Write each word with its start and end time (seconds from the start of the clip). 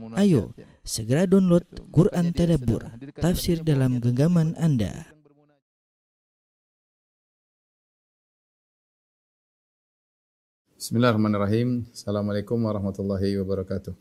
Ayo, 0.00 0.56
segera 0.80 1.28
download 1.28 1.68
Quran 1.92 2.32
Tadabbur, 2.32 2.80
tafsir 3.20 3.60
dalam 3.60 4.00
genggaman 4.00 4.56
Anda. 4.56 5.12
Bismillahirrahmanirrahim. 10.80 11.92
Assalamualaikum 11.92 12.56
warahmatullahi 12.56 13.36
wabarakatuh. 13.44 13.92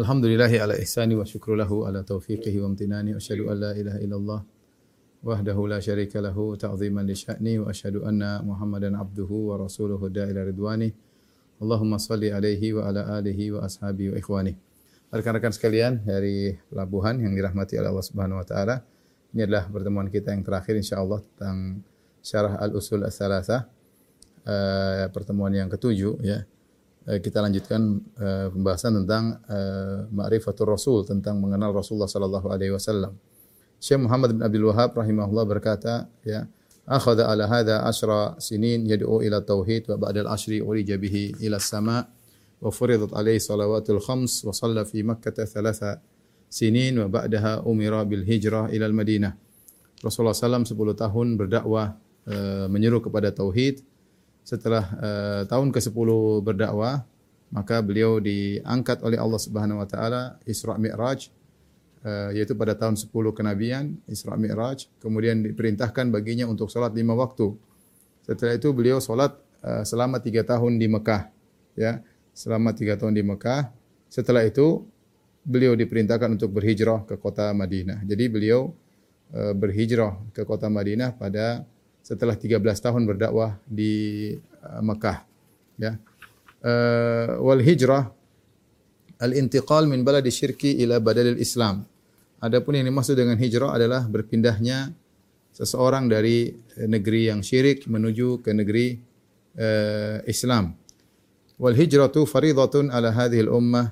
Alhamdulillahi 0.00 0.56
ala 0.56 0.80
ihsani 0.80 1.12
wa 1.12 1.28
syukru 1.28 1.52
lahu 1.52 1.84
ala 1.84 2.00
taufiqihi 2.00 2.64
wa 2.64 2.72
amtinani. 2.72 3.12
Asyhadu 3.12 3.52
an 3.52 3.60
la 3.60 3.76
ilaha 3.76 3.98
illallah 4.00 4.40
wahdahu 5.20 5.68
la 5.68 5.84
syarika 5.84 6.24
lahu 6.24 6.56
ta'ziman 6.56 7.04
li 7.04 7.12
sya'ni 7.12 7.60
wa 7.60 7.68
asyhadu 7.68 8.08
anna 8.08 8.40
Muhammadan 8.40 8.96
abduhu 8.96 9.52
wa 9.52 9.60
rasuluhu 9.60 10.08
da'ila 10.08 10.48
ridwani. 10.48 11.07
Allahumma 11.58 11.98
salli 11.98 12.30
alaihi 12.30 12.74
wa 12.74 12.86
ala 12.86 13.18
alihi 13.18 13.58
wa 13.58 13.66
ashabi 13.66 14.14
wa 14.14 14.16
ikhwani. 14.18 14.54
Rekan-rekan 15.10 15.50
sekalian 15.50 16.04
dari 16.06 16.54
pelabuhan 16.70 17.18
yang 17.18 17.34
dirahmati 17.34 17.80
oleh 17.80 17.90
Allah 17.90 18.06
Subhanahu 18.06 18.38
wa 18.38 18.46
taala. 18.46 18.84
Ini 19.34 19.44
adalah 19.48 19.66
pertemuan 19.66 20.06
kita 20.08 20.30
yang 20.30 20.46
terakhir 20.46 20.78
insyaallah 20.78 21.20
tentang 21.34 21.82
syarah 22.22 22.60
Al-Usul 22.60 23.02
Ats-Tsalatsah. 23.04 23.66
Uh, 24.48 25.08
pertemuan 25.12 25.52
yang 25.52 25.68
ketujuh 25.68 26.20
ya. 26.24 26.44
Uh, 27.04 27.20
kita 27.20 27.40
lanjutkan 27.40 28.00
uh, 28.16 28.48
pembahasan 28.52 29.04
tentang 29.04 29.40
uh, 29.48 30.08
Ma'rifatul 30.08 30.72
Rasul 30.72 31.04
tentang 31.04 31.40
mengenal 31.40 31.72
Rasulullah 31.72 32.08
sallallahu 32.08 32.48
alaihi 32.48 32.72
wasallam. 32.72 33.16
Syekh 33.80 34.00
Muhammad 34.04 34.36
bin 34.36 34.42
Abdul 34.44 34.66
Wahab 34.72 34.96
rahimahullah 34.96 35.44
berkata 35.46 36.10
ya 36.26 36.48
akhadha 36.88 37.28
ala 37.28 37.44
hadha 37.44 37.84
asra 37.84 38.34
sinin 38.40 38.88
yad'u 38.88 39.20
ila 39.20 39.44
tauhid 39.44 39.84
wa 39.92 40.08
ba'dal 40.08 40.32
ashri 40.32 40.64
urija 40.64 40.96
bihi 40.96 41.36
ila 41.44 41.60
sama 41.60 42.08
wa 42.58 42.72
furidat 42.72 43.12
alaihi 43.12 43.38
salawatul 43.38 44.00
khams 44.00 44.42
wa 44.48 44.56
shalla 44.56 44.88
fi 44.88 45.04
makkah 45.04 45.36
thalatha 45.36 46.00
sinin 46.48 46.96
wa 46.96 47.12
ba'daha 47.12 47.62
umira 47.68 48.00
bil 48.08 48.24
hijrah 48.24 48.72
ila 48.72 48.88
al 48.88 48.96
madinah 48.96 49.36
Rasulullah 49.98 50.34
SAW 50.34 50.62
10 50.62 50.94
tahun 50.94 51.26
berdakwah 51.34 51.98
e, 52.22 52.36
menyeru 52.70 53.02
kepada 53.02 53.34
tauhid. 53.34 53.82
Setelah 54.46 54.84
e, 54.94 55.10
tahun 55.50 55.74
ke-10 55.74 56.08
berdakwah 56.40 57.02
maka 57.48 57.80
beliau 57.80 58.20
diangkat 58.20 59.00
oleh 59.00 59.16
Allah 59.16 59.40
Subhanahu 59.40 59.80
wa 59.80 59.88
taala 59.88 60.36
Isra 60.44 60.76
Mi'raj 60.76 61.32
yaitu 62.34 62.54
pada 62.54 62.74
tahun 62.76 62.94
10 62.96 63.08
kenabian 63.32 63.96
Isra 64.06 64.34
Mi'raj. 64.36 64.86
Kemudian 65.02 65.42
diperintahkan 65.42 66.10
baginya 66.12 66.46
untuk 66.48 66.68
salat 66.68 66.92
lima 66.94 67.16
waktu. 67.16 67.54
Setelah 68.24 68.54
itu 68.60 68.68
beliau 68.76 69.00
salat 69.00 69.34
uh, 69.64 69.82
selama 69.82 70.20
tiga 70.20 70.44
tahun 70.44 70.76
di 70.76 70.86
Mekah 70.86 71.30
ya. 71.78 72.04
Selama 72.36 72.76
tiga 72.76 72.94
tahun 73.00 73.16
di 73.16 73.24
Mekah. 73.24 73.72
Setelah 74.08 74.44
itu 74.44 74.84
beliau 75.42 75.72
diperintahkan 75.74 76.36
untuk 76.36 76.52
berhijrah 76.54 77.08
ke 77.08 77.16
kota 77.16 77.50
Madinah. 77.56 78.04
Jadi 78.04 78.24
beliau 78.28 78.70
uh, 79.32 79.54
berhijrah 79.56 80.16
ke 80.36 80.44
kota 80.44 80.68
Madinah 80.68 81.16
pada 81.16 81.64
setelah 82.04 82.36
13 82.36 82.56
tahun 82.62 83.04
berdakwah 83.04 83.60
di 83.68 84.32
Mekah 84.80 85.28
ya. 85.76 85.96
Uh, 86.58 87.38
wal 87.38 87.62
hijrah 87.62 88.10
al-intiqal 89.22 89.86
min 89.86 90.02
baladi 90.02 90.30
syirki 90.30 90.78
ila 90.82 90.98
badalil 91.02 91.38
Islam. 91.38 91.86
Adapun 92.38 92.78
yang 92.78 92.86
dimaksud 92.86 93.18
dengan 93.18 93.34
hijrah 93.34 93.74
adalah 93.74 94.06
berpindahnya 94.06 94.94
seseorang 95.50 96.06
dari 96.06 96.54
negeri 96.86 97.34
yang 97.34 97.42
syirik 97.42 97.90
menuju 97.90 98.46
ke 98.46 98.54
negeri 98.54 98.94
uh, 99.58 100.22
Islam. 100.22 100.78
Wal 101.58 101.74
hijratu 101.74 102.22
faridatun 102.22 102.94
ala 102.94 103.10
hadhihi 103.10 103.42
al-ummah 103.50 103.90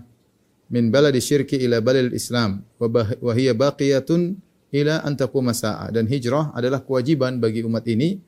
min 0.71 0.95
baladi 0.95 1.19
syirki 1.19 1.59
ila 1.67 1.83
baladil 1.83 2.15
Islam 2.15 2.63
wa 2.79 3.33
hiya 3.35 3.59
baqiyatun 3.59 4.39
ila 4.71 5.03
an 5.03 5.19
taquma 5.19 5.51
sa'ah. 5.51 5.91
Dan 5.91 6.07
hijrah 6.07 6.55
adalah 6.55 6.87
kewajiban 6.87 7.43
bagi 7.43 7.67
umat 7.67 7.83
ini 7.91 8.23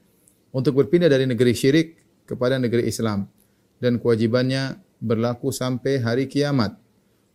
untuk 0.50 0.82
berpindah 0.82 1.06
dari 1.06 1.30
negeri 1.30 1.54
syirik 1.54 1.94
kepada 2.26 2.58
negeri 2.58 2.90
Islam 2.90 3.30
dan 3.78 4.02
kewajibannya 4.02 4.82
berlaku 4.98 5.54
sampai 5.54 6.02
hari 6.02 6.26
kiamat. 6.26 6.74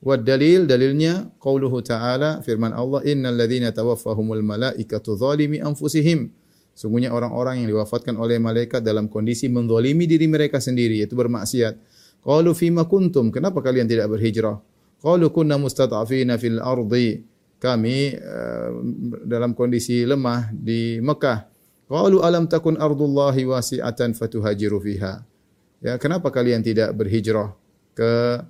Wa 0.04 0.20
dalil 0.20 0.68
dalilnya 0.68 1.32
qauluhu 1.40 1.80
ta'ala 1.80 2.44
firman 2.44 2.76
Allah 2.76 3.00
innal 3.08 3.40
ladzina 3.40 3.72
tawaffahumul 3.72 4.44
malaikatu 4.44 5.16
zalimi 5.16 5.64
anfusihim. 5.64 6.28
Sungguhnya 6.76 7.16
orang-orang 7.16 7.64
yang 7.64 7.72
diwafatkan 7.72 8.20
oleh 8.20 8.36
malaikat 8.36 8.84
dalam 8.84 9.08
kondisi 9.08 9.48
menzalimi 9.48 10.04
diri 10.04 10.28
mereka 10.28 10.60
sendiri 10.60 11.00
yaitu 11.00 11.16
bermaksiat. 11.16 11.80
Qalu 12.20 12.52
fima 12.52 12.84
kuntum? 12.84 13.32
Kenapa 13.32 13.64
kalian 13.64 13.88
tidak 13.88 14.12
berhijrah? 14.12 14.60
Qalu 15.00 15.32
kunna 15.32 15.56
mustata'fina 15.56 16.36
fil 16.36 16.60
ardi. 16.60 17.24
Kami 17.64 18.12
uh, 18.20 18.70
dalam 19.24 19.56
kondisi 19.56 20.04
lemah 20.04 20.52
di 20.52 21.00
Mekah. 21.00 21.48
Qalu 21.88 22.20
alam 22.20 22.52
takun 22.52 22.76
ardullahi 22.76 23.48
wasi'atan 23.48 24.20
fatuhajiru 24.20 24.84
fiha. 24.84 25.24
Ya 25.80 25.96
kenapa 25.96 26.28
kalian 26.28 26.60
tidak 26.60 26.92
berhijrah 26.92 27.56
ke 27.96 28.44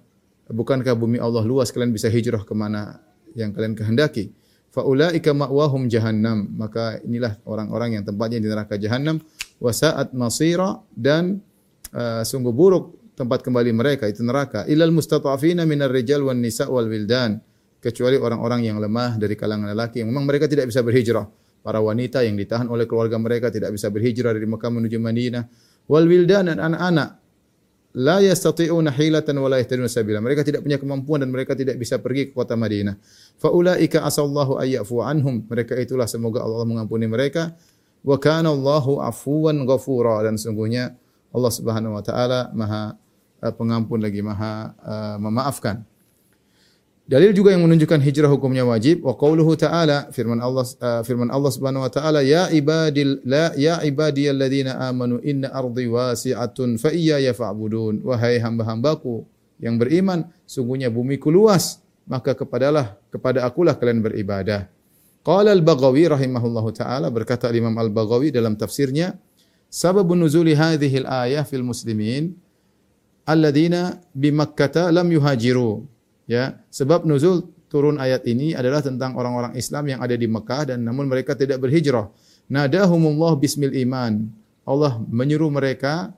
bukankah 0.50 0.96
bumi 0.98 1.22
Allah 1.22 1.44
luas? 1.48 1.72
Kalian 1.72 1.96
bisa 1.96 2.12
hijrah 2.12 2.44
ke 2.44 2.52
mana 2.52 3.00
yang 3.38 3.56
kalian 3.56 3.78
kehendaki? 3.78 4.34
Faulaika 4.74 5.31
ma'wahum 5.31 5.86
jahannam. 5.88 6.50
Maka 6.58 7.00
inilah 7.06 7.38
orang-orang 7.46 8.02
yang 8.02 8.04
tempatnya 8.04 8.42
di 8.42 8.48
neraka 8.50 8.76
jahannam. 8.76 9.22
Wa 9.62 9.72
sa'at 9.72 10.12
masira 10.18 10.82
dan 10.92 11.40
uh, 11.94 12.26
sungguh 12.26 12.52
buruk 12.52 13.14
tempat 13.14 13.46
kembali 13.46 13.72
mereka 13.72 14.09
itu 14.09 14.26
neraka. 14.26 14.66
Ilal 14.66 14.92
mustata'fina 14.92 15.64
minar 15.70 15.94
rijal 15.94 16.26
wan 16.26 16.42
nisa 16.42 16.68
wal 16.68 16.90
wildan. 16.90 17.40
Kecuali 17.84 18.16
orang-orang 18.16 18.64
yang 18.64 18.80
lemah 18.80 19.20
dari 19.20 19.36
kalangan 19.36 19.68
lelaki 19.68 20.02
yang 20.02 20.09
memang 20.09 20.24
mereka 20.24 20.48
tidak 20.48 20.72
bisa 20.72 20.80
berhijrah. 20.80 21.28
Para 21.64 21.80
wanita 21.80 22.24
yang 22.24 22.36
ditahan 22.36 22.68
oleh 22.68 22.88
keluarga 22.88 23.16
mereka 23.20 23.48
tidak 23.48 23.72
bisa 23.76 23.88
berhijrah 23.88 24.36
dari 24.36 24.48
Mekah 24.48 24.72
menuju 24.72 24.98
Madinah. 25.00 25.44
Wal 25.88 26.08
wildan 26.08 26.48
dan 26.48 26.64
anak-anak 26.64 27.22
la 27.94 28.18
yastati'una 28.20 28.90
hilatan 28.90 29.38
wa 29.38 29.48
la 29.48 29.62
yahtaduna 29.62 29.90
sabila. 29.90 30.18
Mereka 30.20 30.42
tidak 30.42 30.66
punya 30.66 30.81
kemampuan 30.81 31.22
dan 31.22 31.30
mereka 31.30 31.54
tidak 31.54 31.78
bisa 31.78 32.02
pergi 32.02 32.30
ke 32.30 32.31
kota 32.34 32.58
Madinah. 32.58 32.98
Fa 33.38 33.54
ulaika 33.54 34.02
asallahu 34.02 34.58
ayyafu 34.58 35.06
anhum. 35.06 35.46
Mereka 35.46 35.78
itulah 35.78 36.09
semoga 36.09 36.42
Allah 36.42 36.66
mengampuni 36.66 37.06
mereka. 37.06 37.53
Wa 38.03 38.18
kana 38.20 38.52
Allahu 38.52 39.00
afuwan 39.00 39.64
ghafura 39.64 40.26
dan 40.26 40.36
sungguhnya 40.36 40.98
Allah 41.32 41.52
Subhanahu 41.53 41.96
wa 41.96 42.03
taala 42.03 42.52
Maha 42.52 43.00
uh, 43.40 43.53
pengampun 43.56 44.02
lagi 44.02 44.20
Maha 44.20 44.74
uh, 44.84 45.18
memaafkan. 45.22 45.86
Dalil 47.03 47.36
juga 47.36 47.52
yang 47.52 47.68
menunjukkan 47.68 48.00
hijrah 48.00 48.31
hukumnya 48.31 48.64
wajib. 48.64 49.03
Wa 49.03 49.12
qauluhu 49.19 49.59
ta'ala 49.59 50.08
firman 50.16 50.40
Allah 50.40 50.64
uh, 50.64 51.03
firman 51.03 51.28
Allah 51.28 51.52
Subhanahu 51.52 51.84
wa 51.84 51.91
taala 51.91 52.24
ya 52.24 52.47
ibadil 52.47 53.19
la 53.28 53.52
ya 53.59 53.84
ibadiyalladzina 53.84 54.80
amanu 54.88 55.19
inna 55.19 55.52
ardi 55.52 55.91
wasi'atun 55.91 56.80
fa 56.80 56.96
iyaya 56.96 57.36
fa'budun. 57.36 58.08
Wahai 58.08 58.40
hamba-hambaku 58.40 59.28
yang 59.59 59.75
beriman 59.75 60.31
sungguhnya 60.47 60.88
bumiku 60.88 61.28
luas 61.28 61.84
maka 62.08 62.31
kepadalah 62.31 62.96
kepada 63.12 63.44
akulah 63.44 63.75
kalian 63.75 64.00
beribadah. 64.00 64.72
Qala 65.28 65.52
al-Baghawi 65.52 66.08
rahimahullahu 66.08 66.72
taala 66.72 67.12
berkata 67.12 67.52
Imam 67.52 67.75
al-Baghawi 67.75 68.31
dalam 68.31 68.56
tafsirnya 68.56 69.20
sababun 69.68 70.24
nuzuli 70.24 70.56
hadhihi 70.56 71.03
al-ayah 71.03 71.44
fil 71.44 71.68
muslimin 71.68 72.31
alladzina 73.28 74.00
bi 74.16 74.31
Makkah 74.31 74.88
lam 74.91 75.08
yuhajiru 75.12 75.93
Ya, 76.23 76.63
sebab 76.72 77.03
nuzul 77.03 77.51
turun 77.67 78.00
ayat 78.00 78.23
ini 78.29 78.56
adalah 78.56 78.79
tentang 78.79 79.17
orang-orang 79.19 79.57
Islam 79.59 79.89
yang 79.89 80.00
ada 80.00 80.16
di 80.16 80.29
Mekah 80.29 80.72
dan 80.72 80.85
namun 80.88 81.09
mereka 81.09 81.35
tidak 81.35 81.59
berhijrah. 81.59 82.07
Nadahumullah 82.47 83.35
bismil 83.35 83.75
iman. 83.84 84.29
Allah 84.63 85.01
menyuruh 85.11 85.51
mereka 85.51 86.16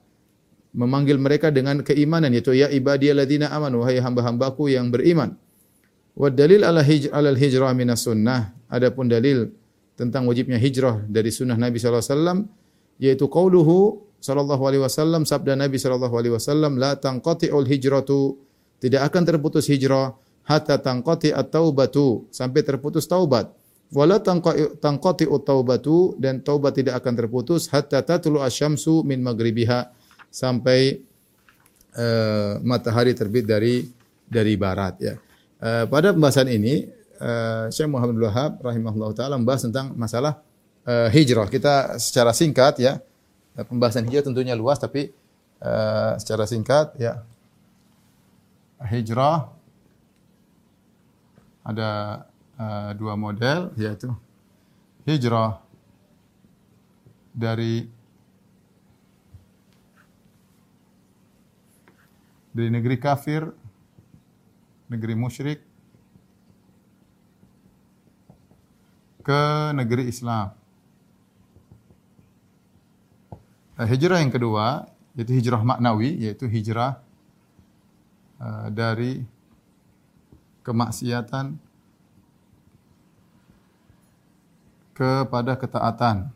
memanggil 0.75 1.15
mereka 1.15 1.49
dengan 1.49 1.79
keimanan 1.81 2.35
yaitu 2.35 2.51
ya 2.51 2.67
ibadiyalladzina 2.67 3.49
amanu 3.49 3.81
wahai 3.81 3.97
hamba-hambaku 4.03 4.75
yang 4.75 4.91
beriman. 4.91 5.39
Wa 6.13 6.27
dalil 6.27 6.67
ala 6.67 6.83
hijr 6.83 7.09
ala 7.15 7.31
hijrah 7.31 7.71
minas 7.71 8.03
sunnah. 8.03 8.51
Adapun 8.67 9.07
dalil 9.07 9.49
tentang 9.95 10.27
wajibnya 10.27 10.59
hijrah 10.59 11.01
dari 11.07 11.31
sunnah 11.31 11.55
Nabi 11.55 11.79
sallallahu 11.79 12.03
alaihi 12.03 12.13
wasallam 12.13 12.39
yaitu 12.99 13.25
qauluhu 13.31 14.03
sallallahu 14.19 14.63
alaihi 14.67 14.83
wasallam 14.83 15.23
sabda 15.23 15.55
Nabi 15.55 15.79
sallallahu 15.79 16.15
alaihi 16.19 16.33
wasallam 16.35 16.75
la 16.75 16.99
tanqati'ul 16.99 17.67
hijratu 17.67 18.35
tidak 18.85 19.09
akan 19.09 19.21
terputus 19.25 19.65
hijrah 19.65 20.13
hatta 20.45 20.77
tangqati 20.77 21.33
at-taubatu 21.33 22.29
sampai 22.29 22.61
terputus 22.61 23.09
taubat. 23.09 23.49
Wala 23.89 24.21
tangqati 24.21 25.25
at-taubatu 25.25 26.13
dan 26.21 26.45
taubat 26.45 26.77
tidak 26.77 27.01
akan 27.01 27.13
terputus 27.17 27.65
hatta 27.73 28.05
tatlu 28.05 28.37
asyamsu 28.45 29.01
min 29.01 29.25
maghribiha 29.25 29.89
sampai 30.29 31.01
uh, 31.97 32.61
matahari 32.61 33.17
terbit 33.17 33.49
dari 33.49 33.89
dari 34.29 34.53
barat 34.53 34.93
ya. 35.01 35.13
Uh, 35.57 35.89
pada 35.89 36.13
pembahasan 36.13 36.45
ini 36.53 36.85
uh, 37.17 37.65
Syekh 37.73 37.89
Muhammad 37.89 38.21
Wahab 38.21 38.61
rahimahullah 38.61 39.17
taala 39.17 39.41
membahas 39.41 39.65
tentang 39.65 39.97
masalah 39.97 40.45
uh, 40.85 41.09
hijrah. 41.09 41.49
Kita 41.49 41.97
secara 41.97 42.37
singkat 42.37 42.77
ya. 42.77 43.01
Pembahasan 43.55 44.05
hijrah 44.05 44.29
tentunya 44.29 44.53
luas 44.53 44.77
tapi 44.77 45.09
uh, 45.63 46.13
secara 46.19 46.43
singkat 46.43 46.91
ya 46.99 47.23
hijrah 48.83 49.55
ada 51.65 52.23
uh, 52.59 52.91
dua 52.93 53.15
model 53.15 53.71
yaitu 53.79 54.11
hijrah 55.07 55.61
dari 57.35 57.87
dari 62.55 62.71
negeri 62.71 62.95
kafir, 62.95 63.51
negeri 64.87 65.13
musyrik 65.17 65.59
ke 69.25 69.41
negeri 69.75 70.07
Islam. 70.07 70.55
Uh, 73.75 73.83
hijrah 73.83 74.23
yang 74.23 74.31
kedua 74.31 74.87
yaitu 75.15 75.35
hijrah 75.35 75.59
maknawi 75.63 76.15
yaitu 76.23 76.47
hijrah 76.47 77.04
uh, 78.39 78.67
dari 78.71 79.21
kemaksiatan 80.65 81.55
kepada 84.95 85.53
ketaatan. 85.59 86.31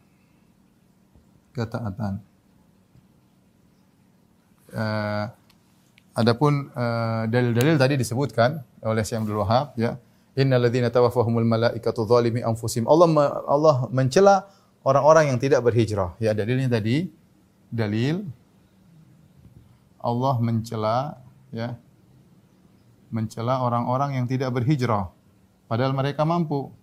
Ketaatan. 1.55 2.13
Uh, 4.69 5.25
adapun 6.13 6.69
uh, 6.77 7.25
dalil-dalil 7.25 7.79
tadi 7.81 7.97
disebutkan 7.97 8.61
oleh 8.85 9.01
Syekh 9.01 9.25
Abdul 9.25 9.41
Wahab 9.41 9.73
ya. 9.79 9.97
Innal 10.37 10.69
tawaffahumul 10.69 11.43
malaikatu 11.43 12.05
zalimi 12.05 12.39
anfusihim. 12.45 12.87
Allah 12.87 13.09
Allah 13.49 13.75
mencela 13.91 14.47
orang-orang 14.87 15.33
yang 15.33 15.39
tidak 15.41 15.65
berhijrah. 15.65 16.15
Ya 16.21 16.31
dalilnya 16.37 16.69
tadi 16.69 17.11
dalil 17.73 18.23
Allah 19.99 20.35
mencela 20.39 21.19
ya 21.51 21.75
mencela 23.09 23.61
orang-orang 23.61 24.21
yang 24.21 24.25
tidak 24.29 24.53
berhijrah 24.53 25.09
padahal 25.69 25.93
mereka 25.93 26.25
mampu. 26.25 26.73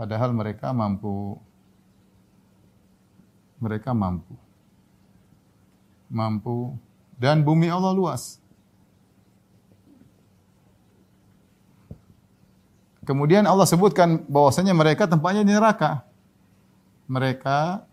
Padahal 0.00 0.32
mereka 0.32 0.72
mampu. 0.72 1.36
Mereka 3.60 3.92
mampu. 3.92 4.32
Mampu 6.08 6.80
dan 7.20 7.44
bumi 7.44 7.68
Allah 7.68 7.92
luas. 7.92 8.40
Kemudian 13.04 13.44
Allah 13.44 13.68
sebutkan 13.68 14.24
bahwasanya 14.24 14.72
mereka 14.72 15.04
tempatnya 15.04 15.44
di 15.44 15.52
neraka. 15.52 16.00
Mereka 17.04 17.84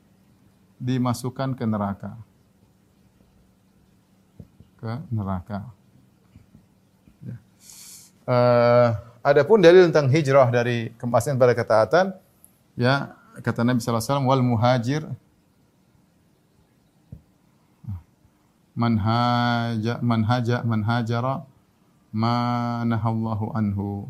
dimasukkan 0.80 1.60
ke 1.60 1.68
neraka. 1.68 2.16
Ke 4.78 5.02
neraka. 5.10 5.66
Ya. 7.26 7.38
Uh, 8.30 8.90
adapun 9.26 9.60
dalil 9.60 9.90
tentang 9.90 10.08
hijrah 10.08 10.48
dari 10.54 10.94
kemaksiatan 11.02 11.42
pada 11.42 11.54
ketaatan, 11.58 12.06
ya 12.78 13.18
kata 13.42 13.66
Nabi 13.66 13.82
sallallahu 13.82 14.02
alaihi 14.02 14.10
wasallam 14.14 14.30
wal 14.30 14.44
muhajir 14.46 15.04
manhaja 18.78 19.98
manhaja 20.06 20.62
manhajara 20.62 21.42
manahallahu 22.14 23.50
anhu 23.58 24.06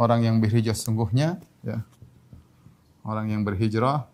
orang 0.00 0.24
yang 0.24 0.36
berhijrah 0.40 0.72
sungguhnya 0.72 1.36
ya 1.60 1.84
orang 3.04 3.28
yang 3.28 3.44
berhijrah 3.44 4.08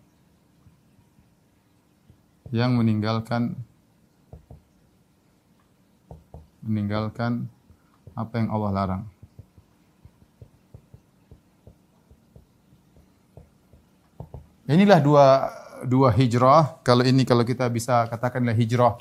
yang 2.51 2.75
meninggalkan 2.75 3.55
meninggalkan 6.65 7.45
apa 8.17 8.33
yang 8.41 8.49
Allah 8.49 8.71
larang. 8.73 9.03
Inilah 14.65 14.97
dua 14.97 15.25
dua 15.85 16.09
hijrah. 16.09 16.81
Kalau 16.81 17.05
ini 17.05 17.21
kalau 17.21 17.45
kita 17.45 17.69
bisa 17.69 18.09
katakanlah 18.09 18.57
hijrah 18.57 18.97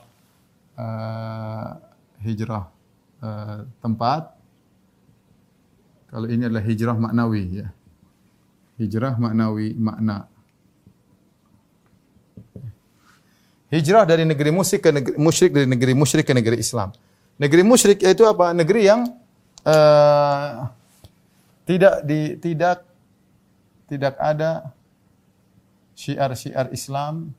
uh, 0.76 1.68
hijrah 2.20 2.68
uh, 3.24 3.64
tempat. 3.80 4.36
Kalau 6.12 6.28
ini 6.28 6.46
adalah 6.46 6.62
hijrah 6.62 6.94
maknawi 6.94 7.64
ya. 7.64 7.68
Hijrah 8.76 9.16
maknawi 9.16 9.72
makna. 9.74 10.28
Hijrah 13.72 14.06
dari 14.06 14.22
negeri 14.22 14.54
musyrik 14.54 14.86
ke 14.86 14.90
negeri 14.94 15.16
musyrik 15.18 15.50
dari 15.50 15.66
negeri 15.66 15.92
musyrik 15.96 16.28
ke 16.28 16.34
negeri 16.36 16.60
Islam. 16.60 16.94
Negeri 17.34 17.62
musyrik 17.66 17.98
itu 17.98 18.22
apa? 18.22 18.54
Negeri 18.54 18.86
yang 18.86 19.10
uh, 19.66 20.70
tidak 21.66 22.06
di 22.06 22.38
tidak 22.38 22.86
tidak 23.90 24.14
ada 24.22 24.70
syiar-syiar 25.98 26.70
Islam 26.70 27.34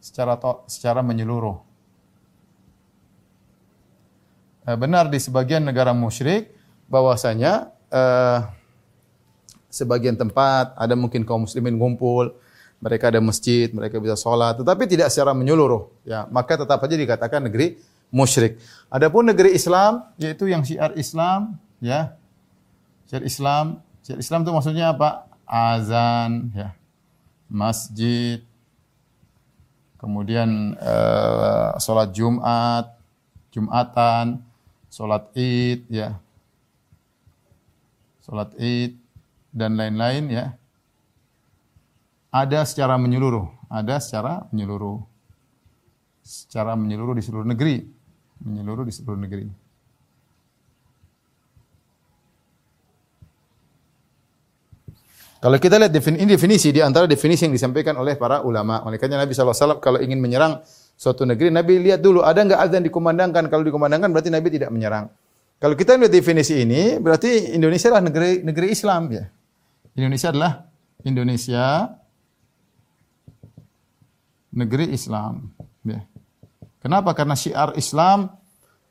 secara 0.00 0.40
to, 0.40 0.64
secara 0.68 1.04
menyeluruh. 1.04 1.60
Uh, 4.64 4.76
benar 4.80 5.12
di 5.12 5.20
sebagian 5.20 5.60
negara 5.60 5.92
musyrik 5.92 6.48
bahwasanya 6.88 7.68
uh, 7.92 8.48
sebagian 9.68 10.16
tempat 10.16 10.72
ada 10.80 10.96
mungkin 10.96 11.28
kaum 11.28 11.44
muslimin 11.44 11.76
ngumpul, 11.76 12.32
mereka 12.80 13.12
ada 13.12 13.20
masjid, 13.20 13.68
mereka 13.68 14.00
bisa 14.00 14.16
sholat, 14.16 14.56
tetapi 14.56 14.88
tidak 14.88 15.12
secara 15.12 15.36
menyeluruh. 15.36 15.92
Ya, 16.08 16.24
maka 16.32 16.56
tetap 16.56 16.80
saja 16.80 16.96
dikatakan 16.96 17.44
negeri 17.44 17.76
musyrik. 18.14 18.62
Adapun 18.86 19.26
negeri 19.26 19.58
Islam, 19.58 20.06
yaitu 20.14 20.46
yang 20.46 20.62
syiar 20.62 20.94
Islam, 20.94 21.58
ya, 21.82 22.14
syiar 23.10 23.26
Islam, 23.26 23.82
syiar 24.06 24.22
Islam 24.22 24.46
itu 24.46 24.50
maksudnya 24.54 24.94
apa? 24.94 25.26
Azan, 25.42 26.54
ya, 26.54 26.78
masjid, 27.50 28.38
kemudian 29.98 30.78
uh, 30.78 31.74
sholat 31.82 32.14
Jumat, 32.14 32.94
Jumatan, 33.50 34.38
sholat 34.94 35.26
Id, 35.34 35.90
ya, 35.90 36.14
sholat 38.22 38.54
Id 38.54 38.94
dan 39.50 39.74
lain-lain, 39.74 40.30
ya 40.30 40.54
ada 42.34 42.66
secara 42.66 42.98
menyeluruh, 42.98 43.46
ada 43.70 44.02
secara 44.02 44.42
menyeluruh. 44.50 45.06
Secara 46.24 46.72
menyeluruh 46.74 47.14
di 47.14 47.22
seluruh 47.22 47.46
negeri, 47.46 47.84
menyeluruh 48.44 48.84
di 48.84 48.92
seluruh 48.92 49.18
negeri. 49.18 49.48
Kalau 55.44 55.60
kita 55.60 55.76
lihat 55.76 55.92
ini 55.92 56.24
definisi 56.24 56.72
di 56.72 56.80
antara 56.80 57.04
definisi 57.04 57.44
yang 57.44 57.52
disampaikan 57.52 58.00
oleh 58.00 58.16
para 58.16 58.40
ulama. 58.40 58.80
Oleh 58.88 58.96
karena 58.96 59.20
Nabi 59.20 59.36
SAW 59.36 59.76
kalau 59.76 60.00
ingin 60.00 60.16
menyerang 60.16 60.64
suatu 60.96 61.28
negeri, 61.28 61.52
Nabi 61.52 61.84
lihat 61.84 62.00
dulu 62.00 62.24
ada 62.24 62.40
enggak 62.40 62.64
azan 62.64 62.80
dikumandangkan. 62.80 63.52
Kalau 63.52 63.60
dikumandangkan 63.60 64.08
berarti 64.08 64.32
Nabi 64.32 64.48
tidak 64.48 64.72
menyerang. 64.72 65.12
Kalau 65.60 65.76
kita 65.76 66.00
lihat 66.00 66.16
definisi 66.16 66.64
ini, 66.64 66.96
berarti 66.96 67.52
Indonesia 67.52 67.92
adalah 67.92 68.08
negeri 68.08 68.40
negeri 68.40 68.66
Islam 68.72 69.02
ya. 69.12 69.24
Indonesia 69.92 70.28
adalah 70.32 70.52
Indonesia 71.04 71.64
negeri 74.48 74.86
Islam. 74.96 75.52
Ya. 75.84 76.08
Kenapa? 76.84 77.16
Karena 77.16 77.32
syiar 77.32 77.72
Islam 77.80 78.28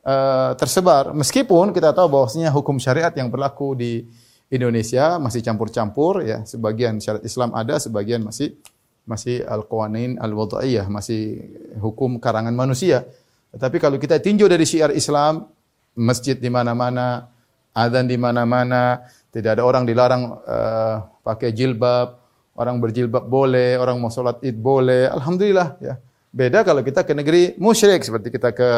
uh, 0.02 0.50
tersebar. 0.58 1.14
Meskipun 1.14 1.70
kita 1.70 1.94
tahu 1.94 2.10
bahwasanya 2.10 2.50
hukum 2.50 2.82
syariat 2.82 3.14
yang 3.14 3.30
berlaku 3.30 3.78
di 3.78 4.02
Indonesia 4.50 5.22
masih 5.22 5.46
campur-campur 5.46 6.26
ya. 6.26 6.42
Sebagian 6.42 6.98
syariat 6.98 7.22
Islam 7.22 7.54
ada, 7.54 7.78
sebagian 7.78 8.26
masih 8.26 8.58
masih 9.06 9.46
al-qawanin 9.46 10.18
al-wada'iyah, 10.18 10.90
masih 10.90 11.38
hukum 11.78 12.18
karangan 12.18 12.56
manusia. 12.56 13.06
Tetapi 13.54 13.78
kalau 13.78 14.02
kita 14.02 14.18
tinjau 14.18 14.50
dari 14.50 14.66
syiar 14.66 14.90
Islam, 14.90 15.46
masjid 15.94 16.34
di 16.34 16.50
mana-mana, 16.50 17.30
adzan 17.70 18.10
di 18.10 18.18
mana-mana, 18.18 19.06
tidak 19.30 19.60
ada 19.60 19.62
orang 19.62 19.86
dilarang 19.86 20.34
uh, 20.42 20.96
pakai 21.22 21.54
jilbab, 21.54 22.24
Orang 22.54 22.78
berjilbab 22.78 23.26
boleh, 23.26 23.74
orang 23.82 23.98
mau 23.98 24.14
sholat 24.14 24.38
id 24.46 24.54
boleh. 24.62 25.10
Alhamdulillah 25.10 25.74
ya. 25.82 25.98
Beda 26.34 26.66
kalau 26.66 26.82
kita 26.82 27.06
ke 27.06 27.14
negeri 27.14 27.54
musyrik 27.62 28.02
seperti 28.02 28.34
kita 28.34 28.50
ke 28.50 28.70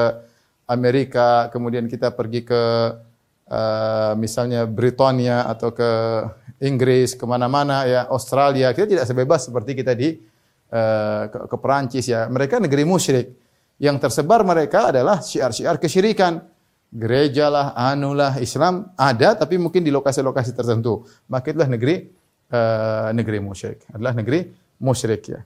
Amerika, 0.68 1.48
kemudian 1.48 1.88
kita 1.88 2.12
pergi 2.12 2.44
ke 2.44 2.62
uh, 3.48 4.12
misalnya 4.20 4.68
Britania 4.68 5.48
atau 5.48 5.72
ke 5.72 5.90
Inggris, 6.60 7.16
ke 7.16 7.24
mana-mana 7.24 7.88
ya, 7.88 8.04
Australia. 8.12 8.76
Kita 8.76 8.84
tidak 8.84 9.08
sebebas 9.08 9.48
seperti 9.48 9.72
kita 9.72 9.96
di 9.96 10.20
uh, 10.68 11.32
ke, 11.32 11.38
ke 11.48 11.56
Perancis 11.56 12.04
ya. 12.04 12.28
Mereka 12.28 12.60
negeri 12.60 12.84
musyrik. 12.84 13.32
Yang 13.80 14.04
tersebar 14.04 14.44
mereka 14.44 14.92
adalah 14.92 15.24
syiar-syiar 15.24 15.80
kesyirikan. 15.80 16.44
Gereja 16.92 17.48
lah, 17.48 17.66
anulah, 17.72 18.36
Islam 18.36 18.92
ada, 19.00 19.32
tapi 19.32 19.56
mungkin 19.56 19.80
di 19.80 19.88
lokasi-lokasi 19.88 20.52
tertentu. 20.52 21.08
Maka 21.28 21.56
itulah 21.56 21.72
negeri 21.72 22.04
uh, 22.52 23.16
negeri 23.16 23.40
musyrik. 23.40 23.80
Adalah 23.96 24.12
negeri 24.12 24.44
musyrik 24.76 25.24
ya. 25.24 25.40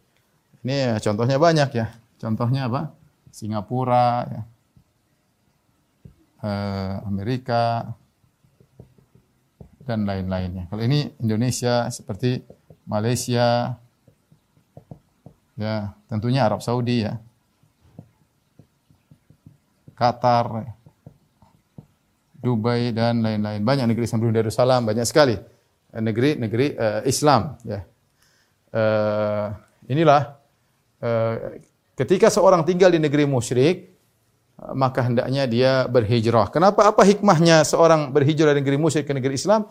Ini 0.66 0.74
ya, 0.74 0.94
contohnya 0.98 1.38
banyak 1.38 1.70
ya. 1.70 1.99
Contohnya 2.20 2.68
apa? 2.68 2.92
Singapura 3.32 4.28
ya. 4.28 4.42
eh, 6.44 6.94
Amerika 7.08 7.96
dan 9.84 10.06
lain-lainnya. 10.06 10.68
Kalau 10.68 10.82
ini 10.84 11.10
Indonesia 11.18 11.88
seperti 11.88 12.44
Malaysia, 12.86 13.74
ya 15.56 15.74
tentunya 16.06 16.46
Arab 16.46 16.60
Saudi 16.62 17.02
ya, 17.02 17.18
Qatar, 19.96 20.76
Dubai 22.40 22.94
dan 22.96 23.20
lain-lain. 23.20 23.60
Banyak 23.60 23.90
negeri 23.90 24.06
sebelum 24.08 24.32
Darussalam, 24.32 24.88
banyak 24.88 25.04
sekali 25.04 25.36
negeri-negeri 25.90 26.66
uh, 26.78 27.02
Islam. 27.04 27.58
Ya. 27.66 27.84
Inilah 29.90 30.38
ketika 32.00 32.32
seorang 32.32 32.64
tinggal 32.64 32.88
di 32.88 32.96
negeri 32.96 33.28
musyrik, 33.28 33.92
maka 34.72 35.04
hendaknya 35.04 35.44
dia 35.44 35.72
berhijrah. 35.84 36.48
Kenapa? 36.48 36.88
Apa 36.88 37.04
hikmahnya 37.04 37.60
seorang 37.68 38.08
berhijrah 38.08 38.56
dari 38.56 38.64
negeri 38.64 38.80
musyrik 38.80 39.04
ke 39.08 39.12
negeri 39.12 39.36
Islam? 39.36 39.68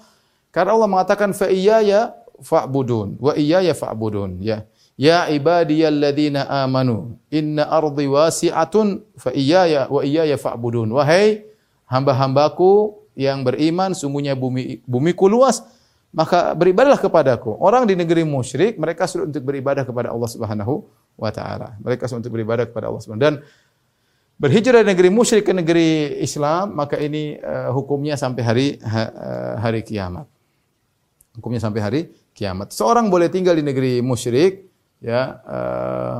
Karena 0.54 0.78
Allah 0.78 0.90
mengatakan 0.90 1.34
fa 1.34 1.50
iyaya 1.50 2.14
fa'budun 2.42 3.18
wa 3.22 3.34
iyaya 3.34 3.74
fa'budun 3.74 4.42
ya. 4.42 4.66
Ya 5.00 5.32
ibadiyalladzina 5.32 6.50
amanu 6.66 7.16
inna 7.32 7.66
ardi 7.72 8.06
wasi'atun 8.10 9.06
fa 9.16 9.32
iyaya 9.34 9.88
wa 9.90 10.02
iyaya 10.06 10.36
fa'budun. 10.38 10.90
Wahai 10.92 11.46
hamba-hambaku 11.90 12.98
yang 13.18 13.46
beriman, 13.46 13.94
sungguhnya 13.96 14.36
bumi 14.36 14.84
bumiku 14.84 15.30
luas, 15.32 15.64
maka 16.10 16.52
beribadahlah 16.58 17.00
kepadaku. 17.00 17.56
Orang 17.62 17.86
di 17.86 17.94
negeri 17.94 18.26
musyrik, 18.26 18.76
mereka 18.76 19.06
sulit 19.06 19.32
untuk 19.32 19.44
beribadah 19.46 19.86
kepada 19.86 20.10
Allah 20.12 20.30
Subhanahu 20.30 20.88
wa 21.20 21.32
taala. 21.36 21.76
Mereka 21.84 22.08
untuk 22.16 22.32
beribadah 22.32 22.66
kepada 22.66 22.88
Allah 22.88 23.02
Subhanahu 23.04 23.26
dan 23.28 23.36
berhijrah 24.40 24.82
dari 24.82 24.96
negeri 24.96 25.10
musyrik 25.12 25.44
ke 25.44 25.54
negeri 25.54 26.20
Islam, 26.24 26.74
maka 26.74 26.96
ini 26.96 27.36
uh, 27.38 27.76
hukumnya 27.76 28.16
sampai 28.16 28.42
hari 28.42 28.68
uh, 28.80 29.60
hari 29.60 29.84
kiamat. 29.84 30.26
Hukumnya 31.36 31.60
sampai 31.60 31.82
hari 31.84 32.02
kiamat. 32.32 32.72
Seorang 32.72 33.12
boleh 33.12 33.28
tinggal 33.28 33.60
di 33.60 33.64
negeri 33.64 34.00
musyrik 34.00 34.72
ya 35.04 35.44
uh, 35.44 36.20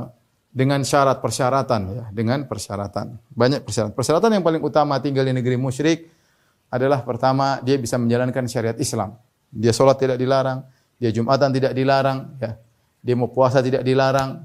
dengan 0.50 0.82
syarat 0.82 1.22
persyaratan 1.22 1.80
ya, 1.90 2.04
dengan 2.12 2.44
persyaratan. 2.44 3.16
Banyak 3.32 3.64
persyaratan. 3.64 3.94
Persyaratan 3.96 4.30
yang 4.36 4.44
paling 4.44 4.60
utama 4.60 5.00
tinggal 5.00 5.24
di 5.24 5.32
negeri 5.32 5.56
musyrik 5.56 6.10
adalah 6.70 7.02
pertama 7.02 7.58
dia 7.64 7.78
bisa 7.78 7.98
menjalankan 7.98 8.46
syariat 8.46 8.78
Islam. 8.78 9.18
Dia 9.50 9.74
sholat 9.74 9.98
tidak 9.98 10.18
dilarang, 10.18 10.62
dia 11.00 11.10
jumatan 11.10 11.50
tidak 11.50 11.74
dilarang, 11.74 12.38
ya. 12.38 12.54
Dia 13.00 13.14
mau 13.16 13.32
puasa 13.32 13.64
tidak 13.64 13.82
dilarang. 13.82 14.44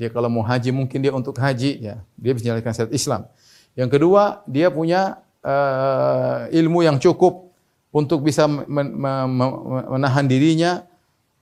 Dia 0.00 0.08
kalau 0.08 0.32
mau 0.32 0.40
haji 0.40 0.72
mungkin 0.72 1.04
dia 1.04 1.12
untuk 1.12 1.36
haji, 1.36 1.76
ya. 1.76 2.00
Dia 2.16 2.32
bisa 2.32 2.48
menjalankan 2.48 2.72
syariat 2.72 2.96
Islam. 2.96 3.22
Yang 3.76 4.00
kedua, 4.00 4.40
dia 4.48 4.72
punya 4.72 5.20
uh, 5.44 6.48
ilmu 6.48 6.80
yang 6.80 6.96
cukup 6.96 7.52
untuk 7.92 8.24
bisa 8.24 8.48
menahan 8.48 10.24
dirinya 10.24 10.88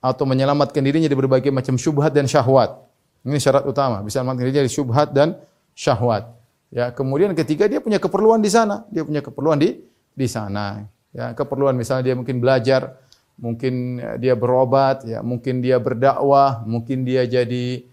atau 0.03 0.27
menyelamatkan 0.27 0.83
dirinya 0.83 1.07
dari 1.07 1.15
berbagai 1.15 1.55
macam 1.55 1.79
syubhat 1.79 2.11
dan 2.11 2.27
syahwat. 2.27 2.83
Ini 3.23 3.39
syarat 3.39 3.63
utama, 3.63 4.03
bisa 4.03 4.19
mengatakan 4.27 4.51
dari 4.51 4.67
syubhat 4.67 5.15
dan 5.15 5.39
syahwat. 5.71 6.27
Ya, 6.67 6.91
kemudian 6.91 7.31
ketiga 7.33 7.63
dia 7.71 7.79
punya 7.79 7.95
keperluan 7.95 8.43
di 8.43 8.51
sana, 8.51 8.83
dia 8.91 9.07
punya 9.07 9.23
keperluan 9.23 9.55
di 9.55 9.79
di 10.11 10.27
sana. 10.27 10.83
Ya, 11.15 11.31
keperluan 11.31 11.79
misalnya 11.79 12.11
dia 12.11 12.15
mungkin 12.15 12.43
belajar, 12.43 12.95
mungkin 13.39 14.03
dia 14.19 14.35
berobat, 14.35 15.07
ya, 15.07 15.23
mungkin 15.23 15.63
dia 15.63 15.79
berdakwah, 15.79 16.63
mungkin 16.67 17.07
dia 17.07 17.23
jadi 17.23 17.87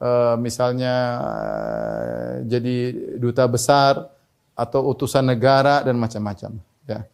uh, 0.00 0.34
misalnya 0.40 0.94
uh, 1.20 2.32
jadi 2.48 2.76
duta 3.20 3.44
besar 3.46 4.08
atau 4.56 4.90
utusan 4.92 5.24
negara 5.24 5.84
dan 5.84 5.96
macam-macam. 5.96 6.58
Ya. 6.88 7.06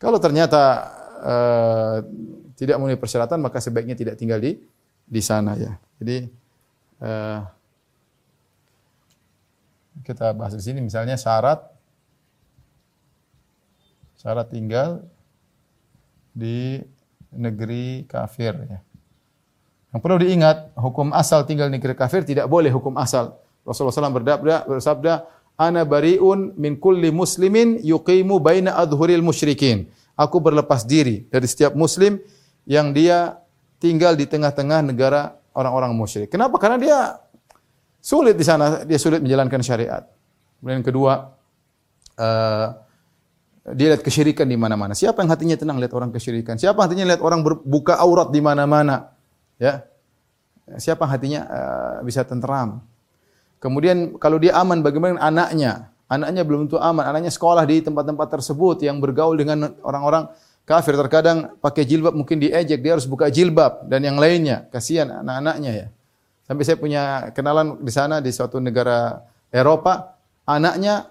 Kalau 0.00 0.18
ternyata 0.20 0.62
uh, 1.20 1.96
tidak 2.56 2.76
memenuhi 2.76 3.00
persyaratan, 3.00 3.40
maka 3.40 3.60
sebaiknya 3.60 3.96
tidak 3.96 4.16
tinggal 4.20 4.40
di 4.40 4.56
di 5.04 5.22
sana 5.24 5.56
ya. 5.56 5.72
Jadi 6.00 6.28
uh, 7.04 7.40
kita 10.00 10.32
bahas 10.32 10.56
di 10.56 10.64
sini 10.64 10.80
misalnya 10.80 11.16
syarat 11.20 11.60
syarat 14.20 14.52
tinggal 14.52 15.04
di 16.36 16.80
negeri 17.32 18.04
kafir 18.04 18.52
ya. 18.68 18.78
Yang 19.90 20.00
perlu 20.06 20.18
diingat, 20.22 20.74
hukum 20.78 21.10
asal 21.10 21.42
tinggal 21.42 21.66
di 21.66 21.78
negeri 21.78 21.98
kafir 21.98 22.22
tidak 22.22 22.46
boleh 22.46 22.70
hukum 22.70 22.94
asal. 22.94 23.38
Rasulullah 23.66 24.08
SAW 24.08 24.16
bersabda, 24.22 24.56
bersabda 24.66 25.14
Ana 25.60 25.84
bariun 25.84 26.56
min 26.56 26.80
kulli 26.80 27.12
muslimin 27.12 27.76
yuqimu 27.84 28.40
baina 28.40 28.80
adhuril 28.80 29.20
musyrikin. 29.20 29.92
Aku 30.16 30.40
berlepas 30.40 30.88
diri 30.88 31.28
dari 31.28 31.44
setiap 31.44 31.76
muslim 31.76 32.16
yang 32.64 32.96
dia 32.96 33.36
tinggal 33.76 34.16
di 34.16 34.24
tengah-tengah 34.24 34.88
negara 34.88 35.36
orang-orang 35.52 35.92
musyrik. 35.92 36.32
Kenapa? 36.32 36.56
Karena 36.56 36.80
dia 36.80 36.98
sulit 38.00 38.40
di 38.40 38.44
sana, 38.44 38.88
dia 38.88 38.96
sulit 38.96 39.20
menjalankan 39.20 39.60
syariat. 39.60 40.08
Kemudian 40.60 40.80
kedua, 40.80 41.28
uh, 42.16 42.66
dia 43.76 43.92
lihat 43.92 44.00
kesyirikan 44.00 44.48
di 44.48 44.56
mana-mana. 44.56 44.96
Siapa 44.96 45.20
yang 45.20 45.28
hatinya 45.28 45.56
tenang 45.60 45.76
lihat 45.76 45.92
orang 45.92 46.08
kesyirikan? 46.08 46.56
Siapa 46.56 46.80
hatinya 46.80 47.04
lihat 47.04 47.20
orang 47.20 47.44
berbuka 47.44 48.00
aurat 48.00 48.32
di 48.32 48.40
mana-mana? 48.40 49.09
Ya. 49.60 49.84
Siapa 50.80 51.04
hatinya 51.04 51.44
uh, 51.44 51.96
bisa 52.02 52.24
tenteram? 52.24 52.80
Kemudian 53.60 54.16
kalau 54.16 54.40
dia 54.40 54.56
aman 54.56 54.80
bagaimana 54.80 55.20
anaknya? 55.20 55.92
Anaknya 56.08 56.42
belum 56.42 56.66
tentu 56.66 56.80
aman. 56.80 57.04
Anaknya 57.04 57.30
sekolah 57.30 57.62
di 57.68 57.84
tempat-tempat 57.84 58.40
tersebut 58.40 58.82
yang 58.82 58.98
bergaul 58.98 59.36
dengan 59.36 59.76
orang-orang 59.84 60.32
kafir 60.64 60.94
terkadang 60.94 61.58
pakai 61.58 61.82
jilbab 61.82 62.16
mungkin 62.16 62.38
diejek, 62.38 62.80
dia 62.80 62.92
harus 62.94 63.04
buka 63.04 63.26
jilbab 63.28 63.86
dan 63.90 64.06
yang 64.06 64.16
lainnya. 64.16 64.70
Kasihan 64.70 65.10
anak-anaknya 65.22 65.70
ya. 65.74 65.86
Sampai 66.46 66.62
saya 66.66 66.78
punya 66.78 67.30
kenalan 67.30 67.78
di 67.78 67.92
sana 67.94 68.18
di 68.18 68.30
suatu 68.34 68.58
negara 68.58 69.22
Eropa, 69.50 70.18
anaknya 70.46 71.10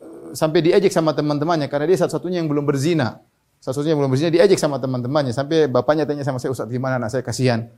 eh, 0.00 0.32
sampai 0.32 0.60
diejek 0.64 0.92
sama 0.92 1.16
teman-temannya 1.16 1.68
karena 1.68 1.88
dia 1.88 2.00
satu-satunya 2.04 2.40
yang 2.44 2.48
belum 2.48 2.64
berzina. 2.64 3.20
Satu-satunya 3.60 3.92
yang 3.92 4.00
belum 4.04 4.12
berzina 4.12 4.30
diejek 4.32 4.56
sama 4.56 4.80
teman-temannya 4.80 5.36
sampai 5.36 5.68
bapaknya 5.68 6.08
tanya 6.08 6.24
sama 6.24 6.40
saya, 6.40 6.52
"Ustaz, 6.52 6.68
gimana 6.68 6.96
anak 6.96 7.12
saya 7.12 7.24
kasihan?" 7.24 7.68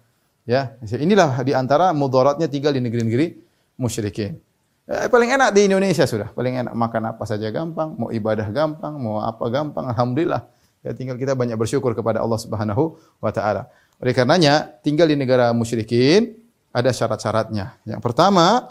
Ya, 0.42 0.74
inilah 0.82 1.38
di 1.46 1.54
antara 1.54 1.94
mudaratnya 1.94 2.50
tinggal 2.50 2.74
di 2.74 2.82
negeri-negeri 2.82 3.38
musyrikin. 3.78 4.42
Eh, 4.90 5.06
paling 5.06 5.30
enak 5.30 5.54
di 5.54 5.70
Indonesia 5.70 6.02
sudah, 6.02 6.34
paling 6.34 6.66
enak 6.66 6.74
makan 6.74 7.14
apa 7.14 7.22
saja 7.22 7.46
gampang, 7.54 7.94
mau 7.94 8.10
ibadah 8.10 8.50
gampang, 8.50 8.98
mau 8.98 9.22
apa 9.22 9.46
gampang, 9.46 9.86
alhamdulillah. 9.94 10.42
Ya, 10.82 10.90
tinggal 10.90 11.14
kita 11.14 11.38
banyak 11.38 11.54
bersyukur 11.54 11.94
kepada 11.94 12.18
Allah 12.18 12.42
Subhanahu 12.42 12.98
wa 13.22 13.30
taala. 13.30 13.70
Oleh 14.02 14.10
karenanya, 14.10 14.66
tinggal 14.82 15.06
di 15.06 15.14
negara 15.14 15.54
musyrikin 15.54 16.34
ada 16.74 16.90
syarat-syaratnya. 16.90 17.78
Yang 17.86 18.02
pertama, 18.02 18.66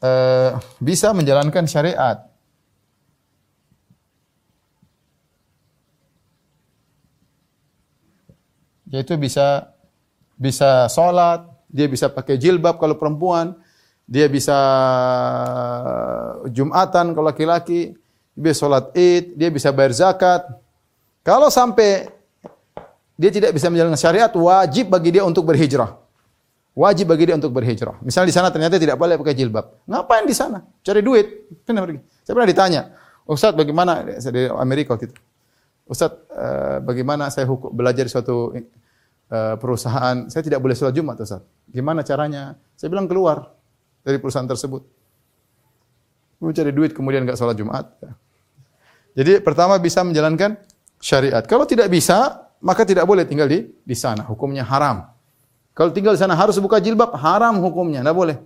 eh, 0.00 0.56
bisa 0.80 1.12
menjalankan 1.12 1.68
syariat. 1.68 2.24
Yaitu 8.88 9.20
bisa 9.20 9.73
bisa 10.34 10.90
sholat, 10.90 11.46
dia 11.70 11.86
bisa 11.90 12.10
pakai 12.10 12.38
jilbab 12.38 12.78
kalau 12.78 12.94
perempuan, 12.98 13.54
dia 14.04 14.28
bisa 14.28 14.56
jumatan 16.52 17.16
kalau 17.16 17.26
laki-laki, 17.30 17.94
dia 18.34 18.40
bisa 18.40 18.66
sholat 18.66 18.92
id, 18.94 19.38
dia 19.38 19.48
bisa 19.48 19.72
bayar 19.72 19.92
zakat, 19.94 20.42
kalau 21.24 21.48
sampai 21.48 22.12
dia 23.16 23.30
tidak 23.32 23.56
bisa 23.56 23.72
menjalankan 23.72 23.96
syariat, 23.96 24.28
wajib 24.28 24.92
bagi 24.92 25.14
dia 25.14 25.24
untuk 25.24 25.48
berhijrah. 25.48 25.96
Wajib 26.74 27.06
bagi 27.06 27.30
dia 27.30 27.38
untuk 27.38 27.54
berhijrah. 27.54 28.02
Misalnya 28.02 28.28
di 28.28 28.34
sana 28.34 28.48
ternyata 28.50 28.76
tidak 28.76 28.98
boleh 28.98 29.14
pakai 29.14 29.32
jilbab. 29.38 29.86
Ngapain 29.86 30.26
di 30.26 30.34
sana? 30.34 30.58
Cari 30.82 31.00
duit. 31.00 31.46
Kenapa 31.62 31.86
pergi? 31.86 32.02
Saya 32.26 32.32
pernah 32.34 32.50
ditanya, 32.50 32.82
Ustaz 33.24 33.54
bagaimana, 33.54 34.02
di 34.02 34.42
Amerika 34.50 34.98
waktu 34.98 35.08
itu. 35.08 35.16
Ustaz, 35.86 36.12
uh, 36.34 36.82
bagaimana 36.82 37.30
saya 37.30 37.46
belajar 37.48 38.10
suatu 38.10 38.52
perusahaan, 39.30 40.28
saya 40.28 40.42
tidak 40.44 40.60
boleh 40.60 40.76
sholat 40.76 40.94
Jumat, 40.94 41.16
Ustaz. 41.18 41.42
Gimana 41.70 42.04
caranya? 42.04 42.54
Saya 42.76 42.92
bilang 42.92 43.08
keluar 43.08 43.50
dari 44.04 44.20
perusahaan 44.20 44.46
tersebut. 44.46 44.84
Mau 46.42 46.52
cari 46.52 46.72
duit 46.76 46.92
kemudian 46.92 47.24
nggak 47.24 47.38
sholat 47.40 47.56
Jumat. 47.56 47.88
Jadi 49.14 49.40
pertama 49.40 49.78
bisa 49.80 50.04
menjalankan 50.04 50.58
syariat. 51.00 51.40
Kalau 51.46 51.64
tidak 51.64 51.88
bisa, 51.88 52.50
maka 52.60 52.84
tidak 52.84 53.08
boleh 53.08 53.24
tinggal 53.24 53.48
di 53.48 53.64
di 53.64 53.96
sana. 53.96 54.26
Hukumnya 54.26 54.66
haram. 54.66 55.08
Kalau 55.74 55.90
tinggal 55.90 56.14
di 56.14 56.20
sana 56.22 56.38
harus 56.38 56.54
buka 56.62 56.78
jilbab, 56.78 57.16
haram 57.18 57.58
hukumnya, 57.58 58.04
tidak 58.04 58.14
boleh. 58.14 58.36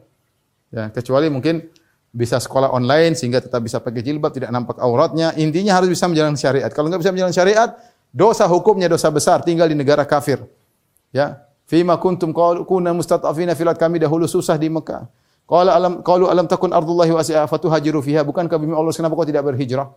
Ya, 0.73 0.89
kecuali 0.89 1.29
mungkin 1.29 1.69
bisa 2.09 2.41
sekolah 2.41 2.73
online 2.73 3.13
sehingga 3.13 3.41
tetap 3.45 3.61
bisa 3.61 3.81
pakai 3.85 4.01
jilbab, 4.01 4.33
tidak 4.33 4.49
nampak 4.49 4.81
auratnya. 4.81 5.37
Intinya 5.37 5.77
harus 5.77 5.93
bisa 5.93 6.09
menjalankan 6.09 6.41
syariat. 6.41 6.71
Kalau 6.73 6.89
nggak 6.89 7.01
bisa 7.05 7.13
menjalankan 7.13 7.37
syariat, 7.37 7.71
dosa 8.09 8.49
hukumnya 8.49 8.89
dosa 8.89 9.13
besar, 9.13 9.45
tinggal 9.45 9.69
di 9.69 9.77
negara 9.77 10.09
kafir. 10.09 10.41
Ya, 11.15 11.45
fima 11.65 11.97
kuntum 11.97 12.31
kuna 12.69 12.91
mustatafina 12.93 13.57
filat 13.57 13.81
kami 13.81 14.01
dahulu 14.01 14.29
susah 14.29 14.57
di 14.61 14.69
Mekah. 14.69 15.09
Qala 15.49 15.73
alam 15.73 16.05
qalu 16.05 16.29
alam 16.29 16.45
takun 16.45 16.69
ardullahi 16.77 17.09
wasi'ah 17.09 17.49
fatuhajiru 17.49 18.05
fiha. 18.05 18.21
Bukankah 18.21 18.61
bumi 18.61 18.77
Allah 18.77 18.93
kenapa 18.93 19.17
kau 19.17 19.25
tidak 19.25 19.49
berhijrah? 19.49 19.89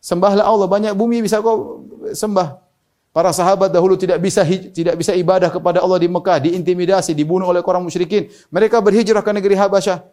Sembahlah 0.00 0.44
Allah, 0.48 0.64
banyak 0.64 0.92
bumi 0.96 1.20
bisa 1.20 1.44
kau 1.44 1.84
sembah. 2.16 2.64
Para 3.12 3.32
sahabat 3.32 3.72
dahulu 3.72 3.96
tidak 3.96 4.20
bisa 4.20 4.44
tidak 4.44 4.96
bisa 5.00 5.12
ibadah 5.16 5.48
kepada 5.48 5.80
Allah 5.84 6.00
di 6.00 6.08
Mekah, 6.08 6.36
diintimidasi, 6.48 7.16
dibunuh 7.16 7.48
oleh 7.48 7.64
orang 7.64 7.84
musyrikin. 7.84 8.28
Mereka 8.52 8.80
berhijrah 8.80 9.24
ke 9.24 9.32
negeri 9.32 9.56
Habasyah. 9.56 10.04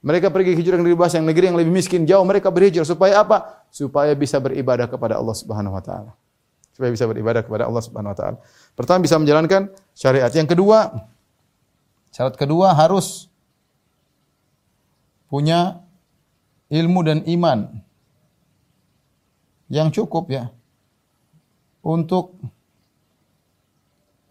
Mereka 0.00 0.32
pergi 0.32 0.56
hijrah 0.56 0.80
ke 0.80 0.82
negeri 0.82 0.96
Habasyah, 0.96 1.20
negeri 1.20 1.44
yang 1.52 1.58
lebih 1.60 1.72
miskin, 1.76 2.08
jauh 2.08 2.24
mereka 2.24 2.48
berhijrah 2.48 2.88
supaya 2.88 3.20
apa? 3.20 3.66
Supaya 3.68 4.16
bisa 4.16 4.40
beribadah 4.40 4.88
kepada 4.88 5.20
Allah 5.20 5.36
Subhanahu 5.36 5.76
wa 5.76 5.82
taala. 5.84 6.16
Supaya 6.80 6.96
bisa 6.96 7.04
beribadah 7.04 7.44
kepada 7.44 7.68
Allah 7.68 7.84
Subhanahu 7.84 8.16
wa 8.16 8.16
taala. 8.16 8.40
Pertama 8.72 9.04
bisa 9.04 9.20
menjalankan 9.20 9.68
syariat. 9.92 10.32
Yang 10.32 10.56
kedua, 10.56 10.88
syarat 12.08 12.40
kedua 12.40 12.72
harus 12.72 13.28
punya 15.28 15.84
ilmu 16.72 17.04
dan 17.04 17.20
iman 17.28 17.84
yang 19.68 19.92
cukup 19.92 20.32
ya 20.32 20.48
untuk 21.84 22.40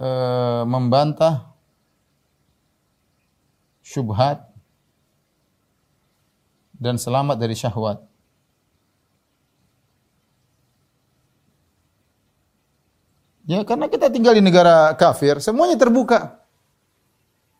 e, 0.01 0.09
membantah 0.65 1.53
syubhat 3.85 4.49
dan 6.73 6.97
selamat 6.97 7.37
dari 7.37 7.53
syahwat. 7.53 8.08
Ya 13.49 13.65
karena 13.65 13.89
kita 13.89 14.13
tinggal 14.13 14.37
di 14.37 14.45
negara 14.45 14.93
kafir, 14.93 15.41
semuanya 15.41 15.73
terbuka. 15.73 16.37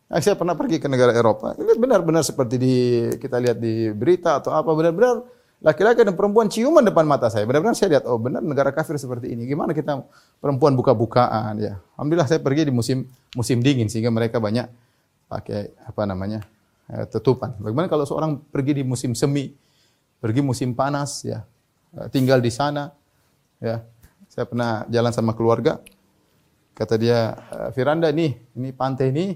Nah, 0.06 0.22
saya 0.22 0.38
pernah 0.38 0.54
pergi 0.54 0.78
ke 0.78 0.86
negara 0.86 1.10
Eropa, 1.10 1.58
ini 1.58 1.74
benar-benar 1.74 2.22
seperti 2.22 2.62
di 2.62 2.74
kita 3.18 3.42
lihat 3.42 3.58
di 3.58 3.90
berita 3.90 4.38
atau 4.38 4.54
apa 4.54 4.70
benar-benar 4.70 5.26
laki-laki 5.58 6.06
dan 6.06 6.14
perempuan 6.14 6.46
ciuman 6.46 6.86
depan 6.86 7.02
mata 7.10 7.26
saya. 7.26 7.42
Benar-benar 7.42 7.74
saya 7.74 7.98
lihat, 7.98 8.06
oh 8.06 8.22
benar 8.22 8.38
negara 8.38 8.70
kafir 8.70 9.02
seperti 9.02 9.34
ini. 9.34 9.50
Gimana 9.50 9.74
kita 9.74 9.98
perempuan 10.38 10.78
buka-bukaan 10.78 11.58
ya. 11.58 11.82
Alhamdulillah 11.98 12.30
saya 12.30 12.38
pergi 12.38 12.70
di 12.70 12.72
musim 12.74 13.10
musim 13.34 13.58
dingin 13.58 13.90
sehingga 13.90 14.14
mereka 14.14 14.38
banyak 14.38 14.70
pakai 15.26 15.74
apa 15.90 16.02
namanya 16.06 16.46
eh, 16.86 17.02
tutupan. 17.10 17.58
Bagaimana 17.58 17.90
kalau 17.90 18.06
seorang 18.06 18.38
pergi 18.38 18.78
di 18.78 18.86
musim 18.86 19.10
semi, 19.18 19.50
pergi 20.22 20.38
musim 20.38 20.70
panas 20.70 21.26
ya, 21.26 21.42
eh, 21.98 22.06
tinggal 22.14 22.38
di 22.38 22.50
sana 22.54 22.94
ya. 23.58 23.82
Saya 24.30 24.46
pernah 24.46 24.86
jalan 24.86 25.10
sama 25.10 25.34
keluarga, 25.34 25.82
kata 26.78 26.94
dia, 26.94 27.34
eh, 27.50 27.70
Firanda 27.74 28.06
nih, 28.14 28.38
ini 28.54 28.70
pantai 28.70 29.10
ini 29.10 29.34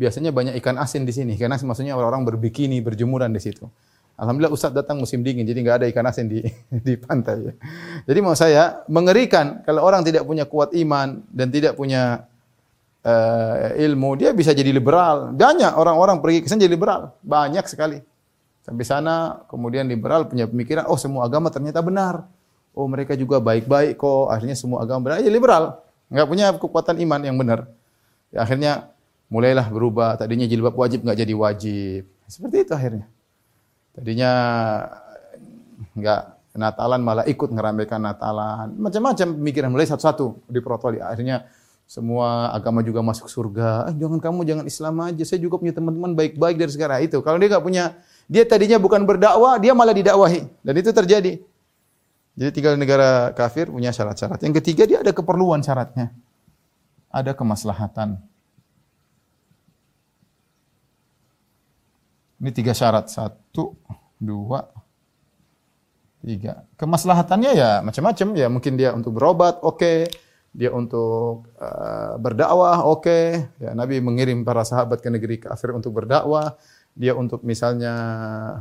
biasanya 0.00 0.32
banyak 0.32 0.56
ikan 0.64 0.80
asin 0.80 1.04
di 1.04 1.12
sini. 1.12 1.36
Asin 1.36 1.68
maksudnya 1.68 1.92
orang-orang 1.92 2.24
berbikini, 2.24 2.80
berjemuran 2.80 3.36
di 3.36 3.40
situ. 3.44 3.68
Alhamdulillah 4.16 4.52
Ustaz 4.52 4.72
datang 4.72 4.96
musim 4.96 5.20
dingin, 5.20 5.44
jadi 5.44 5.60
nggak 5.60 5.76
ada 5.84 5.86
ikan 5.92 6.04
asin 6.08 6.24
di 6.28 6.40
di 6.88 6.96
pantai. 6.96 7.52
Jadi 8.08 8.18
mau 8.24 8.32
saya 8.32 8.80
mengerikan 8.88 9.60
kalau 9.60 9.84
orang 9.84 10.00
tidak 10.00 10.24
punya 10.24 10.48
kuat 10.48 10.72
iman 10.72 11.20
dan 11.28 11.52
tidak 11.52 11.76
punya 11.76 12.24
uh, 13.04 13.76
ilmu, 13.76 14.16
dia 14.16 14.32
bisa 14.32 14.56
jadi 14.56 14.72
liberal. 14.72 15.36
Banyak 15.36 15.76
orang-orang 15.76 16.24
pergi 16.24 16.44
ke 16.44 16.48
sana 16.48 16.64
jadi 16.64 16.72
liberal, 16.72 17.12
banyak 17.20 17.64
sekali. 17.68 18.00
Sampai 18.64 18.84
sana, 18.88 19.44
kemudian 19.48 19.88
liberal 19.88 20.28
punya 20.28 20.48
pemikiran, 20.48 20.88
oh 20.88 20.96
semua 21.00 21.28
agama 21.28 21.48
ternyata 21.48 21.80
benar. 21.80 22.24
Oh 22.70 22.86
mereka 22.86 23.18
juga 23.18 23.42
baik-baik 23.42 23.98
kok, 23.98 24.30
akhirnya 24.30 24.54
semua 24.54 24.86
agama 24.86 25.10
benar. 25.10 25.18
Ya 25.22 25.30
liberal, 25.30 25.82
nggak 26.10 26.26
punya 26.26 26.46
kekuatan 26.54 26.96
iman 27.02 27.20
yang 27.22 27.36
benar. 27.36 27.66
Ya, 28.30 28.46
akhirnya 28.46 28.90
mulailah 29.26 29.66
berubah. 29.70 30.14
Tadinya 30.18 30.46
jilbab 30.46 30.74
wajib 30.74 31.02
nggak 31.02 31.18
jadi 31.18 31.34
wajib. 31.34 32.02
Seperti 32.30 32.66
itu 32.66 32.72
akhirnya. 32.74 33.06
Tadinya 33.90 34.32
enggak 35.98 36.40
Natalan 36.50 37.00
malah 37.02 37.24
ikut 37.30 37.46
ngeramaikan 37.54 38.02
Natalan. 38.02 38.74
Macam-macam 38.74 39.38
pemikiran 39.38 39.70
mulai 39.70 39.86
satu-satu 39.86 40.50
diprotoli. 40.50 40.98
Akhirnya 40.98 41.46
semua 41.86 42.50
agama 42.50 42.82
juga 42.82 43.02
masuk 43.06 43.30
surga. 43.30 43.90
Eh, 43.90 43.94
jangan 43.98 44.18
kamu 44.18 44.40
jangan 44.46 44.64
Islam 44.66 44.94
aja. 45.06 45.22
Saya 45.26 45.38
juga 45.38 45.62
punya 45.62 45.74
teman-teman 45.74 46.14
baik-baik 46.14 46.58
dari 46.58 46.70
sekarang 46.74 47.06
itu. 47.06 47.22
Kalau 47.22 47.38
dia 47.38 47.54
enggak 47.54 47.62
punya, 47.62 47.84
dia 48.26 48.42
tadinya 48.46 48.78
bukan 48.82 49.06
berdakwah, 49.06 49.58
dia 49.62 49.74
malah 49.74 49.94
didakwahi. 49.94 50.46
Dan 50.62 50.74
itu 50.74 50.90
terjadi. 50.90 51.42
Jadi 52.38 52.50
tinggal 52.56 52.78
negara 52.78 53.34
kafir 53.34 53.68
punya 53.68 53.90
syarat-syarat. 53.90 54.40
Yang 54.40 54.62
ketiga 54.62 54.86
dia 54.86 54.98
ada 55.02 55.10
keperluan 55.10 55.60
syaratnya. 55.60 56.14
Ada 57.10 57.34
kemaslahatan. 57.34 58.22
Ini 62.40 62.50
tiga 62.56 62.72
syarat. 62.72 63.12
Satu, 63.12 63.76
dua, 64.16 64.64
tiga. 66.24 66.64
Kemaslahatannya 66.80 67.52
ya 67.52 67.70
macam-macam. 67.84 68.28
Ya 68.38 68.46
mungkin 68.48 68.78
dia 68.80 68.96
untuk 68.96 69.18
berobat, 69.18 69.60
oke. 69.60 69.76
Okay. 69.76 69.98
Dia 70.50 70.74
untuk 70.74 71.46
uh, 71.62 72.18
berdakwah, 72.18 72.82
oke. 72.82 73.06
Okay. 73.06 73.46
Ya, 73.62 73.70
Nabi 73.70 74.02
mengirim 74.02 74.42
para 74.42 74.66
sahabat 74.66 74.98
ke 74.98 75.06
negeri 75.06 75.38
kafir 75.38 75.70
untuk 75.70 75.94
berdakwah. 75.94 76.58
Dia 76.98 77.14
untuk 77.14 77.46
misalnya 77.46 77.94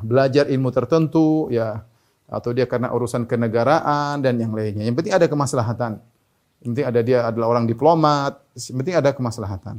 belajar 0.06 0.46
ilmu 0.46 0.70
tertentu, 0.70 1.50
ya 1.50 1.82
atau 2.30 2.54
dia 2.54 2.70
karena 2.70 2.94
urusan 2.94 3.26
kenegaraan 3.26 4.22
dan 4.22 4.38
yang 4.38 4.54
lainnya. 4.54 4.86
Yang 4.86 5.02
penting 5.02 5.16
ada 5.18 5.28
kemaslahatan. 5.28 5.92
Yang 6.62 6.70
penting 6.72 6.88
ada 6.88 7.00
dia 7.02 7.20
adalah 7.26 7.48
orang 7.50 7.66
diplomat. 7.66 8.40
Yang 8.54 8.78
penting 8.80 8.96
ada 8.96 9.10
kemaslahatan. 9.12 9.76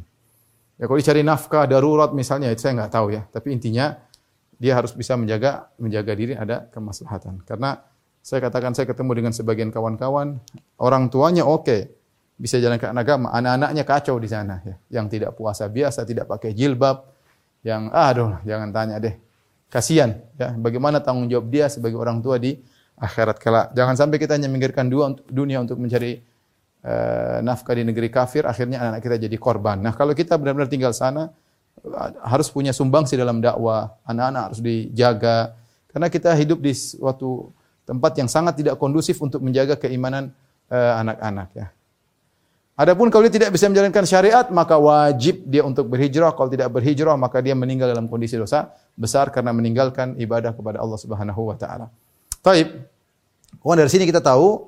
Ya 0.80 0.84
kalau 0.90 0.98
dicari 0.98 1.22
nafkah 1.22 1.64
darurat 1.70 2.10
misalnya 2.10 2.50
itu 2.50 2.66
saya 2.66 2.74
nggak 2.82 2.92
tahu 2.92 3.14
ya. 3.14 3.22
Tapi 3.30 3.54
intinya 3.54 3.94
dia 4.60 4.76
harus 4.76 4.92
bisa 4.92 5.16
menjaga 5.16 5.70
menjaga 5.78 6.12
diri 6.12 6.34
ada 6.34 6.66
kemaslahatan. 6.68 7.46
Karena 7.46 7.80
saya 8.20 8.44
katakan 8.44 8.76
saya 8.76 8.84
ketemu 8.90 9.12
dengan 9.16 9.32
sebagian 9.32 9.72
kawan-kawan 9.72 10.36
orang 10.76 11.08
tuanya 11.08 11.48
oke 11.48 11.64
okay, 11.64 11.80
bisa 12.40 12.56
jalankan 12.56 12.96
agama, 12.96 13.28
anak-anaknya 13.36 13.84
kacau 13.84 14.16
di 14.16 14.28
sana 14.28 14.64
ya. 14.64 14.76
Yang 15.00 15.20
tidak 15.20 15.36
puasa 15.36 15.68
biasa, 15.68 16.08
tidak 16.08 16.24
pakai 16.24 16.56
jilbab, 16.56 17.04
yang 17.60 17.92
aduh 17.92 18.40
jangan 18.48 18.72
tanya 18.72 18.96
deh. 18.96 19.12
Kasihan 19.70 20.18
ya, 20.34 20.50
bagaimana 20.58 20.98
tanggung 20.98 21.30
jawab 21.30 21.46
dia 21.46 21.70
sebagai 21.70 21.94
orang 21.94 22.18
tua 22.18 22.42
di 22.42 22.58
akhirat 22.98 23.38
kelak. 23.38 23.66
Jangan 23.72 23.94
sampai 23.94 24.18
kita 24.18 24.34
hanya 24.34 24.50
memikirkan 24.50 24.90
dunia 25.30 25.62
untuk 25.62 25.78
mencari 25.78 26.18
uh, 26.82 27.38
nafkah 27.40 27.78
di 27.78 27.86
negeri 27.86 28.10
kafir, 28.10 28.44
akhirnya 28.50 28.82
anak-anak 28.82 29.00
kita 29.06 29.16
jadi 29.30 29.36
korban. 29.38 29.78
Nah, 29.78 29.94
kalau 29.94 30.10
kita 30.10 30.34
benar-benar 30.36 30.66
tinggal 30.66 30.90
sana, 30.90 31.30
harus 32.26 32.50
punya 32.52 32.74
sumbangsi 32.74 33.14
dalam 33.16 33.38
dakwah, 33.40 33.94
anak-anak 34.04 34.42
harus 34.52 34.60
dijaga, 34.60 35.54
karena 35.88 36.12
kita 36.12 36.34
hidup 36.34 36.58
di 36.60 36.74
suatu 36.74 37.54
tempat 37.86 38.12
yang 38.20 38.28
sangat 38.28 38.60
tidak 38.60 38.74
kondusif 38.76 39.16
untuk 39.22 39.40
menjaga 39.40 39.78
keimanan 39.78 40.34
uh, 40.68 41.00
anak-anak 41.00 41.48
ya. 41.56 41.66
Adapun 42.80 43.12
kalau 43.12 43.28
dia 43.28 43.36
tidak 43.36 43.52
bisa 43.52 43.68
menjalankan 43.68 44.08
syariat, 44.08 44.48
maka 44.48 44.80
wajib 44.80 45.44
dia 45.44 45.60
untuk 45.60 45.92
berhijrah. 45.92 46.32
Kalau 46.32 46.48
tidak 46.48 46.72
berhijrah, 46.72 47.12
maka 47.12 47.44
dia 47.44 47.52
meninggal 47.52 47.92
dalam 47.92 48.08
kondisi 48.08 48.40
dosa 48.40 48.72
besar 48.96 49.28
karena 49.28 49.52
meninggalkan 49.52 50.16
ibadah 50.16 50.56
kepada 50.56 50.80
Allah 50.80 50.96
Subhanahu 50.96 51.52
wa 51.52 51.56
taala. 51.60 51.92
Taib. 52.40 52.88
dari 53.60 53.90
sini 53.92 54.08
kita 54.08 54.24
tahu 54.24 54.64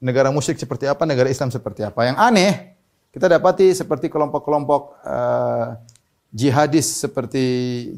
negara 0.00 0.32
musyrik 0.32 0.56
seperti 0.56 0.88
apa, 0.88 1.04
negara 1.04 1.28
Islam 1.28 1.52
seperti 1.52 1.84
apa. 1.84 2.08
Yang 2.08 2.16
aneh, 2.24 2.52
kita 3.12 3.28
dapati 3.28 3.68
seperti 3.76 4.08
kelompok-kelompok 4.08 4.82
uh, 5.04 5.76
jihadis 6.32 7.04
seperti 7.04 7.44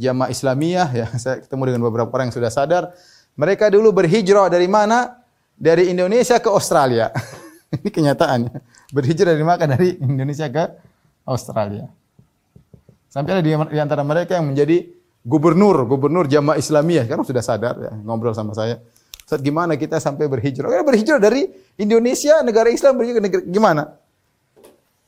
jamaah 0.02 0.34
Islamiyah 0.34 0.88
ya. 0.90 1.06
Saya 1.22 1.38
ketemu 1.38 1.62
dengan 1.70 1.82
beberapa 1.86 2.10
orang 2.10 2.26
yang 2.26 2.36
sudah 2.42 2.50
sadar, 2.50 2.90
mereka 3.38 3.70
dulu 3.70 3.94
berhijrah 3.94 4.50
dari 4.50 4.66
mana? 4.66 5.22
Dari 5.54 5.94
Indonesia 5.94 6.42
ke 6.42 6.50
Australia. 6.50 7.14
Ini 7.78 7.86
kenyataannya. 7.86 8.73
Berhijrah 8.94 9.34
dari 9.34 9.42
mana? 9.42 9.66
Dari 9.66 9.98
Indonesia 9.98 10.46
ke 10.46 10.64
Australia. 11.26 11.90
Sampai 13.10 13.38
ada 13.38 13.42
di, 13.42 13.50
di 13.50 13.80
antara 13.82 14.06
mereka 14.06 14.38
yang 14.38 14.54
menjadi 14.54 14.86
gubernur, 15.26 15.82
gubernur 15.90 16.30
jamaah 16.30 16.54
Islamiyah. 16.54 17.10
Karena 17.10 17.26
sudah 17.26 17.42
sadar 17.42 17.74
ya, 17.82 17.92
ngobrol 18.06 18.38
sama 18.38 18.54
saya. 18.54 18.78
Saat 19.24 19.40
gimana 19.42 19.74
kita 19.74 19.98
sampai 19.98 20.30
berhijrah? 20.30 20.70
Kita 20.70 20.84
berhijrah 20.86 21.18
dari 21.18 21.48
Indonesia, 21.80 22.38
negara 22.46 22.70
Islam 22.70 22.94
berhijrah 23.00 23.22
negara 23.24 23.42
gimana? 23.42 23.82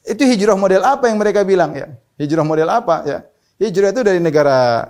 Itu 0.06 0.22
hijrah 0.22 0.56
model 0.56 0.82
apa 0.82 1.10
yang 1.10 1.18
mereka 1.20 1.44
bilang 1.44 1.76
ya? 1.76 1.92
Hijrah 2.16 2.46
model 2.46 2.68
apa 2.72 2.96
ya? 3.04 3.18
Hijrah 3.60 3.92
itu 3.92 4.02
dari 4.02 4.20
negara 4.22 4.88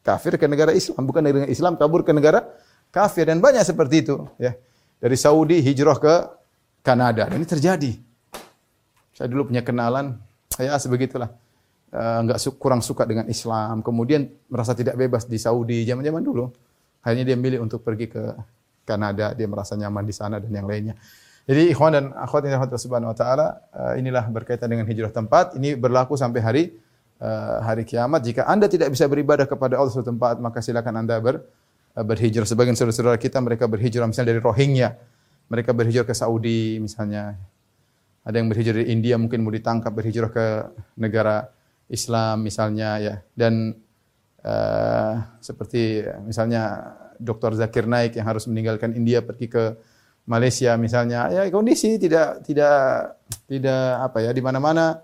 kafir 0.00 0.40
ke 0.40 0.48
negara 0.48 0.72
Islam, 0.72 1.04
bukan 1.04 1.20
dari 1.20 1.34
negara 1.44 1.52
Islam 1.52 1.72
kabur 1.76 2.00
ke 2.02 2.16
negara 2.16 2.40
kafir 2.88 3.28
dan 3.28 3.44
banyak 3.44 3.62
seperti 3.66 4.00
itu 4.00 4.24
ya. 4.40 4.56
Dari 4.98 5.16
Saudi 5.20 5.60
hijrah 5.60 5.98
ke 6.00 6.14
Kanada 6.80 7.28
dan 7.28 7.36
ini 7.36 7.44
terjadi. 7.44 8.07
Saya 9.18 9.26
dulu 9.34 9.50
punya 9.50 9.66
kenalan, 9.66 10.14
saya 10.46 10.78
sebegitulah. 10.78 11.34
Enggak 11.90 12.38
uh, 12.38 12.54
kurang 12.54 12.78
suka 12.78 13.02
dengan 13.02 13.26
Islam, 13.26 13.82
kemudian 13.82 14.30
merasa 14.46 14.78
tidak 14.78 14.94
bebas 14.94 15.26
di 15.26 15.42
Saudi 15.42 15.82
zaman-zaman 15.82 16.22
dulu. 16.22 16.54
Akhirnya 17.02 17.34
dia 17.34 17.34
milih 17.34 17.66
untuk 17.66 17.82
pergi 17.82 18.06
ke 18.06 18.38
Kanada, 18.86 19.34
dia 19.34 19.50
merasa 19.50 19.74
nyaman 19.74 20.06
di 20.06 20.14
sana 20.14 20.38
dan 20.38 20.52
yang 20.54 20.70
lainnya. 20.70 20.94
Jadi 21.48 21.72
ikhwan 21.72 21.90
dan 21.96 22.04
akhwat 22.14 22.46
yang 22.46 22.60
dirahmati 22.60 22.78
Subhanahu 22.78 23.10
wa 23.10 23.16
taala, 23.18 23.58
uh, 23.74 23.98
inilah 23.98 24.22
berkaitan 24.30 24.70
dengan 24.70 24.86
hijrah 24.86 25.10
tempat. 25.10 25.58
Ini 25.58 25.74
berlaku 25.74 26.14
sampai 26.14 26.40
hari 26.44 26.62
uh, 27.18 27.58
hari 27.64 27.82
kiamat. 27.82 28.22
Jika 28.22 28.46
Anda 28.46 28.70
tidak 28.70 28.94
bisa 28.94 29.10
beribadah 29.10 29.50
kepada 29.50 29.80
Allah 29.80 29.90
suatu 29.90 30.14
tempat, 30.14 30.38
maka 30.38 30.62
silakan 30.62 31.02
Anda 31.02 31.18
ber 31.18 31.42
eh, 31.96 32.04
berhijrah 32.04 32.46
sebagian 32.46 32.78
saudara-saudara 32.78 33.18
kita 33.18 33.42
mereka 33.42 33.66
berhijrah 33.66 34.06
misalnya 34.06 34.36
dari 34.36 34.40
Rohingya. 34.44 34.94
Mereka 35.48 35.72
berhijrah 35.72 36.06
ke 36.06 36.14
Saudi 36.14 36.78
misalnya. 36.78 37.34
Ada 38.28 38.44
yang 38.44 38.52
berhijrah 38.52 38.84
dari 38.84 38.92
India 38.92 39.16
mungkin 39.16 39.40
mau 39.40 39.48
ditangkap 39.48 39.88
berhijrah 39.88 40.28
ke 40.28 40.46
negara 41.00 41.48
Islam 41.88 42.44
misalnya 42.44 43.00
ya. 43.00 43.14
Dan 43.32 43.72
uh, 44.44 45.12
seperti 45.40 46.04
misalnya 46.28 46.92
Dr. 47.16 47.56
Zakir 47.56 47.88
Naik 47.88 48.20
yang 48.20 48.28
harus 48.28 48.44
meninggalkan 48.44 48.92
India 48.92 49.24
pergi 49.24 49.48
ke 49.48 49.64
Malaysia 50.28 50.76
misalnya. 50.76 51.32
Ya 51.32 51.48
kondisi 51.48 51.96
tidak 51.96 52.44
tidak 52.44 53.16
tidak 53.48 54.04
apa 54.04 54.28
ya 54.28 54.30
di 54.36 54.44
mana-mana 54.44 55.00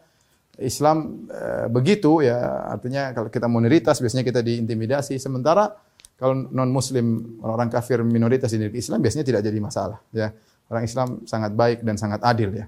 Islam 0.60 1.26
e, 1.26 1.66
begitu 1.66 2.22
ya 2.22 2.70
artinya 2.70 3.10
kalau 3.10 3.26
kita 3.26 3.50
minoritas 3.50 3.98
biasanya 3.98 4.22
kita 4.22 4.38
diintimidasi 4.38 5.18
sementara 5.18 5.74
kalau 6.14 6.46
non 6.46 6.70
muslim 6.70 7.38
orang 7.42 7.66
kafir 7.66 8.06
minoritas 8.06 8.54
di 8.54 8.62
Islam 8.70 9.02
biasanya 9.02 9.26
tidak 9.26 9.42
jadi 9.42 9.58
masalah 9.58 9.98
ya 10.14 10.30
orang 10.70 10.84
Islam 10.86 11.08
sangat 11.26 11.52
baik 11.58 11.82
dan 11.82 11.98
sangat 11.98 12.22
adil 12.22 12.54
ya 12.54 12.66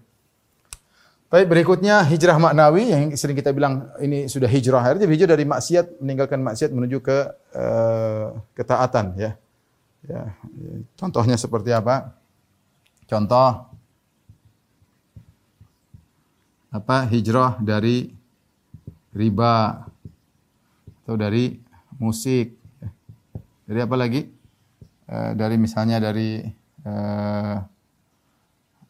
Baik 1.36 1.52
berikutnya 1.52 2.00
hijrah 2.00 2.40
maknawi 2.40 2.96
yang 2.96 3.12
sering 3.12 3.36
kita 3.36 3.52
bilang 3.52 3.92
ini 4.00 4.24
sudah 4.24 4.48
hijrah. 4.48 4.80
Akhirnya 4.80 5.04
hijrah 5.04 5.36
dari 5.36 5.44
maksiat 5.44 6.00
meninggalkan 6.00 6.40
maksiat 6.40 6.72
menuju 6.72 7.04
ke 7.04 7.28
e, 7.52 7.64
ketaatan 8.56 9.12
ya. 9.20 9.36
Ya 10.08 10.32
contohnya 10.96 11.36
seperti 11.36 11.76
apa? 11.76 12.16
Contoh. 13.04 13.68
Apa? 16.72 17.04
Hijrah 17.04 17.60
dari 17.60 18.16
riba 19.12 19.84
atau 21.04 21.20
dari 21.20 21.52
musik. 22.00 22.56
Dari 23.68 23.80
apa 23.84 23.96
lagi? 24.00 24.24
E, 25.04 25.16
dari 25.36 25.60
misalnya 25.60 26.00
dari 26.00 26.48
e, 26.80 26.92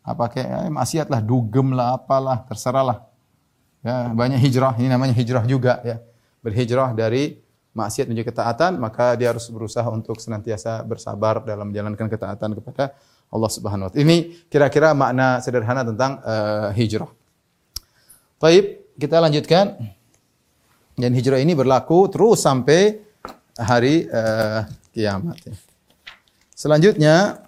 apa 0.06 0.24
kayak 0.30 0.70
eh, 0.70 0.70
maksiat 0.70 1.10
lah, 1.10 1.18
dugem 1.18 1.74
lah, 1.74 1.98
apalah, 1.98 2.46
terserah 2.46 2.84
lah. 2.86 2.98
Ya, 3.82 4.10
banyak 4.14 4.38
hijrah, 4.38 4.78
ini 4.78 4.86
namanya 4.86 5.14
hijrah 5.14 5.42
juga 5.42 5.82
ya. 5.82 5.98
Berhijrah 6.46 6.94
dari 6.94 7.42
maksiat 7.74 8.06
menuju 8.06 8.22
ketaatan, 8.22 8.78
maka 8.78 9.18
dia 9.18 9.34
harus 9.34 9.50
berusaha 9.50 9.84
untuk 9.90 10.22
senantiasa 10.22 10.86
bersabar 10.86 11.42
dalam 11.42 11.74
menjalankan 11.74 12.06
ketaatan 12.06 12.54
kepada 12.62 12.94
Allah 13.26 13.50
Subhanahu 13.50 13.86
wa 13.86 13.90
taala. 13.90 14.02
Ini 14.06 14.46
kira-kira 14.46 14.94
makna 14.94 15.42
sederhana 15.42 15.82
tentang 15.82 16.22
uh, 16.22 16.70
hijrah. 16.72 17.10
Baik, 18.38 18.94
kita 18.94 19.18
lanjutkan. 19.18 19.74
Dan 20.96 21.12
hijrah 21.12 21.36
ini 21.36 21.52
berlaku 21.52 22.08
terus 22.08 22.40
sampai 22.40 23.04
hari 23.60 24.08
uh, 24.08 24.64
kiamat. 24.96 25.36
Selanjutnya 26.56 27.44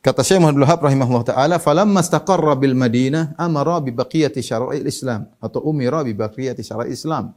Kata 0.00 0.24
Syekh 0.24 0.40
Muhammad 0.40 0.64
Wahab 0.64 0.80
rahimahullah 0.80 1.24
taala, 1.28 1.56
"Falamma 1.60 2.00
istaqarra 2.00 2.56
bil 2.56 2.72
Madinah 2.72 3.36
amara 3.36 3.76
bi 3.84 3.92
baqiyati 3.92 4.40
syara'il 4.40 4.88
Islam 4.88 5.28
atau 5.36 5.60
umira 5.68 6.00
bi 6.00 6.16
baqiyati 6.16 6.64
syara'il 6.64 6.96
Islam, 6.96 7.36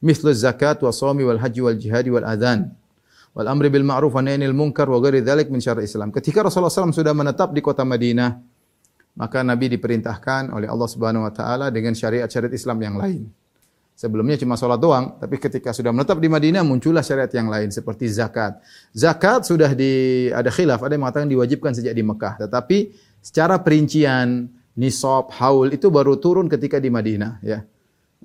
mithlu 0.00 0.32
zakat 0.32 0.80
wa 0.80 0.88
shaumi 0.88 1.28
wal 1.28 1.36
haji 1.36 1.60
wal 1.60 1.76
jihad 1.76 2.08
wal 2.08 2.24
adhan." 2.24 2.72
wal 3.38 3.46
amri 3.46 3.70
bil 3.70 3.86
ma'ruf 3.86 4.10
wa 4.10 4.18
nahyi 4.18 4.50
munkar 4.50 4.90
wa 4.90 4.98
ghairi 4.98 5.22
dzalik 5.22 5.46
min 5.46 5.62
syar'i 5.62 5.86
Islam. 5.86 6.10
Ketika 6.10 6.42
Rasulullah 6.42 6.74
SAW 6.74 6.90
sudah 6.90 7.14
menetap 7.14 7.54
di 7.54 7.62
kota 7.62 7.86
Madinah, 7.86 8.34
maka 9.14 9.46
Nabi 9.46 9.70
diperintahkan 9.78 10.50
oleh 10.50 10.66
Allah 10.66 10.88
Subhanahu 10.90 11.22
wa 11.22 11.30
taala 11.30 11.70
dengan 11.70 11.94
syariat-syariat 11.94 12.50
Islam 12.50 12.78
yang 12.82 12.98
lain. 12.98 13.30
Sebelumnya 13.98 14.38
cuma 14.38 14.54
sholat 14.54 14.78
doang, 14.78 15.18
tapi 15.18 15.42
ketika 15.42 15.74
sudah 15.74 15.90
menetap 15.90 16.22
di 16.22 16.30
Madinah 16.30 16.62
muncullah 16.62 17.02
syariat 17.02 17.26
yang 17.34 17.50
lain 17.50 17.74
seperti 17.74 18.06
zakat. 18.06 18.62
Zakat 18.94 19.42
sudah 19.42 19.74
di 19.74 20.30
ada 20.30 20.54
khilaf, 20.54 20.78
ada 20.86 20.94
yang 20.94 21.02
mengatakan 21.02 21.26
diwajibkan 21.26 21.74
sejak 21.74 21.98
di 21.98 22.06
Mekah, 22.06 22.46
tetapi 22.46 22.94
secara 23.18 23.58
perincian 23.58 24.54
nisab, 24.78 25.34
haul 25.34 25.74
itu 25.74 25.90
baru 25.90 26.14
turun 26.14 26.46
ketika 26.46 26.78
di 26.78 26.94
Madinah, 26.94 27.42
ya. 27.42 27.66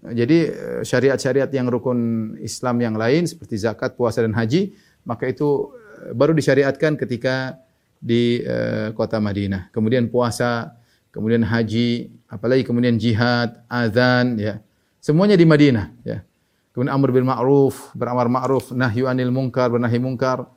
Jadi 0.04 0.38
eh, 0.46 0.82
syariat-syariat 0.86 1.50
yang 1.50 1.66
rukun 1.66 1.98
Islam 2.38 2.78
yang 2.78 2.94
lain 2.94 3.26
seperti 3.26 3.58
zakat, 3.58 3.98
puasa 3.98 4.22
dan 4.22 4.38
haji 4.38 4.78
maka 5.10 5.26
itu 5.26 5.74
eh, 6.06 6.14
baru 6.14 6.38
disyariatkan 6.38 7.02
ketika 7.02 7.58
di 8.04 8.44
uh, 8.44 8.92
kota 8.92 9.16
Madinah. 9.24 9.72
Kemudian 9.72 10.12
puasa, 10.12 10.76
kemudian 11.16 11.40
haji, 11.40 12.12
apalagi 12.28 12.68
kemudian 12.68 13.00
jihad, 13.00 13.64
azan, 13.72 14.36
ya. 14.36 14.60
Semuanya 15.04 15.36
di 15.36 15.44
Madinah, 15.44 15.92
ya. 16.08 16.24
Kemudian 16.72 16.96
amr 16.96 17.12
bil 17.12 17.28
ma'ruf, 17.28 17.92
beramar 17.92 18.32
ma'ruf, 18.32 18.72
nahyu 18.72 19.06
anil 19.12 19.36
munkar, 19.36 19.68
bernahi 19.68 20.00
munkar. 20.00 20.48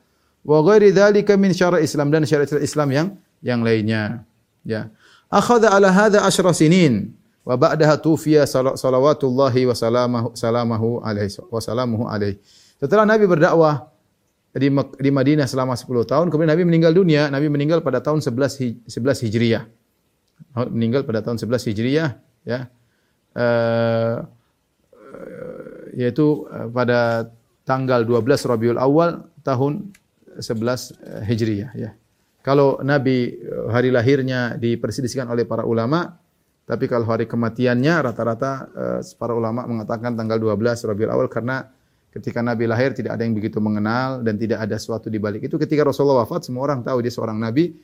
Wa 0.47 0.63
ghairi 0.63 0.95
dzalika 0.95 1.35
min 1.35 1.51
syara' 1.51 1.83
Islam 1.83 2.07
dan 2.07 2.23
syariat 2.23 2.47
Islam 2.63 2.87
yang 2.95 3.07
yang 3.43 3.59
lainnya, 3.59 4.23
ya. 4.63 4.87
Akhadha 5.27 5.75
ala 5.75 5.91
hadha 5.91 6.23
asyra 6.23 6.55
sinin 6.55 7.11
wa 7.43 7.59
ba'daha 7.59 7.99
tufiya 7.99 8.47
salawatullahi 8.47 9.67
wa 9.67 9.75
salamahu 9.75 10.27
salamahu 10.31 11.03
alaihi 11.03 11.43
wa 11.51 11.59
salamuhu 11.59 12.03
alaihi. 12.07 12.39
Setelah 12.79 13.03
Nabi 13.03 13.27
berdakwah 13.27 13.91
di, 14.55 14.71
di 14.73 15.09
Madinah 15.11 15.45
selama 15.45 15.75
10 15.75 16.07
tahun. 16.07 16.25
Kemudian 16.31 16.51
Nabi 16.55 16.63
meninggal 16.65 16.93
dunia. 16.95 17.29
Nabi 17.29 17.51
meninggal 17.51 17.83
pada 17.85 18.01
tahun 18.01 18.23
11, 18.23 18.87
11 18.89 19.25
Hijriah. 19.27 19.63
Meninggal 20.71 21.05
pada 21.05 21.21
tahun 21.21 21.37
11 21.37 21.67
Hijriah. 21.73 22.09
Ya. 22.47 22.71
Uh, 23.37 24.25
yaitu 25.97 26.45
pada 26.69 27.33
tanggal 27.65 28.05
12 28.05 28.21
Rabiul 28.45 28.77
Awal 28.77 29.25
tahun 29.41 29.89
11 30.37 31.25
Hijriah. 31.25 31.73
Ya. 31.73 31.97
Kalau 32.45 32.79
Nabi 32.85 33.33
hari 33.73 33.89
lahirnya 33.89 34.55
diperselisihkan 34.61 35.25
oleh 35.27 35.49
para 35.49 35.65
ulama, 35.65 36.21
tapi 36.69 36.85
kalau 36.85 37.09
hari 37.09 37.25
kematiannya 37.25 38.13
rata-rata 38.13 38.69
para 39.17 39.33
ulama 39.33 39.65
mengatakan 39.65 40.13
tanggal 40.13 40.37
12 40.37 40.85
Rabiul 40.85 41.11
Awal 41.11 41.27
karena 41.27 41.65
Ketika 42.17 42.41
Nabi 42.41 42.65
lahir 42.65 42.97
tidak 42.97 43.13
ada 43.13 43.21
yang 43.21 43.37
begitu 43.37 43.61
mengenal 43.61 44.25
dan 44.25 44.41
tidak 44.41 44.65
ada 44.65 44.73
sesuatu 44.79 45.05
di 45.05 45.21
balik 45.21 45.45
itu. 45.45 45.59
Ketika 45.61 45.85
Rasulullah 45.85 46.25
wafat 46.25 46.49
semua 46.49 46.65
orang 46.65 46.81
tahu 46.81 47.03
dia 47.05 47.13
seorang 47.13 47.37
Nabi 47.37 47.77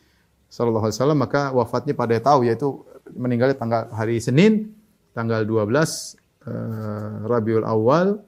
sallallahu 0.50 0.90
alaihi 0.90 0.98
wasallam 0.98 1.20
maka 1.22 1.54
wafatnya 1.54 1.94
pada 1.94 2.18
tahu 2.18 2.50
yaitu 2.50 2.82
meninggalnya 3.14 3.54
tanggal 3.54 3.94
hari 3.94 4.18
Senin 4.18 4.74
tanggal 5.14 5.46
12 5.46 5.70
eh, 6.48 7.12
Rabiul 7.24 7.66
Awal 7.66 8.20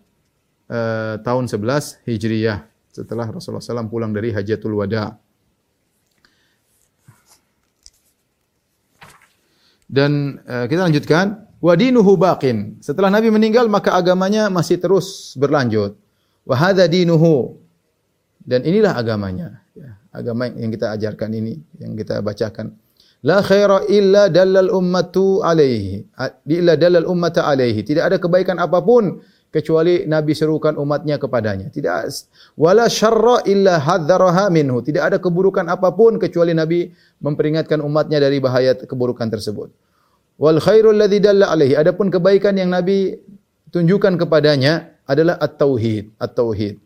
uh, 0.72 1.16
tahun 1.22 1.46
11 1.52 2.06
Hijriyah 2.08 2.66
setelah 2.90 3.28
Rasulullah 3.28 3.62
SAW 3.62 3.92
pulang 3.92 4.16
dari 4.16 4.32
Hajatul 4.32 4.76
Wada. 4.80 5.20
Dan 9.86 10.42
uh, 10.48 10.66
kita 10.66 10.90
lanjutkan 10.90 11.46
Wadinuhu 11.66 12.14
baqin. 12.20 12.78
Setelah 12.78 13.10
Nabi 13.10 13.34
meninggal 13.34 13.66
maka 13.66 13.98
agamanya 13.98 14.54
masih 14.54 14.78
terus 14.78 15.34
berlanjut. 15.34 15.98
Wa 16.46 16.56
hadza 16.58 16.86
dinuhu. 16.86 17.58
Dan 18.46 18.62
inilah 18.62 18.94
agamanya. 18.94 19.66
Ya, 19.74 19.98
agama 20.14 20.46
yang 20.54 20.70
kita 20.70 20.94
ajarkan 20.94 21.34
ini, 21.34 21.58
yang 21.82 21.98
kita 21.98 22.22
bacakan. 22.22 22.78
La 23.26 23.42
khaira 23.42 23.90
illa 23.90 24.30
dalal 24.30 24.70
ummatu 24.70 25.42
alaihi. 25.42 26.06
Illa 26.46 26.78
dalal 26.78 27.10
ummata 27.10 27.50
alaihi. 27.50 27.82
Tidak 27.82 28.04
ada 28.06 28.22
kebaikan 28.22 28.62
apa 28.62 28.86
pun 28.86 29.18
kecuali 29.50 30.06
Nabi 30.06 30.38
serukan 30.38 30.78
umatnya 30.78 31.18
kepadanya. 31.18 31.74
Tidak 31.74 31.94
wala 32.54 32.86
syarra 32.86 33.42
illa 33.50 33.82
hadzaraha 33.82 34.54
minhu. 34.54 34.86
Tidak 34.86 35.02
ada 35.02 35.18
keburukan 35.18 35.66
apa 35.66 35.90
pun 35.98 36.22
kecuali 36.22 36.54
Nabi 36.54 36.94
memperingatkan 37.18 37.82
umatnya 37.82 38.22
dari 38.22 38.38
bahaya 38.38 38.78
keburukan 38.78 39.26
tersebut. 39.34 39.74
Wal 40.38 40.62
khairul 40.62 40.94
ladzi 40.94 41.18
dalla 41.18 41.50
alaihi. 41.50 41.74
Adapun 41.74 42.14
kebaikan 42.14 42.54
yang 42.62 42.70
Nabi 42.70 43.18
tunjukkan 43.74 44.22
kepadanya 44.22 45.02
adalah 45.10 45.42
at-tauhid, 45.42 46.14
at-tauhid. 46.22 46.78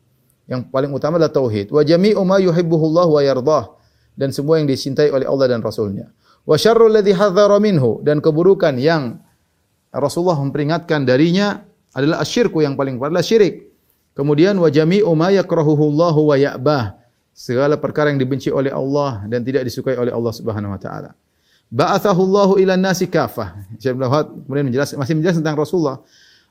Yang 0.48 0.62
paling 0.72 0.92
utama 0.96 1.20
adalah 1.20 1.36
tauhid. 1.36 1.68
Wa 1.68 1.84
jami'u 1.84 2.24
ma 2.24 2.40
yuhibbuhullah 2.40 3.06
wa 3.12 3.22
yardah 3.22 3.76
dan 4.16 4.32
semua 4.32 4.60
yang 4.60 4.68
dicintai 4.72 5.12
oleh 5.12 5.28
Allah 5.28 5.48
dan 5.52 5.60
Rasulnya. 5.62 6.16
Wa 6.44 6.56
syarrul 6.56 6.94
ladzi 6.94 7.14
hadzara 7.16 7.58
minhu 7.58 8.04
dan 8.04 8.24
keburukan 8.24 8.76
yang 8.78 9.20
Rasulullah 9.90 10.38
memperingatkan 10.38 11.04
darinya 11.04 11.66
adalah 11.94 12.22
asyirku 12.22 12.62
yang 12.62 12.78
paling 12.78 13.02
adalah 13.02 13.26
syirik. 13.26 13.70
Kemudian 14.14 14.58
wa 14.60 14.68
jami'u 14.68 15.10
ma 15.16 15.32
yakrahuhullahu 15.34 16.20
wa 16.34 16.36
ya'bah. 16.36 17.00
Segala 17.32 17.80
perkara 17.80 18.12
yang 18.12 18.20
dibenci 18.20 18.52
oleh 18.52 18.68
Allah 18.68 19.24
dan 19.32 19.48
tidak 19.48 19.64
disukai 19.64 19.96
oleh 19.96 20.12
Allah 20.12 20.34
Subhanahu 20.36 20.76
wa 20.76 20.82
taala. 20.82 21.16
Ba'athahu 21.70 22.22
Allahu 22.26 22.54
ila 22.60 22.76
nasi 22.76 23.06
kafah. 23.06 23.64
Syekh 23.80 23.96
kemudian 23.96 24.68
menjelaskan 24.68 24.98
masih 25.00 25.14
menjelaskan 25.16 25.42
tentang 25.46 25.58
Rasulullah. 25.58 25.98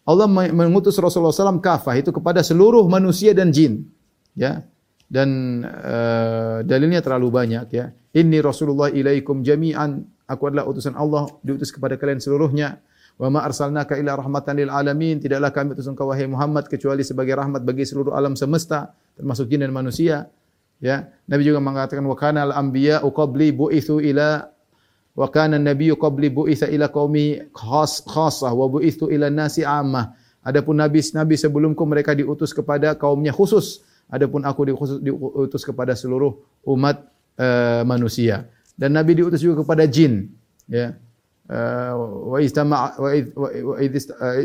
Allah 0.09 0.25
mengutus 0.31 0.97
Rasulullah 0.97 1.35
SAW 1.37 1.61
kafah 1.61 2.01
itu 2.01 2.09
kepada 2.09 2.41
seluruh 2.41 2.89
manusia 2.89 3.37
dan 3.37 3.53
jin. 3.53 3.85
Ya. 4.33 4.65
Dan 5.09 5.61
uh, 5.65 6.61
dalilnya 6.61 7.01
terlalu 7.01 7.33
banyak 7.33 7.67
ya. 7.73 7.89
Inni 8.13 8.45
Rasulullah 8.45 8.93
ilaikum 8.93 9.41
jami'an. 9.41 10.05
Aku 10.29 10.53
adalah 10.53 10.69
utusan 10.69 10.93
Allah 10.93 11.25
diutus 11.41 11.73
kepada 11.73 11.97
kalian 11.97 12.21
seluruhnya. 12.21 12.77
Wa 13.17 13.33
ma 13.33 13.43
arsalnaka 13.43 13.97
illa 13.97 14.13
rahmatan 14.15 14.61
lil 14.61 14.69
alamin. 14.69 15.17
Tidaklah 15.17 15.51
kami 15.51 15.73
utus 15.73 15.89
engkau 15.89 16.13
wahai 16.13 16.29
Muhammad 16.29 16.69
kecuali 16.69 17.01
sebagai 17.01 17.33
rahmat 17.35 17.65
bagi 17.65 17.89
seluruh 17.89 18.13
alam 18.13 18.37
semesta, 18.37 18.93
termasuk 19.17 19.49
jin 19.49 19.65
dan 19.65 19.73
manusia. 19.73 20.29
Ya, 20.79 21.11
Nabi 21.27 21.43
juga 21.43 21.59
mengatakan 21.59 22.07
wa 22.07 22.15
kana 22.15 22.47
al 22.47 22.55
anbiya 22.55 23.03
qabli 23.03 23.51
bu'ithu 23.51 23.99
ila 23.99 24.47
wa 25.19 25.27
kana 25.27 25.59
an-nabiyyu 25.59 25.99
qabli 25.99 26.31
bu'itha 26.31 26.71
ila 26.71 26.87
qaumi 26.87 27.51
khas 27.51 28.07
khassah 28.07 28.55
wa 28.55 28.71
bu'ithu 28.71 29.11
ila 29.11 29.27
nasi 29.27 29.67
ammah. 29.67 30.15
Adapun 30.47 30.79
nabi-nabi 30.79 31.35
sebelumku 31.35 31.83
mereka 31.83 32.15
diutus 32.15 32.55
kepada 32.55 32.95
kaumnya 32.95 33.35
khusus. 33.35 33.83
Adapun 34.09 34.45
aku 34.45 34.73
diutus 35.05 35.63
kepada 35.63 35.93
seluruh 35.93 36.37
umat 36.65 37.05
uh, 37.37 37.85
manusia. 37.85 38.49
Dan 38.73 38.97
nabi 38.97 39.17
diutus 39.19 39.45
juga 39.45 39.61
kepada 39.63 39.85
jin, 39.85 40.33
ya. 40.69 40.97
Uh, 41.49 42.37
wa 42.37 42.39
istama 42.45 42.93
wa 43.01 43.77
id 43.81 43.93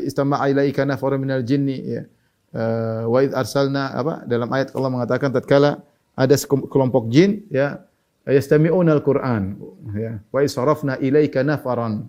istama 0.08 0.39
ilaika 0.47 0.88
nafarun 0.88 1.19
minal 1.19 1.43
jinni 1.43 1.80
ya. 1.84 2.04
Wa 3.08 3.19
id 3.26 3.36
arsalna 3.36 3.91
apa 3.91 4.23
dalam 4.23 4.47
ayat 4.54 4.71
Allah 4.71 4.91
mengatakan 4.93 5.34
tatkala 5.36 5.84
ada 6.13 6.36
kelompok 6.69 7.10
jin 7.10 7.43
ya 7.49 7.82
yastami'una 8.30 8.93
al-Qur'an 8.95 9.58
ya 9.97 10.21
wa 10.30 10.39
isarafna 10.39 10.95
ilaika 11.02 11.43
nafaran 11.43 12.08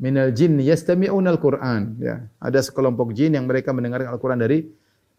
minal 0.00 0.32
jin 0.32 0.56
yastami'una 0.62 1.34
al-Qur'an 1.36 1.98
ya 2.00 2.24
ada 2.40 2.58
sekelompok 2.62 3.12
jin 3.12 3.36
yang 3.36 3.44
mereka 3.44 3.74
mendengarkan 3.74 4.14
Al-Qur'an 4.14 4.40
dari 4.40 4.64
eh, 4.64 4.70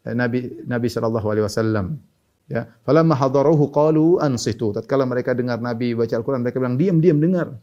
Nabi 0.03 0.67
Nabi 0.67 0.87
sallallahu 0.91 1.27
alaihi 1.31 1.45
wasallam 1.47 1.95
ya 2.51 2.67
falamma 2.83 3.15
hadaruhu 3.15 3.71
qalu 3.71 4.19
ansitu 4.19 4.75
tatkala 4.75 5.07
mereka 5.07 5.31
dengar 5.31 5.63
Nabi 5.63 5.95
baca 5.95 6.11
Al-Qur'an 6.19 6.43
mereka 6.43 6.59
bilang 6.59 6.75
diam 6.75 6.99
diam 6.99 7.23
dengar 7.23 7.55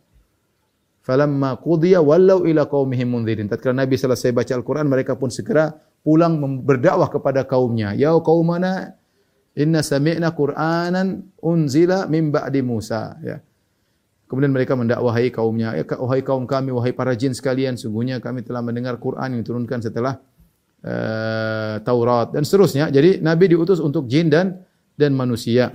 Falamma 1.00 1.56
qudiya 1.56 2.04
wallau 2.04 2.44
ila 2.44 2.68
qaumihim 2.68 3.08
mundzirin. 3.08 3.48
Tatkala 3.48 3.88
Nabi 3.88 3.96
selesai 3.96 4.36
baca 4.36 4.52
Al-Qur'an, 4.52 4.84
mereka 4.84 5.16
pun 5.16 5.32
segera 5.32 5.72
pulang 6.04 6.36
berdakwah 6.60 7.08
kepada 7.08 7.48
kaumnya. 7.48 7.96
Ya 7.96 8.12
qaumana 8.20 9.00
inna 9.56 9.80
sami'na 9.80 10.36
Qur'anan 10.36 11.24
unzila 11.40 12.04
min 12.04 12.28
ba'di 12.28 12.60
Musa. 12.60 13.16
Ya. 13.24 13.40
Kemudian 14.28 14.54
mereka 14.54 14.78
mendakwahi 14.78 15.34
kaumnya, 15.34 15.74
ya 15.74 15.82
wahai 15.98 16.22
kaum 16.22 16.46
kami, 16.46 16.70
wahai 16.70 16.94
para 16.94 17.18
jin 17.18 17.34
sekalian, 17.34 17.74
sungguhnya 17.74 18.22
kami 18.22 18.46
telah 18.46 18.62
mendengar 18.62 18.94
Quran 19.02 19.34
yang 19.34 19.40
diturunkan 19.42 19.82
setelah 19.82 20.22
uh, 20.84 21.80
Taurat 21.84 22.32
dan 22.32 22.42
seterusnya. 22.44 22.88
Jadi 22.88 23.20
Nabi 23.20 23.52
diutus 23.52 23.80
untuk 23.80 24.06
jin 24.08 24.28
dan 24.32 24.64
dan 24.96 25.16
manusia. 25.16 25.72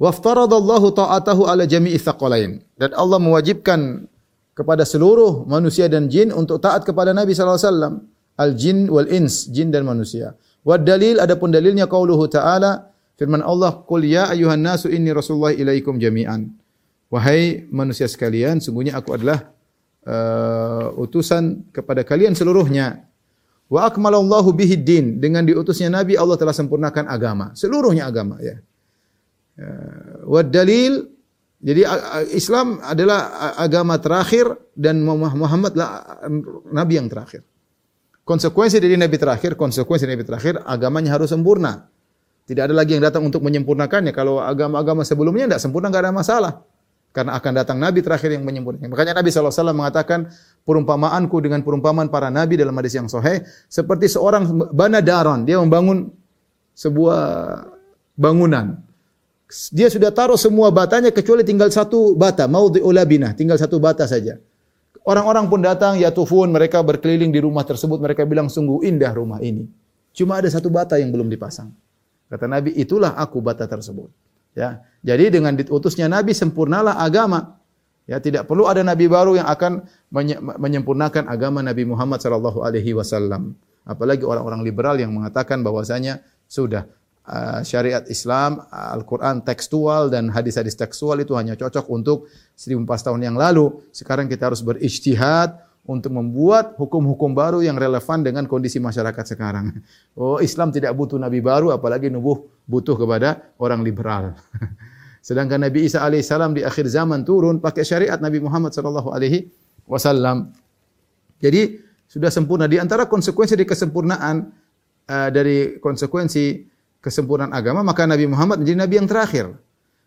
Waftaradallahu 0.00 0.96
ta'atahu 0.96 1.44
ala 1.44 1.68
jami'i 1.68 2.00
thaqalain. 2.00 2.64
Dan 2.80 2.90
Allah 2.96 3.20
mewajibkan 3.20 4.08
kepada 4.56 4.88
seluruh 4.88 5.44
manusia 5.44 5.92
dan 5.92 6.08
jin 6.08 6.32
untuk 6.32 6.64
taat 6.64 6.88
kepada 6.88 7.12
Nabi 7.12 7.36
sallallahu 7.36 7.60
alaihi 7.60 7.68
wasallam. 7.68 7.94
Al-jin 8.40 8.88
wal 8.88 9.04
ins, 9.12 9.52
jin 9.52 9.68
dan 9.68 9.84
manusia. 9.84 10.32
Wa 10.64 10.80
dalil 10.80 11.20
adapun 11.20 11.52
dalilnya 11.52 11.84
qauluhu 11.84 12.24
ta'ala 12.24 12.88
firman 13.20 13.44
Allah, 13.44 13.84
"Qul 13.84 14.08
ya 14.08 14.32
ayuhan 14.32 14.64
nasu 14.64 14.88
inni 14.88 15.12
rasulullah 15.12 15.52
ilaikum 15.52 16.00
jami'an." 16.00 16.48
Wahai 17.12 17.68
manusia 17.68 18.08
sekalian, 18.08 18.64
sungguhnya 18.64 18.96
aku 18.96 19.12
adalah 19.12 19.52
uh, 20.06 20.94
utusan 20.96 21.68
kepada 21.74 22.06
kalian 22.06 22.32
seluruhnya. 22.36 23.08
Wa 23.70 23.86
akmalallahu 23.86 24.50
bihi 24.50 24.74
din. 24.80 25.22
Dengan 25.22 25.46
diutusnya 25.46 25.90
Nabi 25.90 26.18
Allah 26.18 26.34
telah 26.34 26.54
sempurnakan 26.54 27.06
agama, 27.06 27.54
seluruhnya 27.54 28.10
agama 28.10 28.42
ya. 28.42 28.58
Eh, 29.60 30.26
wa 30.26 30.40
dalil 30.40 31.04
jadi 31.60 31.84
Islam 32.32 32.80
adalah 32.80 33.52
agama 33.60 34.00
terakhir 34.00 34.48
dan 34.72 35.04
Muhammad 35.04 35.76
lah 35.76 36.24
nabi 36.72 36.96
yang 36.96 37.12
terakhir. 37.12 37.44
Konsekuensi 38.24 38.80
dari 38.80 38.96
nabi 38.96 39.20
terakhir, 39.20 39.60
konsekuensi 39.60 40.08
dari 40.08 40.16
nabi 40.16 40.24
terakhir 40.24 40.64
agamanya 40.64 41.20
harus 41.20 41.28
sempurna. 41.28 41.84
Tidak 42.48 42.64
ada 42.64 42.72
lagi 42.72 42.96
yang 42.96 43.04
datang 43.04 43.28
untuk 43.28 43.44
menyempurnakannya. 43.44 44.16
Kalau 44.16 44.40
agama-agama 44.40 45.04
sebelumnya 45.04 45.52
tidak 45.52 45.60
sempurna 45.60 45.92
tidak 45.92 46.08
ada 46.08 46.12
masalah. 46.16 46.52
Karena 47.10 47.34
akan 47.34 47.52
datang 47.58 47.76
nabi 47.82 48.06
terakhir 48.06 48.30
yang 48.30 48.46
menyempurnakan. 48.46 48.86
Makanya 48.86 49.18
Nabi 49.18 49.34
SAW 49.34 49.74
mengatakan 49.74 50.30
perumpamaanku 50.62 51.42
dengan 51.42 51.58
perumpamaan 51.66 52.06
para 52.06 52.30
nabi 52.30 52.54
dalam 52.54 52.70
hadis 52.78 52.94
yang 52.94 53.10
sahih 53.10 53.42
seperti 53.66 54.06
seorang 54.06 54.46
bana 54.70 55.02
daron, 55.02 55.42
dia 55.42 55.58
membangun 55.58 56.14
sebuah 56.78 57.20
bangunan. 58.14 58.78
Dia 59.74 59.90
sudah 59.90 60.14
taruh 60.14 60.38
semua 60.38 60.70
batanya 60.70 61.10
kecuali 61.10 61.42
tinggal 61.42 61.74
satu 61.74 62.14
bata, 62.14 62.46
mau 62.46 62.70
ulabina, 62.70 63.34
tinggal 63.34 63.58
satu 63.58 63.82
bata 63.82 64.06
saja. 64.06 64.38
Orang-orang 65.02 65.50
pun 65.50 65.58
datang, 65.58 65.98
ya 65.98 66.14
tufun, 66.14 66.54
mereka 66.54 66.78
berkeliling 66.84 67.34
di 67.34 67.42
rumah 67.42 67.66
tersebut, 67.66 67.98
mereka 67.98 68.22
bilang 68.22 68.46
sungguh 68.46 68.86
indah 68.86 69.10
rumah 69.10 69.42
ini. 69.42 69.66
Cuma 70.14 70.38
ada 70.38 70.46
satu 70.46 70.70
bata 70.70 71.00
yang 71.02 71.10
belum 71.10 71.26
dipasang. 71.26 71.74
Kata 72.30 72.46
Nabi, 72.46 72.70
itulah 72.78 73.18
aku 73.18 73.42
bata 73.42 73.66
tersebut. 73.66 74.06
Ya, 74.56 74.82
jadi 75.00 75.30
dengan 75.30 75.54
diutusnya 75.54 76.10
Nabi 76.10 76.34
sempurnalah 76.34 76.98
agama. 76.98 77.60
Ya, 78.10 78.18
tidak 78.18 78.50
perlu 78.50 78.66
ada 78.66 78.82
nabi 78.82 79.06
baru 79.06 79.38
yang 79.38 79.46
akan 79.46 79.86
menyempurnakan 80.58 81.30
agama 81.30 81.62
Nabi 81.62 81.86
Muhammad 81.86 82.18
sallallahu 82.18 82.58
alaihi 82.66 82.90
wasallam. 82.90 83.54
Apalagi 83.86 84.26
orang-orang 84.26 84.66
liberal 84.66 84.98
yang 84.98 85.14
mengatakan 85.14 85.62
bahwasanya 85.62 86.18
sudah 86.50 86.90
Uh, 87.30 87.62
syariat 87.62 88.02
Islam, 88.10 88.64
Al-Quran 88.72 89.46
tekstual 89.46 90.10
dan 90.10 90.32
hadis-hadis 90.34 90.74
tekstual 90.74 91.20
itu 91.20 91.36
hanya 91.38 91.54
cocok 91.54 91.86
untuk 91.92 92.26
1400 92.58 93.06
tahun 93.06 93.20
yang 93.22 93.36
lalu. 93.38 93.86
Sekarang 93.94 94.26
kita 94.26 94.50
harus 94.50 94.64
berijtihad 94.66 95.54
untuk 95.88 96.12
membuat 96.12 96.76
hukum-hukum 96.76 97.32
baru 97.32 97.64
yang 97.64 97.74
relevan 97.80 98.20
dengan 98.20 98.44
kondisi 98.44 98.78
masyarakat 98.78 99.24
sekarang. 99.36 99.72
Oh, 100.20 100.36
Islam 100.42 100.68
tidak 100.68 100.92
butuh 100.92 101.16
nabi 101.16 101.40
baru 101.40 101.72
apalagi 101.72 102.12
nubuh 102.12 102.44
butuh 102.68 102.98
kepada 102.98 103.40
orang 103.56 103.80
liberal. 103.80 104.36
Sedangkan 105.26 105.60
Nabi 105.60 105.88
Isa 105.88 106.04
alaihissalam 106.04 106.56
di 106.56 106.64
akhir 106.64 106.88
zaman 106.88 107.24
turun 107.24 107.60
pakai 107.60 107.84
syariat 107.84 108.20
Nabi 108.20 108.40
Muhammad 108.40 108.72
sallallahu 108.72 109.12
alaihi 109.12 109.48
wasallam. 109.88 110.52
Jadi 111.40 111.80
sudah 112.08 112.28
sempurna 112.28 112.68
di 112.68 112.76
antara 112.76 113.08
konsekuensi 113.08 113.56
dari 113.56 113.68
kesempurnaan 113.68 114.36
uh, 115.08 115.28
dari 115.32 115.80
konsekuensi 115.80 116.68
kesempurnaan 117.00 117.56
agama, 117.56 117.80
maka 117.80 118.04
Nabi 118.04 118.28
Muhammad 118.28 118.60
menjadi 118.60 118.78
nabi 118.80 118.94
yang 119.00 119.08
terakhir. 119.08 119.46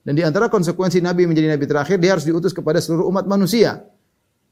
Dan 0.03 0.13
di 0.19 0.23
antara 0.25 0.51
konsekuensi 0.51 1.01
nabi 1.01 1.25
menjadi 1.25 1.49
nabi 1.57 1.65
terakhir, 1.65 1.97
dia 1.97 2.13
harus 2.13 2.27
diutus 2.27 2.51
kepada 2.53 2.77
seluruh 2.77 3.09
umat 3.09 3.25
manusia. 3.25 3.81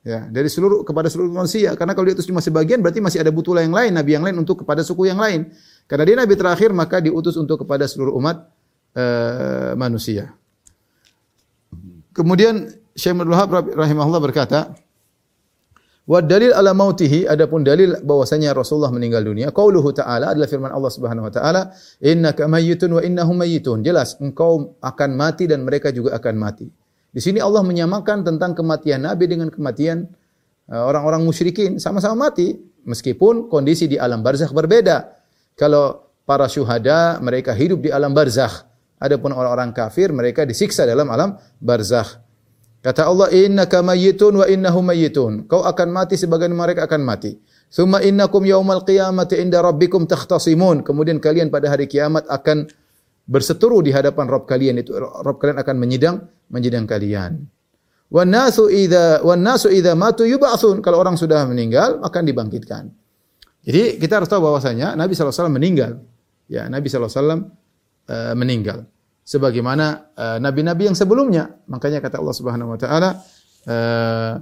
Ya, 0.01 0.25
dari 0.25 0.49
seluruh 0.49 0.81
kepada 0.81 1.13
seluruh 1.13 1.29
manusia. 1.29 1.77
Karena 1.77 1.93
kalau 1.93 2.09
diutus 2.09 2.25
cuma 2.25 2.41
sebagian 2.41 2.81
berarti 2.81 2.97
masih 2.97 3.21
ada 3.21 3.29
butulah 3.29 3.61
yang 3.61 3.73
lain, 3.73 3.93
nabi 3.93 4.17
yang 4.17 4.25
lain 4.25 4.33
untuk 4.41 4.65
kepada 4.65 4.81
suku 4.81 5.05
yang 5.05 5.21
lain. 5.21 5.53
Karena 5.85 6.03
dia 6.09 6.15
nabi 6.17 6.33
terakhir 6.33 6.73
maka 6.73 6.97
diutus 6.97 7.37
untuk 7.37 7.61
kepada 7.61 7.85
seluruh 7.85 8.17
umat 8.17 8.49
uh, 8.97 9.77
manusia. 9.77 10.33
Kemudian 12.17 12.65
Syekh 12.97 13.13
Abdul 13.13 13.29
Wahab 13.29 13.49
rahimahullah 13.77 14.21
berkata, 14.25 14.73
Wa 16.09 16.17
dalil 16.17 16.49
ala 16.49 16.73
mautihi 16.73 17.29
adapun 17.29 17.61
dalil 17.61 17.93
bahwasanya 18.01 18.57
Rasulullah 18.57 18.89
meninggal 18.89 19.21
dunia 19.21 19.53
qauluhu 19.53 19.93
ta'ala 19.93 20.33
adalah 20.33 20.49
firman 20.49 20.73
Allah 20.73 20.89
Subhanahu 20.89 21.29
wa 21.29 21.33
taala 21.33 21.61
innaka 22.01 22.49
mayyitun 22.49 22.97
wa 22.97 23.01
innahum 23.05 23.37
mayyitun 23.37 23.85
jelas 23.85 24.17
engkau 24.17 24.75
akan 24.81 25.09
mati 25.13 25.45
dan 25.45 25.61
mereka 25.61 25.93
juga 25.93 26.17
akan 26.17 26.35
mati. 26.41 26.80
Di 27.11 27.19
sini 27.19 27.43
Allah 27.43 27.59
menyamakan 27.61 28.23
tentang 28.23 28.55
kematian 28.55 29.03
Nabi 29.03 29.27
dengan 29.27 29.51
kematian 29.51 30.07
uh, 30.71 30.83
orang-orang 30.87 31.27
musyrikin 31.27 31.75
sama-sama 31.77 32.31
mati 32.31 32.55
meskipun 32.87 33.51
kondisi 33.51 33.91
di 33.91 33.99
alam 33.99 34.23
barzakh 34.23 34.55
berbeda. 34.55 35.11
Kalau 35.59 36.15
para 36.23 36.47
syuhada 36.47 37.19
mereka 37.19 37.51
hidup 37.51 37.83
di 37.83 37.89
alam 37.91 38.15
barzakh 38.15 38.63
adapun 39.01 39.35
orang-orang 39.35 39.75
kafir 39.75 40.13
mereka 40.15 40.47
disiksa 40.47 40.87
dalam 40.87 41.11
alam 41.11 41.35
barzakh. 41.59 42.21
Kata 42.81 43.05
Allah, 43.05 43.29
innaka 43.29 43.85
mayyitun 43.85 44.41
wa 44.41 44.45
innahum 44.49 44.81
mayyitun. 44.81 45.45
Kau 45.45 45.61
akan 45.61 45.87
mati 45.93 46.17
sebagian 46.17 46.49
mereka 46.49 46.89
akan 46.89 47.05
mati. 47.05 47.37
Thumma 47.69 48.01
innakum 48.01 48.41
yaumal 48.41 48.81
qiyamati 48.81 49.37
inda 49.37 49.61
rabbikum 49.61 50.09
takhtasimun. 50.09 50.81
Kemudian 50.81 51.21
kalian 51.21 51.53
pada 51.53 51.69
hari 51.69 51.85
kiamat 51.85 52.25
akan 52.25 52.73
berseteru 53.31 53.79
di 53.79 53.95
hadapan 53.95 54.27
Rabb 54.27 54.43
kalian 54.43 54.83
itu 54.83 54.91
Rabb 54.99 55.39
kalian 55.39 55.63
akan 55.63 55.75
menyidang 55.79 56.15
menyidang 56.51 56.83
kalian. 56.83 57.47
Wan 58.11 58.27
nasu 58.27 58.67
idza 58.67 59.23
wan 59.23 59.39
nasu 59.39 59.71
idza 59.71 59.95
matu 59.95 60.27
yub'atsun. 60.27 60.83
Kalau 60.83 60.99
orang 60.99 61.15
sudah 61.15 61.47
meninggal 61.47 62.03
akan 62.03 62.27
dibangkitkan. 62.27 62.91
Jadi 63.63 63.95
kita 64.03 64.19
harus 64.19 64.27
tahu 64.27 64.51
bahwasanya 64.51 64.99
Nabi 64.99 65.15
SAW 65.15 65.47
meninggal. 65.47 66.03
Ya, 66.51 66.67
Nabi 66.67 66.91
SAW 66.91 67.07
uh, 67.07 67.39
eh, 68.11 68.35
meninggal 68.35 68.83
sebagaimana 69.23 70.11
uh, 70.11 70.37
nabi-nabi 70.43 70.91
yang 70.91 70.97
sebelumnya. 70.97 71.55
Makanya 71.71 72.03
kata 72.03 72.19
Allah 72.19 72.35
Subhanahu 72.35 72.75
wa 72.75 72.79
taala, 72.81 73.09
uh, 73.71 74.33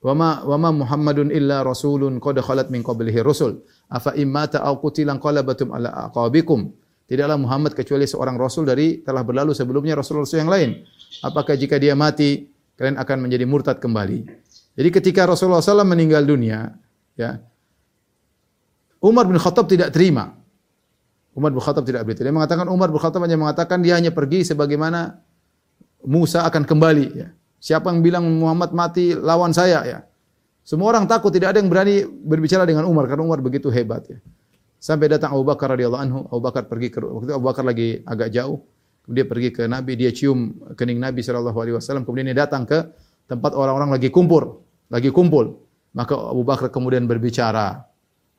"Wa 0.00 0.14
ma 0.16 0.40
wa 0.46 0.56
ma 0.56 0.70
Muhammadun 0.72 1.28
illa 1.28 1.60
rasulun 1.60 2.16
qad 2.16 2.40
khalat 2.40 2.72
min 2.72 2.80
qablihi 2.80 3.20
rusul. 3.20 3.60
Afa 3.92 4.16
immata 4.16 4.64
aw 4.64 4.80
qutilan 4.80 5.20
qalabatum 5.20 5.76
ala 5.76 6.08
aqabikum." 6.08 6.85
Tidaklah 7.06 7.38
Muhammad 7.38 7.72
kecuali 7.78 8.02
seorang 8.02 8.34
rasul 8.34 8.66
dari 8.66 8.98
telah 8.98 9.22
berlalu 9.22 9.54
sebelumnya 9.54 9.94
rasul-rasul 9.94 10.42
yang 10.42 10.50
lain. 10.50 10.82
Apakah 11.22 11.54
jika 11.54 11.78
dia 11.78 11.94
mati 11.94 12.50
kalian 12.74 12.98
akan 12.98 13.30
menjadi 13.30 13.46
murtad 13.46 13.78
kembali? 13.78 14.26
Jadi 14.76 14.88
ketika 14.90 15.24
Rasulullah 15.24 15.62
SAW 15.62 15.86
meninggal 15.86 16.26
dunia, 16.26 16.74
ya, 17.14 17.40
Umar 19.00 19.30
bin 19.30 19.38
Khattab 19.38 19.70
tidak 19.70 19.94
terima. 19.94 20.34
Umar 21.32 21.54
bin 21.54 21.62
Khattab 21.62 21.86
tidak 21.86 22.02
berita. 22.04 22.26
Dia 22.26 22.34
mengatakan 22.34 22.66
Umar 22.66 22.90
bin 22.90 22.98
Khattab 22.98 23.22
hanya 23.22 23.38
mengatakan 23.38 23.80
dia 23.80 23.94
hanya 23.94 24.10
pergi 24.10 24.42
sebagaimana 24.42 25.22
Musa 26.02 26.42
akan 26.42 26.66
kembali. 26.66 27.06
Ya. 27.14 27.30
Siapa 27.62 27.88
yang 27.94 28.02
bilang 28.02 28.26
Muhammad 28.26 28.74
mati 28.74 29.14
lawan 29.14 29.54
saya 29.54 29.86
ya. 29.86 29.98
Semua 30.66 30.90
orang 30.90 31.06
takut, 31.06 31.30
tidak 31.30 31.54
ada 31.54 31.62
yang 31.62 31.70
berani 31.70 32.02
berbicara 32.02 32.66
dengan 32.66 32.90
Umar 32.90 33.06
karena 33.06 33.22
Umar 33.22 33.38
begitu 33.38 33.70
hebat 33.70 34.02
ya. 34.10 34.18
Sampai 34.86 35.10
datang 35.10 35.34
Abu 35.34 35.42
Bakar 35.42 35.74
radhiyallahu 35.74 35.98
anhu, 35.98 36.18
Abu 36.30 36.46
Bakar 36.46 36.70
pergi 36.70 36.94
ke 36.94 37.02
waktu 37.02 37.34
Abu 37.34 37.50
Bakar 37.50 37.66
lagi 37.66 38.06
agak 38.06 38.30
jauh. 38.30 38.62
Dia 39.10 39.26
pergi 39.26 39.50
ke 39.50 39.66
Nabi, 39.66 39.98
dia 39.98 40.14
cium 40.14 40.54
kening 40.78 41.02
Nabi 41.02 41.26
sallallahu 41.26 41.58
alaihi 41.58 41.74
wasallam, 41.74 42.06
kemudian 42.06 42.30
dia 42.30 42.46
datang 42.46 42.62
ke 42.62 42.86
tempat 43.26 43.50
orang-orang 43.58 43.90
lagi 43.90 44.14
kumpul, 44.14 44.62
lagi 44.86 45.10
kumpul. 45.10 45.58
Maka 45.90 46.14
Abu 46.14 46.46
Bakar 46.46 46.70
kemudian 46.70 47.02
berbicara. 47.10 47.82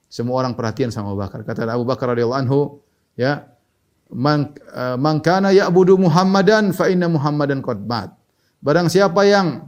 Semua 0.07 0.39
orang 0.39 0.55
perhatian 0.55 0.87
sama 0.87 1.11
Abu 1.11 1.19
Bakar. 1.19 1.43
Kata 1.43 1.67
Abu 1.67 1.83
Bakar 1.83 2.15
radhiyallahu 2.15 2.39
anhu, 2.39 2.79
ya, 3.19 3.43
man, 4.07 4.55
uh, 4.71 4.95
man 4.95 5.19
kana 5.19 5.51
ya'budu 5.51 5.99
Muhammadan 5.99 6.71
fa 6.71 6.87
inna 6.87 7.11
Muhammadan 7.11 7.59
qad 7.59 7.83
mat. 7.83 8.15
Barang 8.63 8.87
siapa 8.87 9.19
yang 9.27 9.67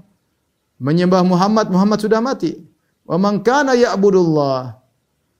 menyembah 0.79 1.27
Muhammad, 1.27 1.67
Muhammad 1.67 1.99
sudah 1.99 2.23
mati. 2.23 2.55
Wa 3.03 3.19
man 3.19 3.43
kana 3.43 3.75
ya'budullah. 3.75 4.78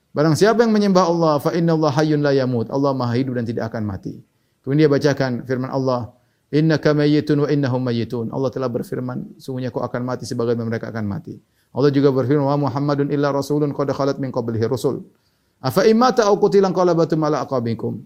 Barang 0.10 0.34
siapa 0.34 0.66
yang 0.66 0.74
menyembah 0.74 1.06
Allah, 1.06 1.34
fa 1.38 1.54
inna 1.54 1.78
Allah 1.78 1.94
hayyun 1.94 2.26
la 2.26 2.34
yamut. 2.34 2.66
Allah 2.74 2.98
Maha 2.98 3.14
hidup 3.14 3.38
dan 3.38 3.46
tidak 3.46 3.70
akan 3.70 3.86
mati. 3.86 4.18
Kemudian 4.66 4.86
dia 4.86 4.90
bacakan 4.90 5.46
firman 5.46 5.70
Allah, 5.70 6.10
innaka 6.50 6.98
mayyitun 6.98 7.46
wa 7.46 7.48
innahum 7.48 7.82
mayyitun. 7.86 8.34
Allah 8.34 8.50
telah 8.50 8.70
berfirman, 8.74 9.38
sungguhnya 9.38 9.70
kau 9.70 9.86
akan 9.86 10.02
mati 10.02 10.26
sebagaimana 10.26 10.66
mereka 10.66 10.90
akan 10.90 11.06
mati. 11.06 11.38
Allah 11.70 11.94
juga 11.94 12.10
berfirman, 12.10 12.42
wa 12.42 12.58
Muhammadun 12.58 13.14
illa 13.14 13.30
rasulun 13.30 13.70
qad 13.70 13.94
khalat 13.94 14.18
min 14.18 14.34
qablihi 14.34 14.66
rusul. 14.66 15.06
Afa 15.62 15.86
imata 15.86 16.26
au 16.26 16.42
qutilan 16.42 16.74
qalabatum 16.74 17.20
ala 17.30 17.46
aqabikum. 17.46 18.02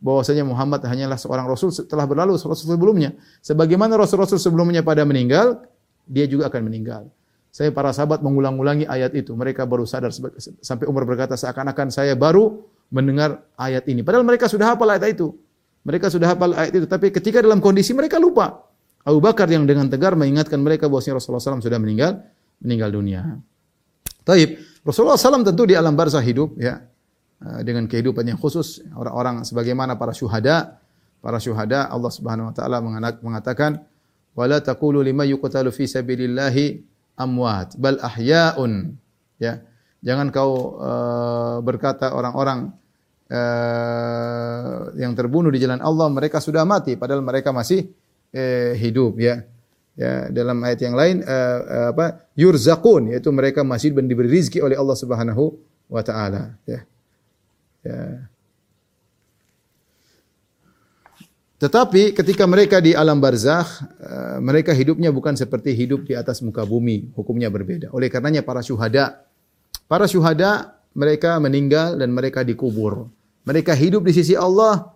Bahwasanya 0.00 0.44
Muhammad 0.48 0.84
hanyalah 0.84 1.16
seorang 1.16 1.44
rasul 1.48 1.72
setelah 1.72 2.04
berlalu 2.08 2.36
rasul 2.40 2.56
sebelumnya. 2.56 3.16
Sebagaimana 3.44 3.96
rasul-rasul 3.96 4.40
sebelumnya 4.40 4.84
pada 4.84 5.04
meninggal, 5.04 5.64
dia 6.08 6.28
juga 6.28 6.48
akan 6.48 6.68
meninggal. 6.68 7.08
Saya 7.54 7.70
para 7.70 7.94
sahabat 7.94 8.18
mengulang-ulangi 8.18 8.82
ayat 8.90 9.14
itu. 9.14 9.30
Mereka 9.30 9.62
baru 9.62 9.86
sadar 9.86 10.10
sampai 10.58 10.90
Umar 10.90 11.06
berkata 11.06 11.38
seakan-akan 11.38 11.94
saya 11.94 12.18
baru 12.18 12.66
mendengar 12.90 13.46
ayat 13.54 13.86
ini. 13.86 14.02
Padahal 14.02 14.26
mereka 14.26 14.50
sudah 14.50 14.74
hafal 14.74 14.90
ayat 14.90 15.14
itu. 15.14 15.38
Mereka 15.86 16.10
sudah 16.10 16.34
hafal 16.34 16.50
ayat 16.50 16.74
itu, 16.74 16.86
tapi 16.90 17.14
ketika 17.14 17.38
dalam 17.38 17.62
kondisi 17.62 17.94
mereka 17.94 18.18
lupa. 18.18 18.66
Abu 19.06 19.22
Bakar 19.22 19.46
yang 19.46 19.70
dengan 19.70 19.86
tegar 19.86 20.18
mengingatkan 20.18 20.58
mereka 20.58 20.90
bahwa 20.90 20.98
Rasulullah 20.98 21.38
SAW 21.38 21.62
sudah 21.62 21.78
meninggal, 21.78 22.26
meninggal 22.58 22.90
dunia. 22.90 23.38
Taib. 24.26 24.58
Rasulullah 24.82 25.14
SAW 25.14 25.46
tentu 25.46 25.62
di 25.62 25.78
alam 25.78 25.94
barzah 25.94 26.24
hidup 26.24 26.58
ya 26.58 26.82
eh, 27.38 27.60
dengan 27.62 27.86
kehidupan 27.86 28.26
yang 28.26 28.40
khusus 28.40 28.82
orang-orang 28.98 29.46
sebagaimana 29.46 29.94
para 29.94 30.10
syuhada 30.10 30.82
para 31.24 31.38
syuhada 31.38 31.86
Allah 31.88 32.12
Subhanahu 32.12 32.52
wa 32.52 32.54
taala 32.56 32.84
mengatakan 33.22 33.80
wala 34.36 34.60
taqulu 34.60 35.00
lima 35.00 35.24
yuqtalu 35.24 35.72
fi 35.72 35.88
sabilillahi 35.88 36.93
amwat 37.14 37.78
bal 37.78 37.98
ahyaun. 38.02 38.98
Ya 39.38 39.62
jangan 40.04 40.30
kau 40.30 40.78
uh, 40.78 41.58
berkata 41.64 42.12
orang-orang 42.12 42.70
uh, 43.32 44.92
yang 44.98 45.16
terbunuh 45.16 45.50
di 45.50 45.62
jalan 45.62 45.80
Allah 45.80 46.06
mereka 46.12 46.38
sudah 46.38 46.62
mati 46.68 46.94
padahal 46.94 47.24
mereka 47.24 47.50
masih 47.50 47.88
uh, 48.34 48.72
hidup 48.76 49.18
ya. 49.18 49.46
Ya 49.94 50.26
dalam 50.26 50.58
ayat 50.66 50.82
yang 50.82 50.98
lain 50.98 51.22
uh, 51.22 51.60
uh, 51.62 51.88
apa 51.94 52.26
yurzaqun 52.34 53.14
yaitu 53.14 53.30
mereka 53.30 53.62
masih 53.62 53.94
diberi 53.94 54.26
rezeki 54.26 54.58
oleh 54.58 54.74
Allah 54.74 54.98
Subhanahu 54.98 55.54
wa 55.86 56.02
taala 56.02 56.58
ya. 56.66 56.82
Ya 57.86 58.26
Tetapi 61.64 62.12
ketika 62.12 62.44
mereka 62.44 62.76
di 62.76 62.92
alam 62.92 63.24
barzakh, 63.24 63.88
eh, 63.96 64.36
mereka 64.44 64.76
hidupnya 64.76 65.08
bukan 65.08 65.32
seperti 65.32 65.72
hidup 65.72 66.04
di 66.04 66.12
atas 66.12 66.44
muka 66.44 66.60
bumi, 66.60 67.08
hukumnya 67.16 67.48
berbeda. 67.48 67.88
Oleh 67.96 68.12
karenanya 68.12 68.44
para 68.44 68.60
syuhada, 68.60 69.24
para 69.88 70.04
syuhada 70.04 70.76
mereka 70.92 71.40
meninggal 71.40 71.96
dan 71.96 72.12
mereka 72.12 72.44
dikubur. 72.44 73.08
Mereka 73.48 73.72
hidup 73.72 74.04
di 74.04 74.12
sisi 74.12 74.36
Allah, 74.36 74.92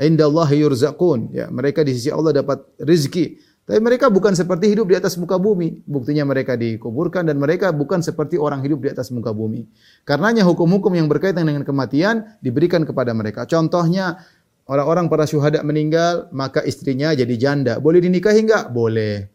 indallahi 0.00 0.64
yurzaqun. 0.64 1.36
Ya, 1.36 1.52
mereka 1.52 1.84
di 1.84 1.92
sisi 1.92 2.08
Allah 2.08 2.32
dapat 2.32 2.64
rezeki. 2.80 3.36
Tapi 3.66 3.82
mereka 3.82 4.06
bukan 4.06 4.30
seperti 4.30 4.70
hidup 4.70 4.88
di 4.88 4.96
atas 4.96 5.18
muka 5.18 5.36
bumi. 5.42 5.82
Buktinya 5.84 6.22
mereka 6.22 6.54
dikuburkan 6.54 7.26
dan 7.26 7.34
mereka 7.34 7.74
bukan 7.74 7.98
seperti 7.98 8.38
orang 8.38 8.62
hidup 8.62 8.86
di 8.86 8.94
atas 8.94 9.10
muka 9.10 9.34
bumi. 9.34 9.66
Karenanya 10.06 10.46
hukum-hukum 10.46 10.94
yang 10.94 11.10
berkaitan 11.10 11.42
dengan 11.42 11.66
kematian 11.66 12.38
diberikan 12.38 12.86
kepada 12.86 13.10
mereka. 13.10 13.42
Contohnya 13.42 14.22
orang-orang 14.66 15.06
para 15.06 15.24
syuhada 15.24 15.62
meninggal, 15.62 16.30
maka 16.34 16.62
istrinya 16.66 17.14
jadi 17.14 17.34
janda. 17.38 17.78
Boleh 17.78 18.02
dinikahi 18.02 18.42
enggak? 18.42 18.70
Boleh. 18.70 19.30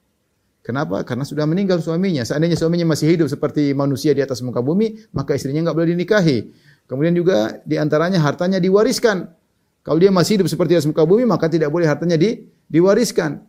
Kenapa? 0.62 1.02
Karena 1.02 1.26
sudah 1.26 1.50
meninggal 1.50 1.82
suaminya. 1.82 2.22
Seandainya 2.22 2.54
suaminya 2.54 2.94
masih 2.94 3.17
hidup 3.17 3.28
seperti 3.32 3.74
manusia 3.74 4.13
di 4.13 4.22
atas 4.22 4.46
muka 4.46 4.62
bumi, 4.62 5.10
maka 5.10 5.34
istrinya 5.34 5.65
enggak 5.65 5.76
boleh 5.76 5.89
dinikahi. 5.98 6.38
Kemudian 6.86 7.17
juga 7.17 7.58
di 7.65 7.82
antaranya 7.82 8.22
hartanya 8.22 8.62
diwariskan. 8.62 9.26
Kalau 9.82 9.98
dia 9.98 10.13
masih 10.13 10.38
hidup 10.38 10.48
seperti 10.52 10.78
atas 10.78 10.86
muka 10.86 11.02
bumi, 11.02 11.26
maka 11.26 11.50
tidak 11.50 11.74
boleh 11.74 11.89
hartanya 11.89 12.13
di, 12.13 12.46
diwariskan. 12.70 13.41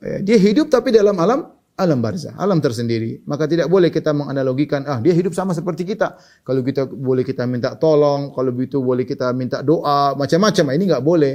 Ya, 0.00 0.18
dia 0.24 0.38
hidup 0.40 0.72
tapi 0.72 0.88
dalam 0.88 1.12
alam 1.20 1.52
alam 1.74 1.98
barzah, 1.98 2.38
alam 2.38 2.62
tersendiri. 2.62 3.26
Maka 3.26 3.50
tidak 3.50 3.66
boleh 3.66 3.90
kita 3.90 4.14
menganalogikan, 4.14 4.86
ah 4.86 5.02
dia 5.02 5.10
hidup 5.10 5.34
sama 5.34 5.50
seperti 5.50 5.82
kita. 5.82 6.14
Kalau 6.46 6.62
kita 6.62 6.86
boleh 6.86 7.26
kita 7.26 7.50
minta 7.50 7.74
tolong, 7.74 8.30
kalau 8.30 8.54
begitu 8.54 8.78
boleh 8.78 9.02
kita 9.02 9.34
minta 9.34 9.58
doa, 9.58 10.14
macam-macam. 10.14 10.64
Ini 10.70 10.84
enggak 10.86 11.04
boleh. 11.04 11.34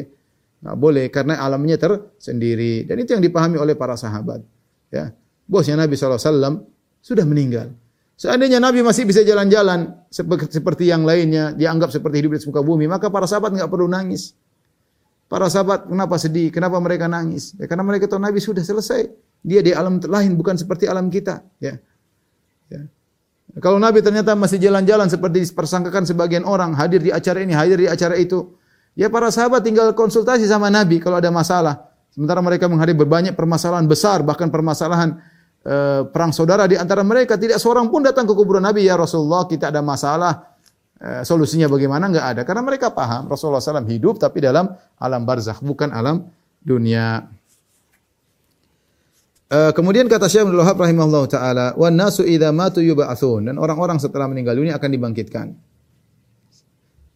Enggak 0.63 0.77
boleh 0.79 1.05
karena 1.11 1.43
alamnya 1.43 1.75
tersendiri. 1.75 2.87
Dan 2.87 3.03
itu 3.03 3.15
yang 3.15 3.23
dipahami 3.23 3.59
oleh 3.59 3.75
para 3.75 3.99
sahabat. 3.99 4.39
Ya. 4.87 5.11
Bosnya 5.43 5.75
Nabi 5.75 5.99
SAW 5.99 6.63
sudah 7.03 7.25
meninggal. 7.27 7.75
Seandainya 8.19 8.59
Nabi 8.59 8.83
masih 8.83 9.07
bisa 9.07 9.23
jalan-jalan 9.23 9.95
seperti 10.51 10.91
yang 10.91 11.07
lainnya, 11.07 11.55
dianggap 11.55 11.91
seperti 11.91 12.19
hidup 12.19 12.35
di 12.35 12.39
muka 12.51 12.59
bumi, 12.63 12.85
maka 12.87 13.07
para 13.07 13.27
sahabat 13.27 13.55
enggak 13.55 13.71
perlu 13.71 13.87
nangis. 13.87 14.35
Para 15.27 15.47
sahabat 15.51 15.87
kenapa 15.87 16.15
sedih? 16.15 16.51
Kenapa 16.51 16.79
mereka 16.79 17.07
nangis? 17.11 17.55
Ya, 17.59 17.67
karena 17.67 17.83
mereka 17.83 18.07
tahu 18.07 18.19
Nabi 18.19 18.39
sudah 18.39 18.63
selesai. 18.63 19.28
Dia 19.41 19.63
di 19.63 19.71
alam 19.71 19.99
lain 20.03 20.35
bukan 20.35 20.59
seperti 20.59 20.85
alam 20.85 21.07
kita. 21.07 21.43
Ya. 21.63 21.79
ya. 22.67 22.81
Kalau 23.59 23.79
Nabi 23.79 24.03
ternyata 24.03 24.35
masih 24.35 24.59
jalan-jalan 24.59 25.07
seperti 25.07 25.43
dipersangkakan 25.47 26.05
sebagian 26.05 26.43
orang, 26.43 26.75
hadir 26.75 26.99
di 26.99 27.11
acara 27.11 27.39
ini, 27.41 27.55
hadir 27.55 27.79
di 27.79 27.87
acara 27.87 28.19
itu. 28.19 28.55
Ya 28.93 29.07
para 29.07 29.31
sahabat 29.31 29.63
tinggal 29.63 29.95
konsultasi 29.95 30.43
sama 30.43 30.67
Nabi 30.67 30.99
kalau 30.99 31.17
ada 31.17 31.31
masalah. 31.31 31.87
Sementara 32.11 32.43
mereka 32.43 32.67
menghadapi 32.67 32.97
berbanyak 32.99 33.33
permasalahan 33.37 33.85
besar, 33.85 34.25
bahkan 34.25 34.49
permasalahan 34.51 35.21
e, 35.61 36.03
perang 36.09 36.35
saudara 36.35 36.67
di 36.67 36.75
antara 36.75 37.05
mereka. 37.05 37.39
Tidak 37.39 37.55
seorang 37.55 37.87
pun 37.87 38.03
datang 38.03 38.27
ke 38.27 38.33
kuburan 38.35 38.65
Nabi, 38.65 38.83
ya 38.83 38.99
Rasulullah 38.99 39.47
kita 39.47 39.71
ada 39.71 39.79
masalah 39.79 40.49
Eh, 40.99 41.23
solusinya 41.23 41.71
bagaimana 41.71 42.11
enggak 42.11 42.27
ada 42.27 42.41
karena 42.43 42.59
mereka 42.59 42.91
paham 42.91 43.31
Rasulullah 43.31 43.63
SAW 43.63 43.87
hidup 43.87 44.19
tapi 44.19 44.43
dalam 44.43 44.67
alam 44.99 45.23
barzakh 45.23 45.63
bukan 45.63 45.95
alam 45.95 46.27
dunia. 46.59 47.23
Uh, 49.49 49.73
kemudian 49.73 50.05
kata 50.05 50.29
Syekh 50.29 50.45
Abdul 50.45 50.61
Wahab 50.61 50.77
rahimahullah 50.77 51.25
taala, 51.25 51.65
"Wan 51.73 51.97
nasu 51.97 52.21
idza 52.21 52.53
matu 52.53 52.85
yub'atsun." 52.85 53.49
Dan 53.49 53.57
orang-orang 53.57 53.97
setelah 53.97 54.29
meninggal 54.29 54.53
dunia 54.53 54.77
akan 54.77 54.89
dibangkitkan. 54.93 55.57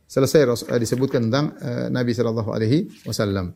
Selesai 0.10 0.50
uh, 0.50 0.80
disebutkan 0.82 1.30
tentang 1.30 1.54
uh, 1.62 1.94
Nabi 1.94 2.18
sallallahu 2.18 2.50
alaihi 2.50 2.90
wasallam. 3.06 3.54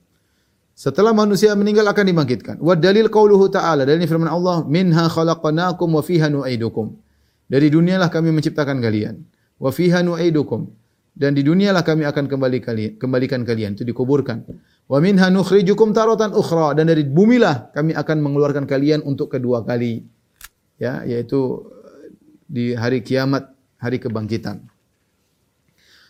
Setelah 0.77 1.09
manusia 1.09 1.57
meninggal 1.57 1.89
akan 1.89 2.05
dibangkitkan. 2.05 2.55
Wa 2.61 2.77
dalil 2.77 3.09
qauluhu 3.09 3.49
ta'ala, 3.49 3.81
dalil 3.81 4.05
firman 4.05 4.29
Allah, 4.29 4.61
"Minha 4.69 5.09
khalaqnakum 5.09 5.89
wa 5.97 6.05
fiha 6.05 6.29
nu'idukum." 6.29 6.93
Dari 7.49 7.73
dunialah 7.73 8.13
kami 8.13 8.29
menciptakan 8.29 8.77
kalian 8.77 9.25
wa 9.57 9.69
fiha 9.73 10.05
nu'idukum 10.05 10.69
dan 11.17 11.33
di 11.33 11.41
dunialah 11.41 11.81
kami 11.81 12.05
akan 12.05 12.29
kembali 12.29 12.59
kalian 12.61 12.91
kembalikan 13.01 13.41
kalian 13.41 13.73
itu 13.73 13.83
dikuburkan 13.87 14.45
wa 14.87 14.97
minha 15.03 15.27
nukhrijukum 15.29 15.91
taratan 15.91 16.31
ukhra. 16.33 16.73
Dan 16.73 16.91
dari 16.91 17.03
bumilah 17.03 17.71
kami 17.75 17.93
akan 17.93 18.17
mengeluarkan 18.23 18.65
kalian 18.65 19.03
untuk 19.03 19.31
kedua 19.31 19.63
kali. 19.67 20.07
Ya 20.79 21.03
yaitu 21.03 21.67
di 22.47 22.73
hari 22.73 23.03
kiamat 23.03 23.51
hari 23.77 23.99
kebangkitan. 23.99 24.63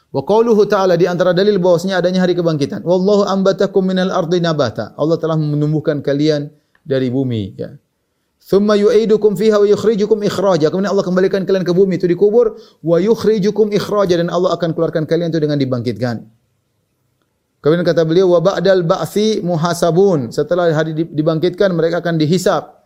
Wa 0.08 0.24
qauluhu 0.24 0.64
ta'ala 0.64 0.96
di 0.96 1.04
antara 1.04 1.36
dalil 1.36 1.60
bahwasanya 1.60 2.00
adanya 2.00 2.24
hari 2.24 2.38
kebangkitan. 2.38 2.86
Wallahu 2.88 3.28
ambatakum 3.28 3.84
minal 3.84 4.14
ardi 4.14 4.40
nabata. 4.40 4.96
Allah 4.96 5.20
telah 5.20 5.36
menumbuhkan 5.36 6.00
kalian 6.00 6.48
dari 6.88 7.12
bumi 7.12 7.60
ya. 7.60 7.76
Thumma 8.48 8.80
yu'idukum 8.80 9.36
fiha 9.36 9.60
wa 9.60 9.68
yukhrijukum 9.68 10.24
ikhraja. 10.24 10.72
Kemudian 10.72 10.96
Allah 10.96 11.04
kembalikan 11.04 11.44
kalian 11.44 11.68
ke 11.68 11.76
bumi 11.76 12.00
itu 12.00 12.08
dikubur 12.08 12.56
wa 12.80 12.96
yukhrijukum 12.96 13.76
ikhraja. 13.76 14.16
Dan 14.24 14.32
Allah 14.32 14.56
akan 14.56 14.72
keluarkan 14.72 15.04
kalian 15.04 15.36
itu 15.36 15.44
dengan 15.44 15.60
dibangkitkan. 15.60 16.24
Kemudian 17.58 17.84
kata 17.84 18.06
beliau 18.06 18.38
wa 18.38 18.40
ba'dal 18.40 18.86
ba'thi 18.86 19.42
muhasabun. 19.42 20.30
Setelah 20.30 20.70
hari 20.72 20.94
dibangkitkan 20.94 21.74
mereka 21.74 22.00
akan 22.06 22.22
dihisab. 22.22 22.78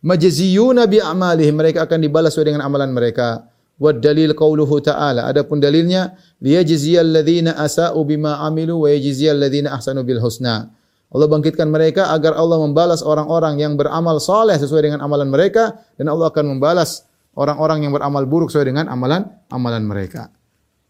majziyuna 0.00 0.88
bi 0.88 0.96
a'malihim 0.96 1.52
mereka 1.56 1.84
akan 1.84 2.00
dibalas 2.00 2.32
sesuai 2.32 2.56
dengan 2.56 2.64
amalan 2.64 2.92
mereka. 2.92 3.48
Wa 3.80 3.96
dalil 3.96 4.36
qauluhu 4.36 4.80
ta'ala. 4.80 5.28
Adapun 5.28 5.60
dalilnya 5.60 6.16
liyajziyal 6.40 7.16
ladzina 7.16 7.56
asa'u 7.56 8.00
bima 8.04 8.40
amilu 8.44 8.84
wa 8.84 8.88
yajziyal 8.92 9.40
ladzina 9.40 9.72
ahsanu 9.72 10.04
bil 10.04 10.20
husna. 10.20 10.68
Allah 11.10 11.26
bangkitkan 11.26 11.66
mereka 11.66 12.12
agar 12.14 12.38
Allah 12.38 12.60
membalas 12.62 13.02
orang-orang 13.02 13.58
yang 13.58 13.74
beramal 13.74 14.22
saleh 14.22 14.54
sesuai 14.54 14.88
dengan 14.88 15.00
amalan 15.02 15.26
mereka 15.26 15.80
dan 15.98 16.06
Allah 16.06 16.30
akan 16.30 16.54
membalas 16.54 17.02
orang-orang 17.34 17.82
yang 17.82 17.92
beramal 17.96 18.22
buruk 18.30 18.52
sesuai 18.52 18.70
dengan 18.70 18.86
amalan 18.86 19.26
amalan 19.50 19.82
mereka. 19.82 20.30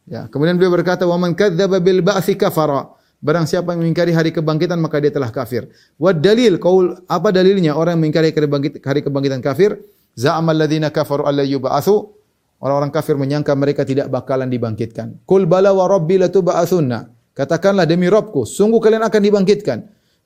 Ya, 0.04 0.28
kemudian 0.28 0.60
beliau 0.60 0.76
berkata, 0.76 1.08
"Wa 1.08 1.16
man 1.16 1.32
kadzdzaba 1.32 1.80
bil 1.80 2.04
ba'tsi 2.04 2.36
kafara." 2.36 2.99
Barang 3.20 3.44
siapa 3.44 3.76
yang 3.76 3.84
mengingkari 3.84 4.16
hari 4.16 4.32
kebangkitan 4.32 4.80
maka 4.80 4.96
dia 4.96 5.12
telah 5.12 5.28
kafir. 5.28 5.68
Wa 6.00 6.16
dalil 6.16 6.56
qaul 6.56 7.04
apa 7.04 7.28
dalilnya 7.28 7.76
orang 7.76 8.00
yang 8.00 8.08
mengingkari 8.08 8.32
hari 8.80 9.00
kebangkitan 9.04 9.44
kafir? 9.44 9.76
Za'amal 10.16 10.56
ladzina 10.56 10.88
kafaru 10.88 11.28
alla 11.28 11.44
yub'atsu. 11.44 12.16
Orang-orang 12.60 12.92
kafir 12.92 13.16
menyangka 13.20 13.52
mereka 13.56 13.84
tidak 13.84 14.08
bakalan 14.08 14.48
dibangkitkan. 14.48 15.24
Qul 15.28 15.44
bala 15.44 15.72
wa 15.72 15.84
rabbi 15.88 16.16
latub'atsunna. 16.16 17.12
Katakanlah 17.36 17.88
demi 17.88 18.04
Rabbku, 18.08 18.44
sungguh 18.44 18.80
kalian 18.82 19.00
akan 19.00 19.20
dibangkitkan. 19.20 19.78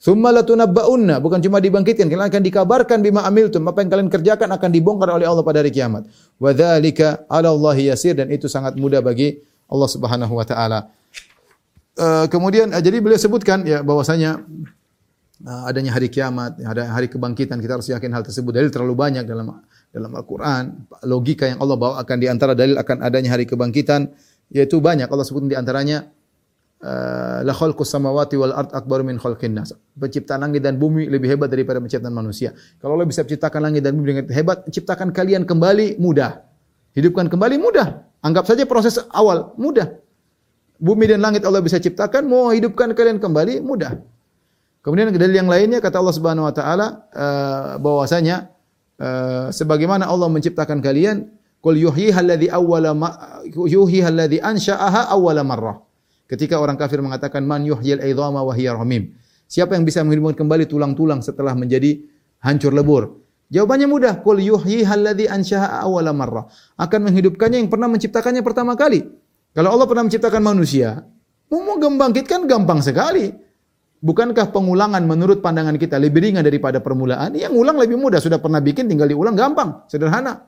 Thumma 0.03 0.35
latunabba'unna, 0.35 1.23
bukan 1.23 1.39
cuma 1.39 1.63
dibangkitkan, 1.63 2.11
kalian 2.11 2.27
akan 2.27 2.43
dikabarkan 2.43 2.99
bima 3.01 3.23
amiltum, 3.23 3.63
apa 3.71 3.87
yang 3.87 3.91
kalian 3.95 4.09
kerjakan 4.11 4.51
akan 4.51 4.71
dibongkar 4.75 5.09
oleh 5.15 5.25
Allah 5.25 5.47
pada 5.47 5.63
hari 5.63 5.71
kiamat. 5.71 6.11
Wa 6.43 6.51
dzalika 6.51 7.23
'ala 7.31 7.55
Allah 7.55 7.77
yasir 7.79 8.19
dan 8.19 8.29
itu 8.35 8.51
sangat 8.51 8.75
mudah 8.75 8.99
bagi 8.99 9.39
Allah 9.71 9.89
Subhanahu 9.89 10.35
wa 10.35 10.43
taala. 10.43 10.91
Uh, 11.95 12.27
kemudian 12.27 12.75
uh, 12.75 12.83
jadi 12.83 12.99
beliau 12.99 13.15
sebutkan 13.15 13.63
ya 13.63 13.79
bahwasanya 13.87 14.43
uh, 15.47 15.71
adanya 15.71 15.95
hari 15.95 16.11
kiamat, 16.11 16.59
ada 16.59 16.91
hari 16.91 17.07
kebangkitan, 17.07 17.63
kita 17.63 17.79
harus 17.79 17.87
yakin 17.87 18.11
hal 18.11 18.27
tersebut. 18.27 18.51
Dalil 18.51 18.75
terlalu 18.75 18.99
banyak 18.99 19.23
dalam 19.23 19.63
dalam 19.95 20.11
Al-Qur'an, 20.11 20.91
logika 21.07 21.47
yang 21.47 21.63
Allah 21.63 21.79
bawa 21.79 21.95
akan 22.03 22.17
di 22.19 22.27
antara 22.27 22.59
dalil 22.59 22.75
akan 22.75 22.99
adanya 22.99 23.31
hari 23.39 23.47
kebangkitan 23.47 24.11
yaitu 24.51 24.83
banyak. 24.83 25.07
Allah 25.07 25.23
sebut 25.23 25.47
di 25.47 25.55
antaranya 25.55 26.11
la 27.47 27.55
khalqus 27.55 27.89
samawati 27.97 28.37
wal 28.37 28.53
ard 28.53 28.71
akbar 28.75 29.07
min 29.07 29.17
khalqin 29.17 29.57
nas. 29.57 29.73
Penciptaan 29.97 30.45
langit 30.45 30.61
dan 30.61 30.77
bumi 30.77 31.09
lebih 31.09 31.33
hebat 31.33 31.49
daripada 31.49 31.81
penciptaan 31.81 32.13
manusia. 32.13 32.53
Kalau 32.83 32.99
Allah 32.99 33.09
bisa 33.09 33.25
menciptakan 33.25 33.61
langit 33.71 33.87
dan 33.87 33.97
bumi 33.97 34.07
dengan 34.19 34.27
hebat, 34.29 34.67
ciptakan 34.69 35.09
kalian 35.15 35.47
kembali 35.49 35.97
mudah. 35.97 36.45
Hidupkan 36.93 37.31
kembali 37.33 37.57
mudah. 37.57 38.05
Anggap 38.21 38.45
saja 38.51 38.69
proses 38.69 39.01
awal 39.15 39.57
mudah. 39.57 40.04
Bumi 40.75 41.07
dan 41.07 41.23
langit 41.23 41.47
Allah 41.47 41.63
bisa 41.63 41.79
ciptakan, 41.79 42.27
mau 42.27 42.51
hidupkan 42.51 42.91
kalian 42.93 43.23
kembali 43.23 43.63
mudah. 43.63 43.95
Kemudian 44.85 45.09
dalil 45.17 45.33
yang 45.33 45.49
lainnya 45.49 45.81
kata 45.81 45.97
Allah 45.97 46.13
Subhanahu 46.13 46.45
wa 46.45 46.55
taala 46.55 46.87
uh, 47.17 47.81
bahwasanya 47.81 48.53
uh, 49.01 49.49
sebagaimana 49.49 50.05
Allah 50.05 50.29
menciptakan 50.29 50.85
kalian, 50.85 51.33
qul 51.65 51.81
yuhyiha 51.81 52.21
awwala 52.53 52.93
yuhyiha 53.49 54.13
alladhi 54.13 54.45
ansha'aha 54.45 55.09
awwala 55.09 55.41
marrah. 55.41 55.81
Ketika 56.29 56.61
orang 56.61 56.77
kafir 56.77 57.01
mengatakan 57.01 57.49
man 57.49 57.65
yuhyil 57.65 58.05
aidhama 58.05 58.45
wa 58.45 58.53
hiya 58.53 58.77
ramim. 58.77 59.17
Siapa 59.49 59.73
yang 59.73 59.89
bisa 59.89 60.05
menghidupkan 60.05 60.45
kembali 60.45 60.69
tulang-tulang 60.69 61.25
setelah 61.25 61.57
menjadi 61.57 62.05
hancur 62.45 62.77
lebur? 62.77 63.25
Jawabannya 63.49 63.89
mudah, 63.89 64.15
qul 64.21 64.43
yuhyiha 64.43 65.01
ansha'aha 65.33 65.81
awwala 65.87 66.13
marrah. 66.13 66.45
Akan 66.77 67.09
menghidupkannya 67.09 67.65
yang 67.65 67.71
pernah 67.73 67.89
menciptakannya 67.89 68.45
pertama 68.45 68.77
kali. 68.77 69.24
Kalau 69.55 69.71
Allah 69.71 69.87
pernah 69.87 70.05
menciptakan 70.11 70.43
manusia, 70.43 71.07
mau 71.47 71.63
membangkitkan 71.79 72.51
gampang 72.51 72.83
sekali. 72.83 73.31
Bukankah 74.05 74.53
pengulangan 74.53 75.01
menurut 75.07 75.41
pandangan 75.41 75.81
kita 75.81 75.97
lebih 75.97 76.29
ringan 76.29 76.45
daripada 76.45 76.83
permulaan? 76.83 77.33
Yang 77.33 77.57
ulang 77.57 77.79
lebih 77.81 77.97
mudah, 77.97 78.21
sudah 78.21 78.37
pernah 78.37 78.61
bikin 78.61 78.85
tinggal 78.85 79.09
diulang 79.09 79.33
gampang, 79.33 79.87
sederhana. 79.89 80.45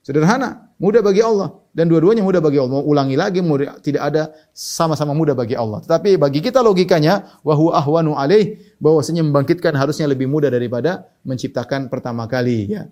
Sederhana, 0.00 0.72
mudah 0.80 1.04
bagi 1.04 1.20
Allah 1.20 1.52
dan 1.74 1.90
dua-duanya 1.90 2.22
mudah 2.22 2.40
bagi 2.40 2.56
Allah. 2.62 2.80
Mau 2.80 2.84
ulangi 2.86 3.16
lagi 3.18 3.40
mudah, 3.42 3.80
tidak 3.82 4.02
ada 4.08 4.22
sama-sama 4.54 5.12
mudah 5.12 5.34
bagi 5.34 5.58
Allah. 5.58 5.82
Tetapi 5.82 6.16
bagi 6.16 6.40
kita 6.40 6.62
logikanya 6.62 7.40
wahyu 7.42 7.74
ahwanu 7.74 8.14
alaih 8.14 8.56
bahwasanya 8.78 9.26
membangkitkan 9.26 9.74
harusnya 9.74 10.06
lebih 10.06 10.30
mudah 10.30 10.48
daripada 10.48 11.10
menciptakan 11.26 11.90
pertama 11.90 12.24
kali 12.30 12.78
ya. 12.78 12.86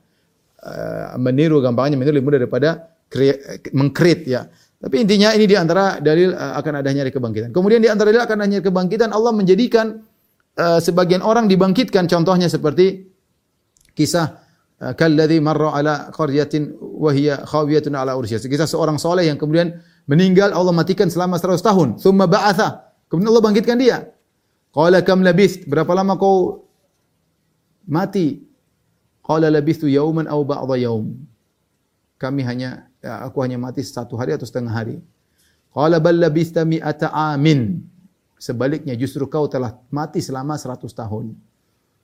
Uh, 0.62 1.18
meniru 1.18 1.58
gampangnya 1.58 1.98
meniru 1.98 2.16
lebih 2.18 2.28
mudah 2.32 2.40
daripada 2.42 2.70
mengkrit 3.72 4.24
ya. 4.24 4.48
Tapi 4.82 4.96
intinya 4.98 5.30
ini 5.30 5.46
di 5.46 5.54
antara 5.54 6.02
dalil 6.02 6.34
uh, 6.34 6.58
akan 6.58 6.82
adanya 6.82 7.06
hari 7.06 7.14
kebangkitan. 7.14 7.54
Kemudian 7.54 7.78
di 7.78 7.86
antara 7.86 8.10
dalil 8.10 8.26
akan 8.26 8.36
adanya 8.42 8.60
kebangkitan 8.66 9.14
Allah 9.14 9.30
menjadikan 9.30 10.02
uh, 10.58 10.82
sebagian 10.82 11.22
orang 11.22 11.46
dibangkitkan 11.46 12.10
contohnya 12.10 12.50
seperti 12.50 13.06
kisah 13.94 14.42
uh, 14.82 14.92
kalladzi 14.98 15.38
marra 15.38 15.70
ala 15.78 16.10
qaryatin 16.10 16.74
wa 16.82 17.14
hiya 17.14 17.46
khawiyatun 17.46 17.94
ala 17.94 18.18
ursyiha. 18.18 18.42
Kisah 18.42 18.66
seorang 18.66 18.98
soleh 18.98 19.30
yang 19.30 19.38
kemudian 19.38 19.78
meninggal 20.10 20.50
Allah 20.50 20.74
matikan 20.74 21.06
selama 21.06 21.38
100 21.38 21.62
tahun. 21.62 21.88
Thumma 22.02 22.26
ba'atha. 22.26 22.90
Kemudian 23.06 23.30
Allah 23.30 23.44
bangkitkan 23.46 23.78
dia. 23.78 24.10
Qala 24.74 25.06
kam 25.06 25.22
labith? 25.22 25.62
Berapa 25.70 25.94
lama 25.94 26.18
kau 26.18 26.66
mati? 27.86 28.42
Qala 29.22 29.46
labithu 29.46 29.86
yauman 29.86 30.26
aw 30.26 30.42
ba'dha 30.42 30.74
yaum. 30.74 31.22
Kami 32.18 32.42
hanya 32.42 32.90
ya, 33.02 33.26
aku 33.26 33.42
hanya 33.42 33.58
mati 33.58 33.82
satu 33.82 34.14
hari 34.14 34.32
atau 34.32 34.46
setengah 34.46 34.72
hari. 34.72 34.96
Qala 35.74 35.98
bal 35.98 36.16
labista 36.16 36.62
mi'ata 36.62 37.10
amin. 37.10 37.82
Sebaliknya 38.38 38.94
justru 38.94 39.26
kau 39.26 39.46
telah 39.50 39.78
mati 39.90 40.22
selama 40.22 40.54
seratus 40.58 40.94
tahun. 40.94 41.34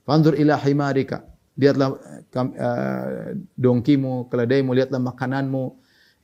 Fanzur 0.03 0.35
ila 0.35 0.59
himarika. 0.59 1.23
Lihatlah 1.59 1.95
uh, 1.95 3.35
dongkimu, 3.59 4.31
keledaimu, 4.31 4.71
lihatlah 4.71 5.01
makananmu. 5.03 5.75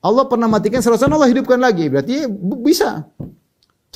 Allah 0.06 0.24
pernah 0.30 0.48
matikan 0.48 0.80
seratus 0.80 1.04
tahun, 1.04 1.20
Allah 1.20 1.30
hidupkan 1.32 1.60
lagi. 1.60 1.92
Berarti 1.92 2.30
bisa. 2.64 3.10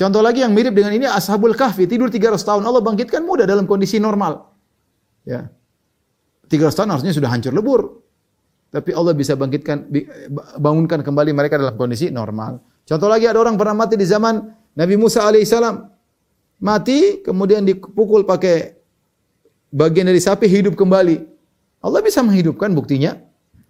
Contoh 0.00 0.24
lagi 0.24 0.40
yang 0.40 0.56
mirip 0.56 0.72
dengan 0.72 0.96
ini 0.96 1.04
Ashabul 1.04 1.52
Kahfi 1.52 1.84
tidur 1.84 2.08
300 2.08 2.40
tahun 2.40 2.64
Allah 2.64 2.80
bangkitkan 2.80 3.20
mudah 3.20 3.44
dalam 3.44 3.68
kondisi 3.68 4.00
normal. 4.00 4.48
Ya. 5.28 5.52
300 6.48 6.72
tahun 6.72 6.88
harusnya 6.96 7.12
sudah 7.12 7.28
hancur 7.28 7.52
lebur. 7.52 8.00
Tapi 8.70 8.94
Allah 8.94 9.12
bisa 9.18 9.34
bangkitkan, 9.34 9.90
bangunkan 10.62 11.02
kembali 11.02 11.34
mereka 11.34 11.58
dalam 11.58 11.74
kondisi 11.74 12.06
normal. 12.08 12.62
Contoh 12.86 13.10
lagi 13.10 13.26
ada 13.26 13.42
orang 13.42 13.58
pernah 13.58 13.74
mati 13.74 13.98
di 13.98 14.06
zaman 14.06 14.38
Nabi 14.78 14.94
Musa 14.94 15.26
alaihissalam. 15.26 15.90
Mati, 16.62 17.18
kemudian 17.26 17.66
dipukul 17.66 18.22
pakai 18.22 18.78
bagian 19.74 20.06
dari 20.06 20.22
sapi, 20.22 20.46
hidup 20.46 20.78
kembali. 20.78 21.18
Allah 21.82 22.00
bisa 22.04 22.22
menghidupkan 22.22 22.70
buktinya. 22.70 23.18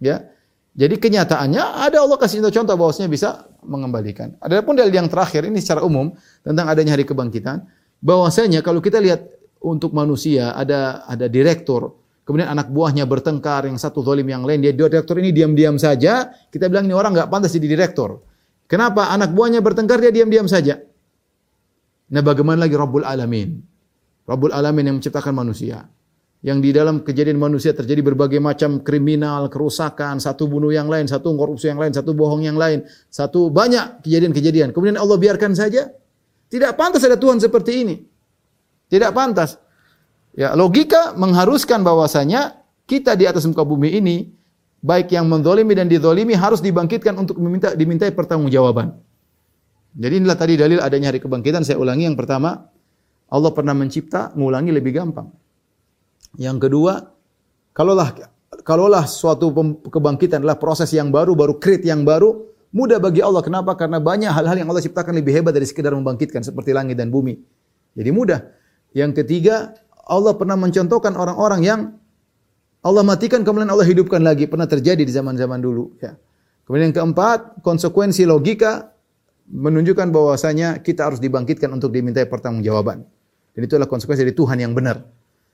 Ya, 0.01 0.31
jadi 0.71 0.95
kenyataannya 0.95 1.83
ada 1.83 2.01
Allah 2.01 2.15
kasih 2.15 2.41
contoh 2.41 2.75
bahwasanya 2.79 3.09
bisa 3.11 3.45
mengembalikan. 3.61 4.33
Adapun 4.39 4.79
dalil 4.79 4.91
yang 4.91 5.11
terakhir 5.11 5.43
ini 5.43 5.59
secara 5.59 5.83
umum 5.83 6.15
tentang 6.41 6.65
adanya 6.71 6.95
hari 6.95 7.03
kebangkitan, 7.03 7.67
bahwasanya 8.01 8.63
kalau 8.63 8.81
kita 8.81 8.97
lihat 8.97 9.27
untuk 9.61 9.93
manusia 9.93 10.55
ada 10.57 11.05
ada 11.05 11.29
direktur, 11.29 12.00
kemudian 12.31 12.47
anak 12.47 12.71
buahnya 12.71 13.03
bertengkar, 13.03 13.67
yang 13.67 13.75
satu 13.75 13.99
zalim 13.99 14.25
yang 14.31 14.47
lain, 14.47 14.63
dia 14.63 14.71
direktur 14.71 15.19
ini 15.19 15.35
diam-diam 15.35 15.75
saja, 15.75 16.31
kita 16.47 16.71
bilang 16.71 16.87
ini 16.87 16.95
orang 16.95 17.11
nggak 17.11 17.27
pantas 17.27 17.51
jadi 17.51 17.67
direktur. 17.67 18.23
Kenapa? 18.71 19.11
Anak 19.11 19.35
buahnya 19.35 19.59
bertengkar, 19.59 19.99
dia 19.99 20.15
diam-diam 20.15 20.47
saja. 20.47 20.79
Nah 22.11 22.23
bagaimana 22.23 22.63
lagi 22.63 22.75
Rabbul 22.79 23.03
Alamin? 23.03 23.59
Rabbul 24.23 24.55
Alamin 24.55 24.87
yang 24.87 24.95
menciptakan 25.03 25.35
manusia. 25.35 25.87
Yang 26.41 26.57
di 26.63 26.69
dalam 26.73 27.05
kejadian 27.05 27.37
manusia 27.37 27.69
terjadi 27.69 28.01
berbagai 28.01 28.41
macam 28.41 28.81
kriminal, 28.81 29.45
kerusakan, 29.51 30.17
satu 30.17 30.49
bunuh 30.49 30.73
yang 30.73 30.89
lain, 30.89 31.05
satu 31.05 31.35
korupsi 31.37 31.69
yang 31.69 31.77
lain, 31.77 31.93
satu 31.93 32.17
bohong 32.17 32.41
yang 32.41 32.57
lain, 32.57 32.81
satu 33.13 33.53
banyak 33.53 34.01
kejadian-kejadian. 34.01 34.73
Kemudian 34.73 34.97
Allah 34.97 35.21
biarkan 35.21 35.53
saja. 35.53 35.93
Tidak 36.51 36.75
pantas 36.75 37.05
ada 37.05 37.15
Tuhan 37.15 37.37
seperti 37.39 37.71
ini. 37.85 37.95
Tidak 38.91 39.11
pantas. 39.15 39.55
Ya, 40.31 40.55
logika 40.55 41.11
mengharuskan 41.19 41.83
bahwasanya 41.83 42.63
kita 42.87 43.19
di 43.19 43.27
atas 43.27 43.43
muka 43.43 43.67
bumi 43.67 43.99
ini 43.99 44.31
baik 44.79 45.13
yang 45.13 45.27
mendolimi 45.27 45.75
dan 45.75 45.91
didolimi 45.91 46.33
harus 46.33 46.63
dibangkitkan 46.63 47.13
untuk 47.19 47.37
meminta 47.37 47.75
dimintai 47.75 48.15
pertanggungjawaban. 48.15 48.95
Jadi 49.91 50.13
inilah 50.23 50.37
tadi 50.39 50.55
dalil 50.55 50.79
adanya 50.79 51.11
hari 51.11 51.19
kebangkitan. 51.19 51.67
Saya 51.67 51.77
ulangi 51.77 52.07
yang 52.07 52.15
pertama, 52.15 52.71
Allah 53.27 53.51
pernah 53.51 53.75
mencipta, 53.75 54.31
mengulangi 54.39 54.71
lebih 54.71 54.95
gampang. 54.95 55.27
Yang 56.39 56.67
kedua, 56.67 57.11
kalaulah 57.75 58.15
kalaulah 58.63 59.03
suatu 59.03 59.51
kebangkitan 59.87 60.43
adalah 60.43 60.55
proses 60.55 60.91
yang 60.95 61.11
baru, 61.11 61.35
baru 61.35 61.59
krit 61.59 61.83
yang 61.83 62.07
baru, 62.07 62.47
mudah 62.71 63.03
bagi 63.03 63.19
Allah. 63.19 63.43
Kenapa? 63.43 63.75
Karena 63.75 63.99
banyak 63.99 64.31
hal-hal 64.31 64.55
yang 64.55 64.71
Allah 64.71 64.83
ciptakan 64.83 65.11
lebih 65.11 65.35
hebat 65.35 65.51
dari 65.51 65.67
sekedar 65.67 65.91
membangkitkan 65.91 66.39
seperti 66.39 66.71
langit 66.71 66.95
dan 66.95 67.11
bumi. 67.11 67.35
Jadi 67.95 68.09
mudah. 68.15 68.39
Yang 68.95 69.23
ketiga, 69.23 69.75
Allah 70.11 70.35
pernah 70.35 70.59
mencontohkan 70.59 71.15
orang-orang 71.15 71.61
yang 71.63 71.79
Allah 72.83 73.05
matikan 73.07 73.47
kemudian 73.47 73.71
Allah 73.71 73.87
hidupkan 73.87 74.19
lagi. 74.19 74.49
Pernah 74.51 74.67
terjadi 74.67 74.99
di 74.99 75.13
zaman-zaman 75.13 75.63
dulu. 75.63 75.95
Ya. 76.03 76.19
Kemudian 76.67 76.91
yang 76.91 76.97
keempat, 76.97 77.63
konsekuensi 77.63 78.27
logika 78.27 78.91
menunjukkan 79.47 80.11
bahwasanya 80.11 80.83
kita 80.83 81.07
harus 81.07 81.23
dibangkitkan 81.23 81.71
untuk 81.71 81.95
dimintai 81.95 82.27
pertanggungjawaban. 82.27 83.07
Dan 83.55 83.61
itulah 83.63 83.87
konsekuensi 83.87 84.27
dari 84.27 84.35
Tuhan 84.35 84.59
yang 84.59 84.75
benar. 84.75 84.99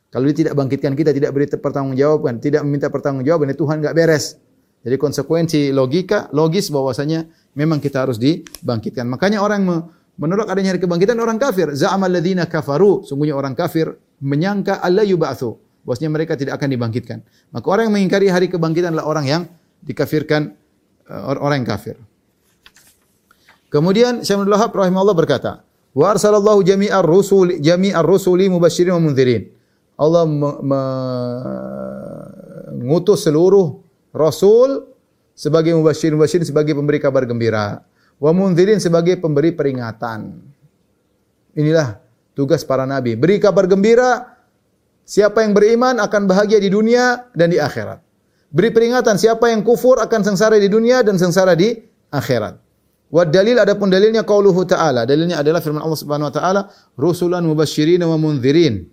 Kalau 0.08 0.24
dia 0.32 0.48
tidak 0.48 0.54
bangkitkan 0.56 0.96
kita, 0.96 1.12
tidak 1.12 1.36
beri 1.36 1.52
pertanggungjawaban, 1.52 2.40
tidak 2.40 2.64
meminta 2.64 2.88
pertanggungjawaban, 2.88 3.52
Tuhan 3.54 3.84
enggak 3.84 3.96
beres. 3.98 4.40
Jadi 4.88 4.96
konsekuensi 4.96 5.76
logika, 5.76 6.32
logis 6.32 6.72
bahwasanya 6.72 7.28
memang 7.60 7.84
kita 7.84 8.08
harus 8.08 8.16
dibangkitkan. 8.16 9.04
Makanya 9.04 9.44
orang 9.44 9.68
menolak 10.16 10.48
adanya 10.48 10.72
hari 10.72 10.80
kebangkitan 10.80 11.20
orang 11.20 11.36
kafir. 11.36 11.76
Za'amal 11.76 12.14
kafaru, 12.48 13.04
sungguhnya 13.04 13.36
orang 13.36 13.52
kafir 13.52 14.00
menyangka 14.22 14.82
Allah 14.82 15.06
yub'atsu, 15.06 15.58
bahwasanya 15.86 16.12
mereka 16.12 16.34
tidak 16.36 16.58
akan 16.60 16.70
dibangkitkan. 16.74 17.20
Maka 17.54 17.66
orang 17.70 17.90
yang 17.90 17.96
mengingkari 17.96 18.28
hari 18.28 18.48
kebangkitan 18.52 18.92
adalah 18.92 19.08
orang 19.08 19.26
yang 19.26 19.42
dikafirkan 19.86 20.58
uh, 21.08 21.38
orang 21.40 21.64
yang 21.64 21.70
kafir. 21.70 21.96
Kemudian 23.68 24.24
Syekh 24.24 24.42
Abdul 24.42 24.56
Wahab 24.56 24.72
rahimahullah 24.72 25.18
berkata, 25.18 25.64
"Wa 25.92 26.16
arsalallahu 26.16 26.64
jami'ar 26.64 27.04
rusul 27.04 27.60
jami'ar 27.60 28.04
rusuli 28.04 28.48
mubasysyirin 28.48 28.96
wa 28.96 29.02
mundzirin." 29.04 29.44
Allah 29.98 30.24
mengutus 32.78 33.26
seluruh 33.26 33.82
rasul 34.14 34.94
sebagai 35.34 35.74
mubasyirin 35.74 36.16
mubasyirin 36.16 36.46
sebagai 36.46 36.78
pemberi 36.78 37.02
kabar 37.02 37.26
gembira, 37.26 37.82
wa 38.22 38.32
mundzirin 38.32 38.80
sebagai 38.80 39.18
pemberi 39.18 39.52
peringatan. 39.54 40.38
Inilah 41.58 42.07
tugas 42.38 42.62
para 42.62 42.86
nabi. 42.86 43.18
Beri 43.18 43.42
kabar 43.42 43.66
gembira, 43.66 44.38
siapa 45.02 45.42
yang 45.42 45.58
beriman 45.58 45.98
akan 45.98 46.30
bahagia 46.30 46.62
di 46.62 46.70
dunia 46.70 47.34
dan 47.34 47.50
di 47.50 47.58
akhirat. 47.58 47.98
Beri 48.54 48.70
peringatan 48.70 49.18
siapa 49.18 49.50
yang 49.50 49.66
kufur 49.66 49.98
akan 49.98 50.22
sengsara 50.22 50.62
di 50.62 50.70
dunia 50.70 51.02
dan 51.02 51.18
sengsara 51.18 51.58
di 51.58 51.74
akhirat. 52.14 52.62
Wa 53.10 53.26
dalil 53.26 53.58
adapun 53.58 53.90
dalilnya 53.90 54.22
qauluhu 54.22 54.70
ta'ala. 54.70 55.10
Dalilnya 55.10 55.42
adalah 55.42 55.64
firman 55.66 55.82
Allah 55.82 56.00
Subhanahu 56.00 56.30
wa 56.30 56.36
taala, 56.36 56.62
rusulan 56.94 57.42
mubasyirin 57.42 58.06
wa 58.06 58.16
mundzirin. 58.22 58.86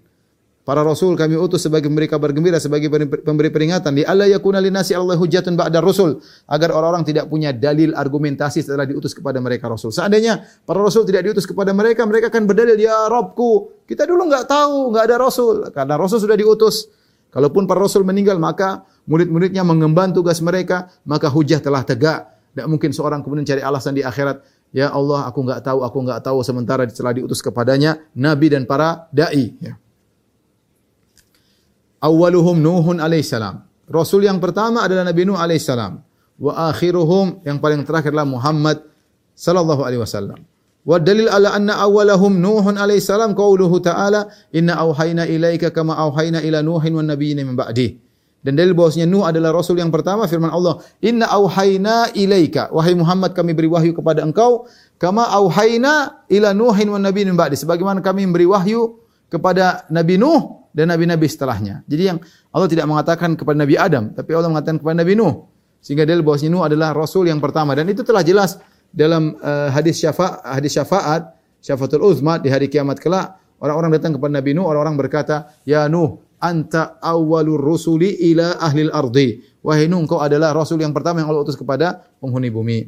Para 0.64 0.80
rasul 0.80 1.12
kami 1.12 1.36
utus 1.36 1.60
sebagai 1.60 1.92
memberi 1.92 2.08
kabar 2.08 2.32
gembira, 2.32 2.56
sebagai 2.56 2.88
pemberi 3.20 3.52
peringatan. 3.52 4.00
Di 4.00 4.02
Allah 4.08 4.32
yakuna 4.32 4.64
linasi 4.64 4.96
Allah 4.96 5.12
hujatun 5.12 5.60
ba'da 5.60 5.84
rasul. 5.84 6.24
Agar 6.48 6.72
orang-orang 6.72 7.04
tidak 7.04 7.28
punya 7.28 7.52
dalil 7.52 7.92
argumentasi 7.92 8.64
setelah 8.64 8.88
diutus 8.88 9.12
kepada 9.12 9.44
mereka 9.44 9.68
rasul. 9.68 9.92
Seandainya 9.92 10.40
para 10.64 10.80
rasul 10.80 11.04
tidak 11.04 11.28
diutus 11.28 11.44
kepada 11.44 11.76
mereka, 11.76 12.08
mereka 12.08 12.32
akan 12.32 12.48
berdalil, 12.48 12.80
ya 12.80 13.12
Robku, 13.12 13.84
kita 13.84 14.08
dulu 14.08 14.24
nggak 14.24 14.48
tahu, 14.48 14.88
nggak 14.96 15.04
ada 15.04 15.16
rasul. 15.20 15.68
Karena 15.68 16.00
rasul 16.00 16.24
sudah 16.24 16.32
diutus. 16.32 16.88
Kalaupun 17.28 17.68
para 17.68 17.84
rasul 17.84 18.00
meninggal, 18.00 18.40
maka 18.40 18.88
murid-muridnya 19.04 19.68
mengemban 19.68 20.16
tugas 20.16 20.40
mereka, 20.40 20.88
maka 21.04 21.28
hujah 21.28 21.60
telah 21.60 21.84
tegak. 21.84 22.24
Tidak 22.56 22.64
mungkin 22.72 22.88
seorang 22.88 23.20
kemudian 23.20 23.44
cari 23.44 23.60
alasan 23.60 24.00
di 24.00 24.00
akhirat, 24.00 24.40
Ya 24.74 24.90
Allah, 24.90 25.28
aku 25.30 25.44
nggak 25.44 25.60
tahu, 25.60 25.86
aku 25.86 25.98
nggak 26.02 26.20
tahu. 26.24 26.42
Sementara 26.42 26.82
setelah 26.90 27.14
diutus 27.14 27.38
kepadanya, 27.38 28.00
Nabi 28.16 28.50
dan 28.50 28.66
para 28.66 29.06
da'i. 29.14 29.54
Ya. 29.62 29.78
Awaluhum 32.04 32.60
Nuhun 32.60 33.00
alaihissalam. 33.00 33.64
Rasul 33.88 34.28
yang 34.28 34.36
pertama 34.36 34.84
adalah 34.84 35.08
Nabi 35.08 35.24
Nuh 35.24 35.40
alaihissalam. 35.40 36.04
Wa 36.36 36.68
akhiruhum 36.68 37.40
yang 37.48 37.56
paling 37.64 37.80
terakhir 37.88 38.12
adalah 38.12 38.28
Muhammad 38.28 38.84
sallallahu 39.32 39.80
alaihi 39.80 40.04
wasallam. 40.04 40.44
Wa 40.84 41.00
dalil 41.00 41.32
ala 41.32 41.56
anna 41.56 41.80
awalahum 41.80 42.36
Nuhun 42.36 42.76
alaihissalam 42.76 43.32
qauluhu 43.32 43.80
ta'ala 43.80 44.28
inna 44.52 44.76
auhayna 44.84 45.24
ilaika 45.24 45.72
kama 45.72 45.96
auhayna 45.96 46.44
ila 46.44 46.60
Nuhin 46.60 46.92
wan 46.92 47.08
nabiyyin 47.08 47.40
min 47.40 47.56
ba'di. 47.56 47.96
Dan 48.44 48.60
dalil 48.60 48.76
bahwasanya 48.76 49.08
Nuh 49.08 49.24
adalah 49.24 49.56
rasul 49.56 49.80
yang 49.80 49.88
pertama 49.88 50.28
firman 50.28 50.52
Allah, 50.52 50.84
"Inna 51.00 51.32
auhayna 51.32 52.12
ilaika." 52.12 52.68
Wahai 52.68 52.92
Muhammad 52.92 53.32
kami 53.32 53.56
beri 53.56 53.72
wahyu 53.72 53.96
kepada 53.96 54.20
engkau 54.20 54.68
kama 55.00 55.24
auhayna 55.24 56.20
ila 56.28 56.52
Nuhin 56.52 56.92
wan 56.92 57.00
nabiyyin 57.00 57.32
min 57.32 57.38
ba'di. 57.40 57.56
Sebagaimana 57.56 58.04
kami 58.04 58.28
memberi 58.28 58.44
wahyu 58.44 59.00
kepada 59.32 59.88
Nabi 59.88 60.20
Nuh 60.20 60.63
dan 60.74 60.90
nabi-nabi 60.90 61.30
setelahnya. 61.30 61.86
Jadi 61.86 62.02
yang 62.02 62.18
Allah 62.50 62.66
tidak 62.66 62.86
mengatakan 62.90 63.38
kepada 63.38 63.54
Nabi 63.54 63.78
Adam, 63.78 64.10
tapi 64.10 64.34
Allah 64.34 64.50
mengatakan 64.50 64.82
kepada 64.82 65.06
Nabi 65.06 65.14
Nuh. 65.14 65.46
Sehingga 65.78 66.02
dalil 66.02 66.26
bahwa 66.26 66.42
Nuh 66.50 66.62
adalah 66.66 66.90
rasul 66.90 67.30
yang 67.30 67.38
pertama 67.38 67.78
dan 67.78 67.86
itu 67.86 68.02
telah 68.02 68.26
jelas 68.26 68.58
dalam 68.94 69.34
uh, 69.42 69.68
hadis 69.74 69.98
syafaat 69.98 70.38
hadis 70.46 70.78
syafaat 70.78 71.34
syafaatul 71.58 72.06
uzma 72.06 72.38
di 72.38 72.46
hari 72.46 72.70
kiamat 72.70 73.02
kelak 73.02 73.34
orang-orang 73.58 73.98
datang 73.98 74.14
kepada 74.14 74.38
Nabi 74.38 74.54
Nuh 74.54 74.70
orang-orang 74.70 74.94
berkata 74.94 75.50
ya 75.66 75.90
Nuh 75.90 76.22
anta 76.38 76.96
awwalur 77.02 77.58
rusuli 77.58 78.14
ila 78.30 78.54
ahlil 78.62 78.94
ardi 78.94 79.42
wahai 79.66 79.90
Nuh 79.90 80.06
engkau 80.06 80.22
adalah 80.22 80.54
rasul 80.54 80.78
yang 80.78 80.94
pertama 80.94 81.20
yang 81.20 81.28
Allah 81.28 81.42
utus 81.42 81.58
kepada 81.58 82.06
penghuni 82.22 82.54
bumi 82.54 82.78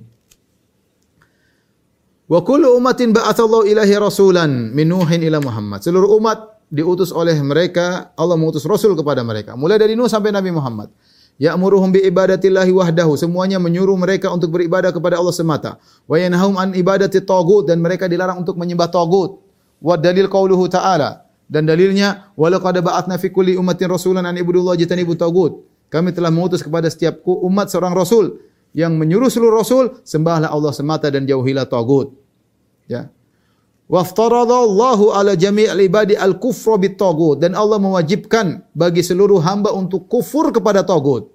wa 2.30 2.40
kullu 2.46 2.78
ummatin 2.78 3.10
rasulan 3.12 4.70
min 4.70 4.86
Nuhin 4.86 5.26
ila 5.26 5.42
Muhammad 5.42 5.82
seluruh 5.82 6.16
umat 6.22 6.55
diutus 6.70 7.14
oleh 7.14 7.36
mereka, 7.42 8.10
Allah 8.18 8.34
mengutus 8.34 8.66
Rasul 8.66 8.98
kepada 8.98 9.22
mereka. 9.22 9.54
Mulai 9.54 9.78
dari 9.78 9.94
Nuh 9.94 10.10
sampai 10.10 10.34
Nabi 10.34 10.50
Muhammad. 10.50 10.90
Ya'muruhum 11.36 11.92
bi 11.92 12.00
ibadatillahi 12.00 12.72
wahdahu. 12.72 13.12
Semuanya 13.20 13.60
menyuruh 13.60 13.94
mereka 14.00 14.32
untuk 14.32 14.56
beribadah 14.56 14.88
kepada 14.88 15.20
Allah 15.20 15.36
semata. 15.36 15.70
Wa 16.08 16.16
yanhahum 16.16 16.56
an 16.56 16.72
ibadati 16.72 17.20
tagut 17.20 17.68
dan 17.68 17.84
mereka 17.84 18.08
dilarang 18.08 18.40
untuk 18.40 18.56
menyembah 18.56 18.88
tagut. 18.88 19.44
Wa 19.78 20.00
dalil 20.00 20.32
qauluhu 20.32 20.64
ta'ala. 20.72 21.28
Dan 21.46 21.68
dalilnya 21.68 22.32
walaqad 22.34 22.80
ba'atna 22.82 23.20
fi 23.20 23.30
kulli 23.30 23.54
ummatin 23.54 23.86
rasulan 23.92 24.24
an 24.24 24.34
ibudullah 24.34 24.74
jitanibu 24.74 25.14
tagut. 25.14 25.62
Kami 25.92 26.10
telah 26.10 26.34
mengutus 26.34 26.64
kepada 26.64 26.90
setiap 26.90 27.22
umat 27.22 27.70
seorang 27.70 27.94
rasul 27.94 28.42
yang 28.74 28.98
menyuruh 28.98 29.30
seluruh 29.30 29.62
rasul 29.62 29.84
sembahlah 30.02 30.50
Allah 30.50 30.72
semata 30.74 31.06
dan 31.12 31.28
jauhilah 31.28 31.68
tagut. 31.70 32.16
Ya. 32.90 33.12
Waftaradallahu 33.86 35.14
ala 35.14 35.38
jami'il 35.38 35.78
ibadi 35.86 36.18
al-kufra 36.18 36.74
bit-tagut 36.74 37.38
dan 37.38 37.54
Allah 37.54 37.78
mewajibkan 37.78 38.66
bagi 38.74 39.06
seluruh 39.06 39.38
hamba 39.46 39.70
untuk 39.70 40.10
kufur 40.10 40.50
kepada 40.50 40.82
tagut 40.82 41.30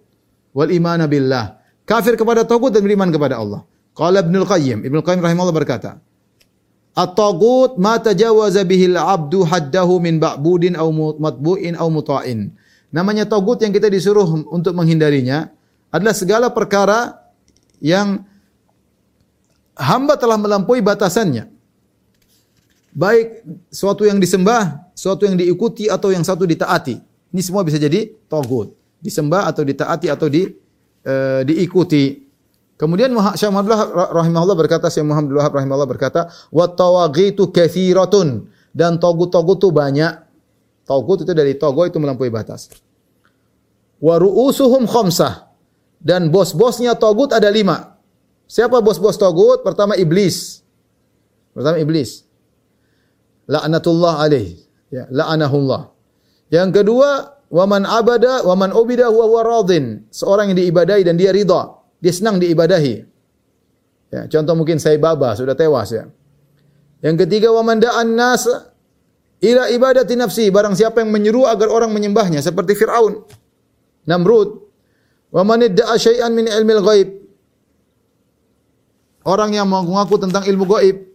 wal 0.51 0.67
imana 0.67 1.07
billah. 1.07 1.63
Kafir 1.87 2.19
kepada 2.19 2.43
tagut 2.43 2.75
dan 2.75 2.83
beriman 2.83 3.07
kepada 3.07 3.39
Allah. 3.39 3.63
Qala 3.95 4.19
Ibnu 4.23 4.43
Qayyim, 4.43 4.79
Ibnu 4.83 4.99
Qayyim 4.99 5.23
rahimahullah 5.23 5.55
berkata, 5.55 6.03
At-tagut 6.91 7.79
ma 7.79 7.95
tajawaza 7.99 8.67
bihil 8.67 8.99
abdu 8.99 9.47
haddahu 9.47 10.03
min 10.03 10.19
ba'budin 10.19 10.75
aw 10.75 10.87
matbu'in 10.91 11.79
aw 11.79 11.87
muta'in. 11.87 12.51
Namanya 12.91 13.23
tagut 13.23 13.63
yang 13.63 13.71
kita 13.71 13.87
disuruh 13.87 14.27
untuk 14.51 14.75
menghindarinya 14.75 15.47
adalah 15.87 16.11
segala 16.11 16.51
perkara 16.51 17.15
yang 17.79 18.27
hamba 19.79 20.19
telah 20.19 20.35
melampaui 20.35 20.83
batasannya 20.83 21.50
baik 22.91 23.47
suatu 23.71 24.03
yang 24.03 24.19
disembah, 24.19 24.91
suatu 24.91 25.23
yang 25.23 25.39
diikuti 25.39 25.87
atau 25.87 26.11
yang 26.11 26.23
satu 26.23 26.43
ditaati. 26.43 26.99
Ini 27.31 27.41
semua 27.41 27.63
bisa 27.63 27.79
jadi 27.79 28.11
togut. 28.27 28.75
Disembah 29.01 29.49
atau 29.49 29.63
ditaati 29.65 30.11
atau 30.11 30.27
di 30.27 30.45
uh, 31.07 31.41
diikuti. 31.47 32.27
Kemudian 32.75 33.13
Syekh 33.37 33.53
Muhammad 33.53 33.77
rahimahullah 33.93 34.57
berkata, 34.57 34.89
Syekh 34.91 35.05
Muhammad 35.05 35.37
Wahab 35.37 35.53
rahimahullah 35.53 35.89
berkata, 35.89 36.29
"Wa 36.49 36.65
tawaghitu 36.69 37.49
katsiratun." 37.53 38.49
Dan 38.71 38.97
togut-togut 38.97 39.59
itu 39.59 39.69
banyak. 39.69 40.13
Togut 40.87 41.27
itu 41.27 41.31
dari 41.35 41.59
togo 41.59 41.83
itu 41.83 41.99
melampaui 41.99 42.31
batas. 42.31 42.71
Wa 43.99 44.15
ru'usuhum 44.17 44.87
khamsah. 44.87 45.51
Dan 46.01 46.33
bos-bosnya 46.33 46.97
togut 46.97 47.35
ada 47.35 47.51
lima. 47.51 47.99
Siapa 48.49 48.81
bos-bos 48.81 49.19
togut? 49.19 49.61
Pertama 49.61 49.93
iblis. 49.99 50.65
Pertama 51.53 51.77
iblis 51.77 52.30
laknatullah 53.51 54.23
alaih. 54.23 54.55
Ya, 54.87 55.07
la'anahullah. 55.11 55.91
Yang 56.51 56.83
kedua, 56.83 57.39
waman 57.51 57.83
abada 57.83 58.43
waman 58.47 58.71
ubida 58.71 59.11
huwa 59.11 59.27
huwa 59.27 59.41
radin. 59.43 60.07
Seorang 60.11 60.51
yang 60.51 60.57
diibadahi 60.59 61.03
dan 61.03 61.15
dia 61.19 61.35
ridha. 61.35 61.79
Dia 61.99 62.13
senang 62.15 62.39
diibadahi. 62.39 62.95
Ya, 64.11 64.27
contoh 64.27 64.55
mungkin 64.59 64.79
saya 64.79 64.99
baba 64.99 65.35
sudah 65.35 65.55
tewas 65.55 65.91
ya. 65.91 66.07
Yang 66.99 67.27
ketiga 67.27 67.51
waman 67.55 67.79
da'an 67.79 68.15
nas 68.15 68.47
ila 69.39 69.63
ibadati 69.71 70.15
nafsi. 70.19 70.51
Barang 70.51 70.75
siapa 70.75 71.03
yang 71.03 71.11
menyeru 71.11 71.47
agar 71.47 71.71
orang 71.71 71.91
menyembahnya 71.95 72.43
seperti 72.43 72.75
Firaun, 72.75 73.23
Namrud. 74.07 74.67
Waman 75.31 75.71
idda'a 75.71 75.95
syai'an 75.95 76.35
min 76.35 76.51
ilmil 76.51 76.83
ghaib. 76.83 77.09
Orang 79.23 79.55
yang 79.55 79.71
mengaku 79.71 80.19
tentang 80.19 80.43
ilmu 80.43 80.67
gaib 80.67 81.10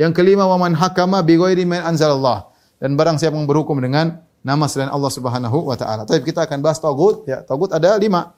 yang 0.00 0.12
kelima 0.16 0.48
waman 0.48 0.72
hakama 0.72 1.20
bi 1.20 1.36
ghairi 1.36 1.68
anzalallah. 1.68 2.48
Dan 2.82 2.98
barang 2.98 3.20
siapa 3.20 3.38
yang 3.38 3.46
berhukum 3.46 3.78
dengan 3.78 4.18
nama 4.42 4.66
selain 4.66 4.90
Allah 4.90 5.12
Subhanahu 5.12 5.70
wa 5.70 5.76
taala. 5.78 6.02
Tapi 6.02 6.26
kita 6.26 6.44
akan 6.44 6.58
bahas 6.58 6.82
tagut 6.82 7.22
ya. 7.30 7.46
Tagut 7.46 7.70
ada 7.70 7.94
lima. 7.94 8.34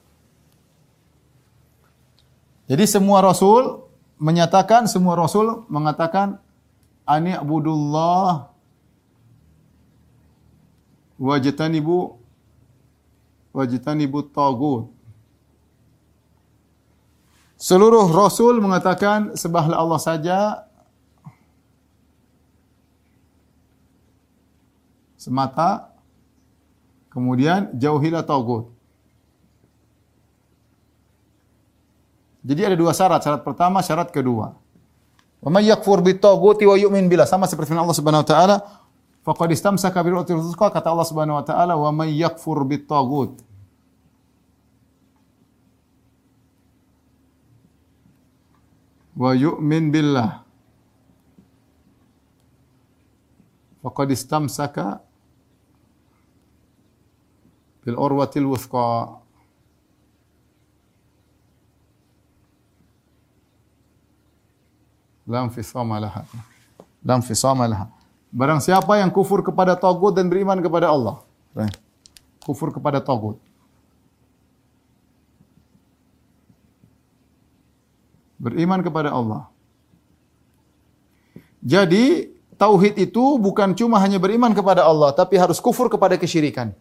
Jadi 2.68 2.84
semua 2.88 3.20
rasul 3.24 3.84
menyatakan 4.20 4.88
semua 4.88 5.16
rasul 5.16 5.68
mengatakan 5.68 6.40
ani 7.04 7.36
abudullah 7.36 8.48
wajtanibu 11.16 12.20
wajtanibu 13.52 14.18
tagut. 14.28 14.92
Seluruh 17.56 18.12
rasul 18.12 18.60
mengatakan 18.60 19.32
sembahlah 19.40 19.80
Allah 19.80 20.00
saja 20.00 20.38
semata 25.24 25.94
Kemudian 27.14 27.70
jauhilah 27.78 28.26
tagut. 28.26 28.74
Jadi 32.42 32.60
ada 32.66 32.74
dua 32.74 32.90
syarat. 32.90 33.22
Syarat 33.22 33.46
pertama, 33.46 33.86
syarat 33.86 34.10
kedua. 34.10 34.58
Wa 35.38 35.48
may 35.54 35.70
yakfur 35.70 36.02
bitaguti 36.02 36.66
wa 36.66 36.74
yu'min 36.74 37.06
billah. 37.06 37.30
Sama 37.30 37.46
seperti 37.46 37.70
firman 37.70 37.86
Allah 37.86 37.94
Subhanahu 37.94 38.26
wa 38.26 38.28
taala, 38.28 38.56
faqad 39.22 39.54
istamsaka 39.54 40.02
bil 40.02 40.18
urwatil 40.18 40.42
kata 40.58 40.90
Allah 40.90 41.06
Subhanahu 41.06 41.38
wa 41.38 41.44
taala, 41.46 41.78
wa 41.78 41.94
may 41.94 42.18
yakfur 42.18 42.66
bitagut. 42.66 43.38
Wa 49.14 49.30
yu'min 49.38 49.94
billah. 49.94 50.42
Faqad 53.86 54.10
istamsaka 54.10 55.13
bil 57.84 57.96
urwatil 58.00 58.48
wuthqa. 58.48 59.20
Lam 65.28 65.48
fisama 65.52 66.00
laha. 66.00 66.24
Lam 67.04 67.20
fisama 67.20 67.64
laha. 67.68 67.86
Barang 68.32 68.58
siapa 68.58 68.98
yang 68.98 69.12
kufur 69.14 69.44
kepada 69.46 69.76
tagut 69.78 70.16
dan 70.16 70.26
beriman 70.32 70.58
kepada 70.58 70.90
Allah. 70.90 71.20
Kufur 72.44 72.72
kepada 72.74 73.00
tagut. 73.00 73.38
Beriman 78.36 78.84
kepada 78.84 79.08
Allah. 79.14 79.48
Jadi, 81.64 82.28
tauhid 82.60 83.00
itu 83.00 83.40
bukan 83.40 83.72
cuma 83.72 83.96
hanya 84.04 84.20
beriman 84.20 84.52
kepada 84.52 84.84
Allah, 84.84 85.16
tapi 85.16 85.40
harus 85.40 85.56
kufur 85.56 85.88
kepada 85.88 86.20
kesyirikan. 86.20 86.76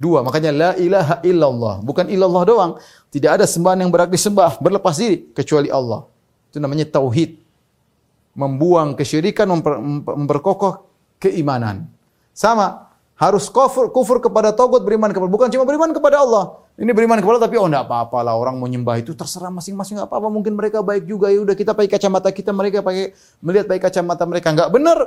Dua, 0.00 0.24
makanya 0.24 0.48
la 0.48 0.70
ilaha 0.80 1.20
illallah. 1.20 1.84
Bukan 1.84 2.08
illallah 2.08 2.42
doang. 2.48 2.72
Tidak 3.12 3.36
ada 3.36 3.44
sembahan 3.44 3.84
yang 3.84 3.92
berhak 3.92 4.08
disembah, 4.08 4.56
berlepas 4.56 4.96
diri, 4.96 5.28
kecuali 5.36 5.68
Allah. 5.68 6.08
Itu 6.48 6.56
namanya 6.56 6.88
tauhid 6.88 7.36
membuang 8.32 8.96
kesyirikan, 8.96 9.44
memper, 9.44 9.76
memperkokoh 10.16 10.88
keimanan. 11.20 11.84
Sama, 12.32 12.88
harus 13.20 13.52
kufur, 13.52 13.92
kufur 13.92 14.24
kepada 14.24 14.56
togut, 14.56 14.80
beriman 14.80 15.12
kepada 15.12 15.28
bukan 15.28 15.52
cuma 15.52 15.68
beriman 15.68 15.92
kepada 15.92 16.24
Allah. 16.24 16.64
Ini 16.80 16.96
beriman 16.96 17.20
kepada 17.20 17.36
Allah 17.36 17.44
tapi 17.44 17.60
oh 17.60 17.68
enggak 17.68 17.84
apa-apa 17.84 18.24
lah 18.24 18.40
orang 18.40 18.56
menyembah 18.56 18.96
itu 18.96 19.12
terserah 19.12 19.52
masing-masing 19.52 20.00
enggak 20.00 20.08
apa-apa 20.08 20.32
mungkin 20.32 20.56
mereka 20.56 20.80
baik 20.80 21.04
juga 21.04 21.28
ya 21.28 21.44
udah 21.44 21.52
kita 21.52 21.76
pakai 21.76 21.92
kacamata 21.92 22.32
kita 22.32 22.56
mereka 22.56 22.80
pakai 22.80 23.12
melihat 23.44 23.68
pakai 23.68 23.82
kacamata 23.84 24.24
mereka 24.24 24.48
enggak 24.48 24.72
benar. 24.72 24.98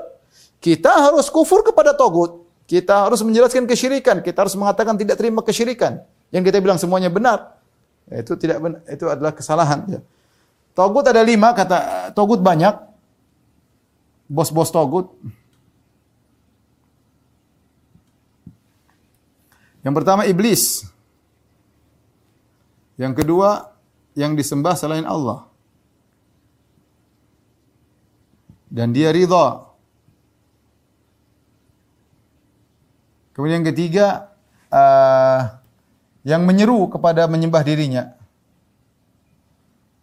Kita 0.61 0.93
harus 1.09 1.33
kufur 1.33 1.65
kepada 1.65 1.97
togut. 1.97 2.42
Kita 2.63 3.07
harus 3.07 3.19
menjelaskan 3.21 3.67
kesyirikan, 3.67 4.23
kita 4.23 4.47
harus 4.47 4.55
mengatakan 4.55 4.95
tidak 4.95 5.19
terima 5.19 5.43
kesyirikan. 5.43 5.99
Yang 6.31 6.49
kita 6.49 6.57
bilang 6.63 6.79
semuanya 6.79 7.11
benar. 7.11 7.59
Ya, 8.07 8.23
itu 8.23 8.33
tidak 8.39 8.57
benar, 8.63 8.79
itu 8.87 9.05
adalah 9.07 9.31
kesalahan 9.35 9.79
ya. 9.87 9.99
Togut 10.73 11.05
ada 11.05 11.21
lima, 11.21 11.53
kata 11.53 12.09
togut 12.17 12.41
banyak 12.41 12.73
bos-bos 14.25 14.73
togut. 14.73 15.13
Yang 19.83 19.93
pertama 19.99 20.23
iblis. 20.25 20.87
Yang 22.95 23.21
kedua 23.21 23.75
yang 24.15 24.33
disembah 24.33 24.73
selain 24.79 25.03
Allah. 25.03 25.45
Dan 28.71 28.95
dia 28.95 29.13
ridha. 29.13 29.72
Kemudian 33.33 33.65
yang 33.65 33.69
ketiga 33.73 34.29
uh, 34.69 35.57
yang 36.21 36.45
menyeru 36.45 36.85
kepada 36.85 37.25
menyembah 37.25 37.65
dirinya. 37.65 38.13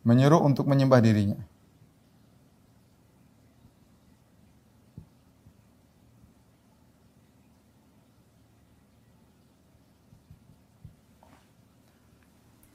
Menyeru 0.03 0.43
untuk 0.43 0.67
menyembah 0.67 0.99
dirinya. 0.99 1.39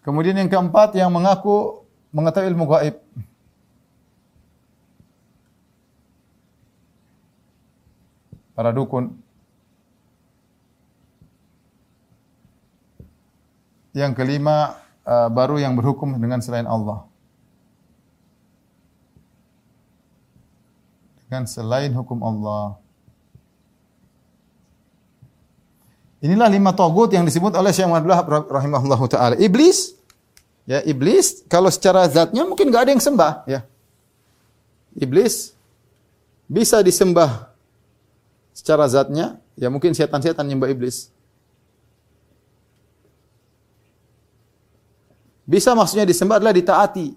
Kemudian 0.06 0.38
yang 0.38 0.48
keempat 0.54 0.94
yang 0.94 1.10
mengaku 1.10 1.82
mengetahui 2.14 2.54
ilmu 2.54 2.70
gaib. 2.70 3.02
Para 8.54 8.70
dukun. 8.70 9.25
Yang 13.96 14.12
kelima 14.20 14.76
uh, 15.08 15.32
baru 15.32 15.56
yang 15.56 15.72
berhukum 15.72 16.12
dengan 16.20 16.44
selain 16.44 16.68
Allah. 16.68 17.08
Dengan 21.24 21.48
selain 21.48 21.96
hukum 21.96 22.20
Allah. 22.20 22.76
Inilah 26.20 26.52
lima 26.52 26.76
togut 26.76 27.14
yang 27.16 27.24
disebut 27.24 27.56
oleh 27.56 27.72
Syekh 27.72 27.88
Muhammad 27.88 28.28
rahimahullah 28.52 29.00
taala. 29.08 29.36
Iblis, 29.40 29.96
ya 30.68 30.84
iblis 30.84 31.48
kalau 31.48 31.72
secara 31.72 32.04
zatnya 32.12 32.44
mungkin 32.44 32.68
nggak 32.68 32.84
ada 32.90 32.92
yang 32.92 33.04
sembah, 33.04 33.48
ya. 33.48 33.64
Iblis 34.98 35.56
bisa 36.52 36.84
disembah 36.84 37.48
secara 38.52 38.90
zatnya, 38.92 39.38
ya 39.56 39.72
mungkin 39.72 39.94
setan-setan 39.96 40.44
nyembah 40.44 40.68
iblis. 40.74 41.15
Bisa 45.46 45.78
maksudnya 45.78 46.10
disembah 46.10 46.42
adalah 46.42 46.54
ditaati. 46.58 47.14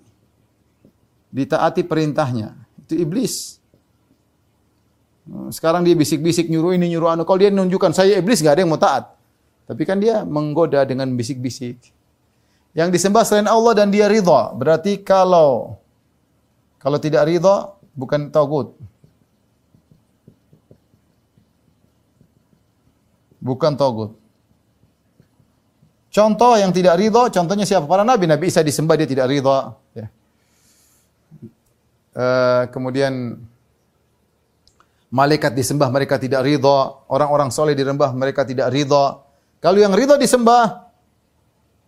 Ditaati 1.32 1.82
perintahnya. 1.84 2.52
Itu 2.84 2.94
iblis. 3.00 3.56
Sekarang 5.52 5.84
dia 5.84 5.92
bisik-bisik 5.92 6.48
nyuruh 6.48 6.76
ini 6.76 6.92
nyuruh 6.92 7.16
anu. 7.16 7.24
Kalau 7.24 7.40
dia 7.40 7.52
menunjukkan 7.52 7.92
saya 7.92 8.20
iblis 8.20 8.40
nggak 8.40 8.54
ada 8.56 8.62
yang 8.64 8.72
mau 8.72 8.80
taat. 8.80 9.12
Tapi 9.68 9.82
kan 9.84 10.00
dia 10.00 10.24
menggoda 10.24 10.84
dengan 10.88 11.08
bisik-bisik. 11.12 11.76
Yang 12.72 12.88
disembah 12.96 13.24
selain 13.24 13.48
Allah 13.48 13.84
dan 13.84 13.88
dia 13.92 14.08
ridha. 14.08 14.52
Berarti 14.56 15.00
kalau 15.04 15.80
kalau 16.80 16.96
tidak 16.96 17.28
ridha 17.28 17.76
bukan 17.92 18.32
tagut. 18.32 18.76
Bukan 23.40 23.72
tagut. 23.76 24.16
Contoh 26.18 26.58
yang 26.58 26.74
tidak 26.74 26.98
ridha, 26.98 27.30
contohnya 27.30 27.62
siapa? 27.62 27.86
Para 27.86 28.02
nabi. 28.02 28.26
Nabi 28.26 28.50
Isa 28.50 28.58
disembah 28.66 28.98
dia 28.98 29.06
tidak 29.06 29.30
ridha. 29.30 29.78
Ya. 29.94 30.06
Uh, 32.10 32.62
kemudian 32.74 33.38
Malaikat 35.14 35.54
disembah 35.54 35.88
mereka 35.94 36.18
tidak 36.18 36.42
ridha, 36.42 36.78
orang-orang 37.06 37.54
soleh 37.54 37.78
dirembah 37.78 38.10
mereka 38.18 38.42
tidak 38.42 38.68
ridha. 38.74 39.22
Kalau 39.62 39.78
yang 39.78 39.94
ridha 39.94 40.18
disembah, 40.18 40.90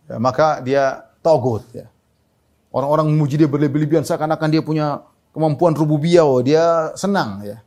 ya, 0.07 0.17
maka 0.23 0.63
dia 0.63 1.11
togut. 1.27 1.67
Ya. 1.75 1.91
Orang-orang 2.71 3.11
memuji 3.11 3.35
dia 3.35 3.51
berlebihan 3.51 4.07
seakan-akan 4.07 4.49
dia 4.49 4.63
punya 4.63 5.05
kemampuan 5.35 5.75
rububiyah, 5.75 6.23
oh, 6.23 6.39
dia 6.39 6.95
senang 6.97 7.43
ya. 7.43 7.61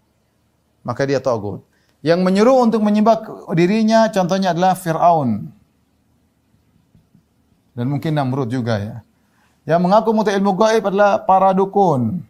Maka 0.82 1.06
dia 1.06 1.20
togut. 1.20 1.62
Yang 2.02 2.24
menyuruh 2.24 2.58
untuk 2.64 2.82
menyembah 2.82 3.52
dirinya 3.52 4.08
contohnya 4.10 4.56
adalah 4.56 4.74
Fir'aun. 4.74 5.54
Dan 7.74 7.90
mungkin 7.90 8.14
Namrud 8.14 8.50
juga 8.50 8.78
ya. 8.78 8.96
Yang 9.64 9.80
mengaku 9.82 10.10
muta 10.14 10.30
ilmu 10.30 10.54
gaib 10.54 10.84
adalah 10.86 11.22
para 11.24 11.56
dukun. 11.56 12.22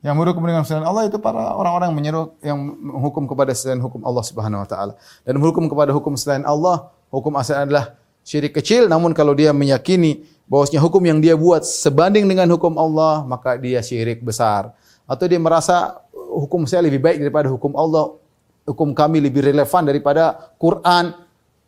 Yang 0.00 0.14
menghukum 0.16 0.42
dengan 0.48 0.64
selain 0.64 0.88
Allah 0.88 1.12
itu 1.12 1.20
para 1.20 1.52
orang-orang 1.52 1.92
yang 1.92 1.98
menyeru 2.00 2.22
yang 2.40 2.56
menghukum 2.56 3.28
kepada 3.28 3.52
selain 3.52 3.84
hukum 3.84 4.00
Allah 4.00 4.24
Subhanahu 4.24 4.64
wa 4.64 4.68
taala. 4.68 4.92
Dan 5.28 5.36
menghukum 5.36 5.68
kepada 5.68 5.92
hukum 5.92 6.16
selain 6.16 6.40
Allah, 6.48 6.88
hukum 7.12 7.36
asal 7.36 7.68
adalah 7.68 8.00
syirik 8.24 8.56
kecil 8.56 8.88
namun 8.88 9.12
kalau 9.12 9.36
dia 9.36 9.52
meyakini 9.52 10.24
bahwasanya 10.48 10.80
hukum 10.80 11.04
yang 11.04 11.20
dia 11.20 11.36
buat 11.36 11.68
sebanding 11.68 12.24
dengan 12.24 12.48
hukum 12.48 12.80
Allah, 12.80 13.28
maka 13.28 13.60
dia 13.60 13.84
syirik 13.84 14.24
besar. 14.24 14.72
Atau 15.04 15.28
dia 15.28 15.36
merasa 15.36 16.00
hukum 16.16 16.64
saya 16.64 16.80
lebih 16.80 17.04
baik 17.04 17.20
daripada 17.20 17.52
hukum 17.52 17.76
Allah, 17.76 18.16
hukum 18.64 18.96
kami 18.96 19.20
lebih 19.20 19.52
relevan 19.52 19.84
daripada 19.84 20.48
Quran, 20.56 21.12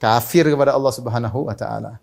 kafir 0.02 0.50
kepada 0.50 0.74
Allah 0.74 0.90
Subhanahu 0.90 1.46
wa 1.46 1.54
taala. 1.54 2.02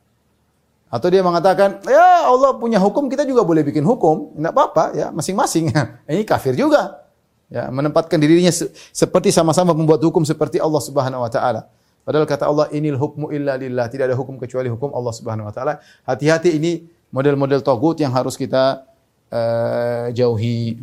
Atau 0.88 1.12
dia 1.12 1.20
mengatakan, 1.22 1.84
ya 1.86 2.32
Allah 2.32 2.56
punya 2.56 2.80
hukum, 2.80 3.12
kita 3.12 3.28
juga 3.28 3.44
boleh 3.44 3.62
bikin 3.62 3.84
hukum. 3.84 4.34
Tidak 4.34 4.50
apa-apa, 4.56 4.96
ya 4.96 5.08
masing-masing. 5.12 5.70
Ini 6.10 6.24
kafir 6.24 6.56
juga. 6.56 7.06
Ya, 7.52 7.68
menempatkan 7.70 8.18
dirinya 8.18 8.54
se 8.54 8.70
seperti 8.94 9.34
sama-sama 9.34 9.74
membuat 9.74 10.02
hukum 10.02 10.22
seperti 10.24 10.58
Allah 10.58 10.82
Subhanahu 10.82 11.22
wa 11.22 11.30
taala. 11.30 11.68
Padahal 12.08 12.26
kata 12.26 12.50
Allah, 12.50 12.66
inil 12.74 12.98
hukmu 12.98 13.30
illa 13.36 13.54
lillah. 13.60 13.86
Tidak 13.86 14.06
ada 14.10 14.18
hukum 14.18 14.40
kecuali 14.42 14.72
hukum 14.72 14.90
Allah 14.96 15.14
Subhanahu 15.14 15.46
wa 15.50 15.54
taala. 15.54 15.78
Hati-hati 16.08 16.58
ini 16.58 16.90
model-model 17.14 17.62
togut 17.62 18.02
yang 18.02 18.10
harus 18.16 18.34
kita 18.34 18.82
uh, 19.30 20.10
jauhi. 20.10 20.82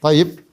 Taib. 0.00 0.47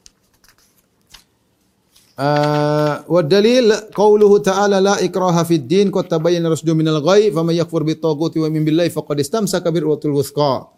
Uh, 2.15 3.03
wa 3.11 3.19
dalil 3.19 3.91
qauluhu 3.91 4.39
ta'ala 4.39 4.79
la 4.79 4.95
ikraha 5.03 5.43
fid 5.43 5.67
din 5.67 5.91
qad 5.91 6.07
tabayyana 6.07 6.47
rusdu 6.47 6.71
minal 6.71 7.03
ghai 7.03 7.27
faman 7.27 7.51
yakfur 7.51 7.83
bit 7.83 7.99
taghuti 7.99 8.39
wa 8.39 8.47
min 8.47 8.63
billahi 8.63 8.87
faqad 8.87 9.19
istamsaka 9.19 9.67
urwatil 9.67 10.15
wuthqa. 10.15 10.71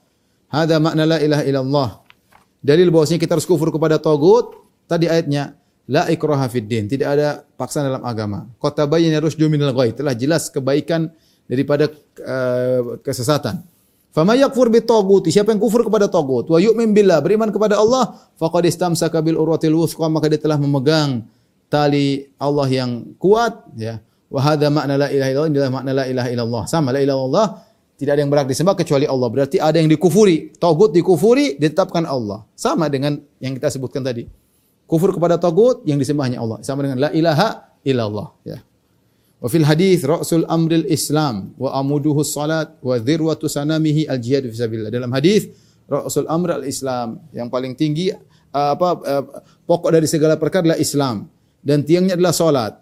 Hada 0.49 0.81
makna 0.81 1.05
la 1.05 1.17
ilaha 1.21 1.43
illallah. 1.45 1.89
Dalil 2.57 2.89
bahwasanya 2.89 3.21
kita 3.21 3.37
harus 3.37 3.45
kufur 3.45 3.69
kepada 3.69 4.01
tagut. 4.01 4.65
Tadi 4.89 5.05
ayatnya 5.05 5.53
la 5.85 6.09
ikraha 6.09 6.49
fid 6.49 6.65
din, 6.65 6.89
tidak 6.89 7.13
ada 7.13 7.45
paksaan 7.53 7.85
dalam 7.85 8.01
agama. 8.01 8.49
Qad 8.57 8.73
tabayyana 8.73 9.21
rusdu 9.21 9.45
minal 9.45 9.77
telah 9.93 10.17
jelas 10.17 10.49
kebaikan 10.49 11.13
daripada 11.45 11.85
uh, 12.25 12.97
kesesatan. 13.05 13.61
Fama 14.17 14.33
yakfur 14.33 14.73
bit 14.73 14.89
taguti, 14.89 15.29
siapa 15.29 15.53
yang 15.53 15.61
kufur 15.61 15.85
kepada 15.85 16.09
tagut, 16.09 16.49
wa 16.49 16.57
yu'min 16.57 16.89
billah, 16.89 17.21
beriman 17.21 17.53
kepada 17.53 17.77
Allah, 17.77 18.17
faqad 18.41 18.65
istamsaka 18.65 19.21
bil 19.21 19.37
urwatil 19.37 19.77
wuthqa, 19.77 20.09
maka 20.09 20.25
dia 20.25 20.41
telah 20.41 20.57
memegang 20.57 21.21
tali 21.69 22.25
Allah 22.41 22.65
yang 22.65 23.13
kuat, 23.21 23.69
ya. 23.77 24.01
Wa 24.33 24.41
hadza 24.41 24.73
makna 24.73 24.97
la 24.97 25.13
ilaha 25.13 25.29
illallah, 25.29 25.49
inilah 25.53 25.69
makna 25.69 25.91
la 25.93 26.03
ilaha 26.09 26.29
illallah. 26.33 26.63
Sama 26.65 26.89
la 26.89 26.99
ilaha 27.05 27.13
illallah, 27.13 27.47
tidak 27.93 28.11
ada 28.17 28.21
yang 28.25 28.31
berhak 28.33 28.47
disembah 28.49 28.73
kecuali 28.73 29.05
Allah. 29.05 29.27
Berarti 29.29 29.57
ada 29.61 29.77
yang 29.77 29.85
dikufuri, 29.85 30.57
tagut 30.57 30.97
dikufuri, 30.97 31.61
ditetapkan 31.61 32.09
Allah. 32.09 32.41
Sama 32.57 32.89
dengan 32.89 33.21
yang 33.37 33.53
kita 33.53 33.69
sebutkan 33.69 34.01
tadi. 34.01 34.25
Kufur 34.89 35.13
kepada 35.13 35.37
tagut 35.37 35.85
yang 35.85 36.01
disembahnya 36.01 36.41
Allah. 36.41 36.57
Sama 36.65 36.89
dengan 36.89 37.05
la 37.05 37.13
ilaha 37.13 37.69
illallah, 37.85 38.33
ya. 38.49 38.65
Wa 39.37 39.47
fil 39.53 39.65
hadis 39.69 40.01
ra'sul 40.01 40.49
amril 40.49 40.89
Islam 40.89 41.53
wa 41.61 41.69
amuduhu 41.77 42.25
salat 42.25 42.73
wa 42.81 42.97
dhirwatu 42.97 43.45
sanamihi 43.45 44.09
al 44.09 44.17
jihad 44.17 44.49
fi 44.49 44.55
sabilillah. 44.57 44.89
Dalam 44.89 45.13
hadis 45.13 45.45
ra'sul 45.85 46.25
amr 46.25 46.57
al 46.57 46.65
Islam 46.65 47.21
yang 47.29 47.47
paling 47.53 47.77
tinggi 47.77 48.09
uh, 48.09 48.73
apa 48.73 48.89
uh, 49.05 49.23
pokok 49.69 49.93
dari 49.93 50.09
segala 50.09 50.41
perkara 50.41 50.73
adalah 50.73 50.81
Islam 50.81 51.29
dan 51.61 51.85
tiangnya 51.85 52.17
adalah 52.17 52.33
salat. 52.33 52.73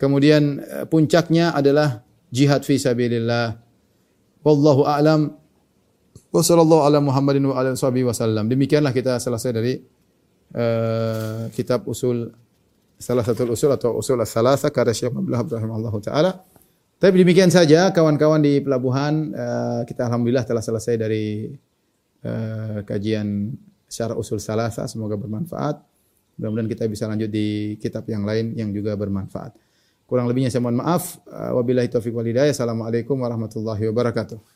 Kemudian 0.00 0.64
uh, 0.64 0.84
puncaknya 0.88 1.52
adalah 1.52 2.00
jihad 2.32 2.64
fi 2.64 2.80
sabilillah. 2.80 3.60
Wallahu 4.40 4.88
a'lam. 4.88 5.36
Wa 6.32 6.42
sallallahu 6.42 6.82
ala 6.82 6.98
Muhammadin 6.98 7.44
wa 7.46 7.60
ala 7.60 7.76
wasallam. 7.76 8.50
Demikianlah 8.50 8.90
kita 8.90 9.20
selesai 9.20 9.50
dari 9.54 9.78
uh, 10.56 11.46
kitab 11.52 11.86
usul 11.86 12.32
salah 12.98 13.24
satu 13.26 13.50
usul 13.50 13.70
atau 13.74 13.98
usul 13.98 14.18
as-salasa 14.20 14.70
karya 14.70 14.94
Syekh 14.94 15.12
Abdullah 15.12 15.42
rahimahullah 15.44 15.94
taala. 16.00 16.32
Tapi 16.98 17.20
demikian 17.20 17.50
saja 17.52 17.90
kawan-kawan 17.92 18.40
di 18.40 18.62
pelabuhan 18.64 19.34
uh, 19.34 19.80
kita 19.84 20.08
alhamdulillah 20.08 20.46
telah 20.46 20.62
selesai 20.62 20.94
dari 20.96 21.52
uh, 22.24 22.80
kajian 22.86 23.52
secara 23.90 24.16
usul 24.16 24.40
salasa 24.40 24.86
semoga 24.88 25.18
bermanfaat. 25.18 25.82
Mudah-mudahan 26.38 26.70
kita 26.70 26.84
bisa 26.90 27.04
lanjut 27.06 27.30
di 27.30 27.76
kitab 27.78 28.08
yang 28.08 28.26
lain 28.26 28.56
yang 28.56 28.70
juga 28.72 28.96
bermanfaat. 28.96 29.54
Kurang 30.08 30.30
lebihnya 30.30 30.48
saya 30.48 30.64
mohon 30.64 30.80
maaf. 30.80 31.18
Uh, 31.28 31.60
wabillahi 31.60 31.90
taufiq 31.90 32.14
wal 32.14 32.26
hidayah. 32.26 32.54
Assalamualaikum 32.54 33.18
warahmatullahi 33.20 33.84
wabarakatuh. 33.90 34.53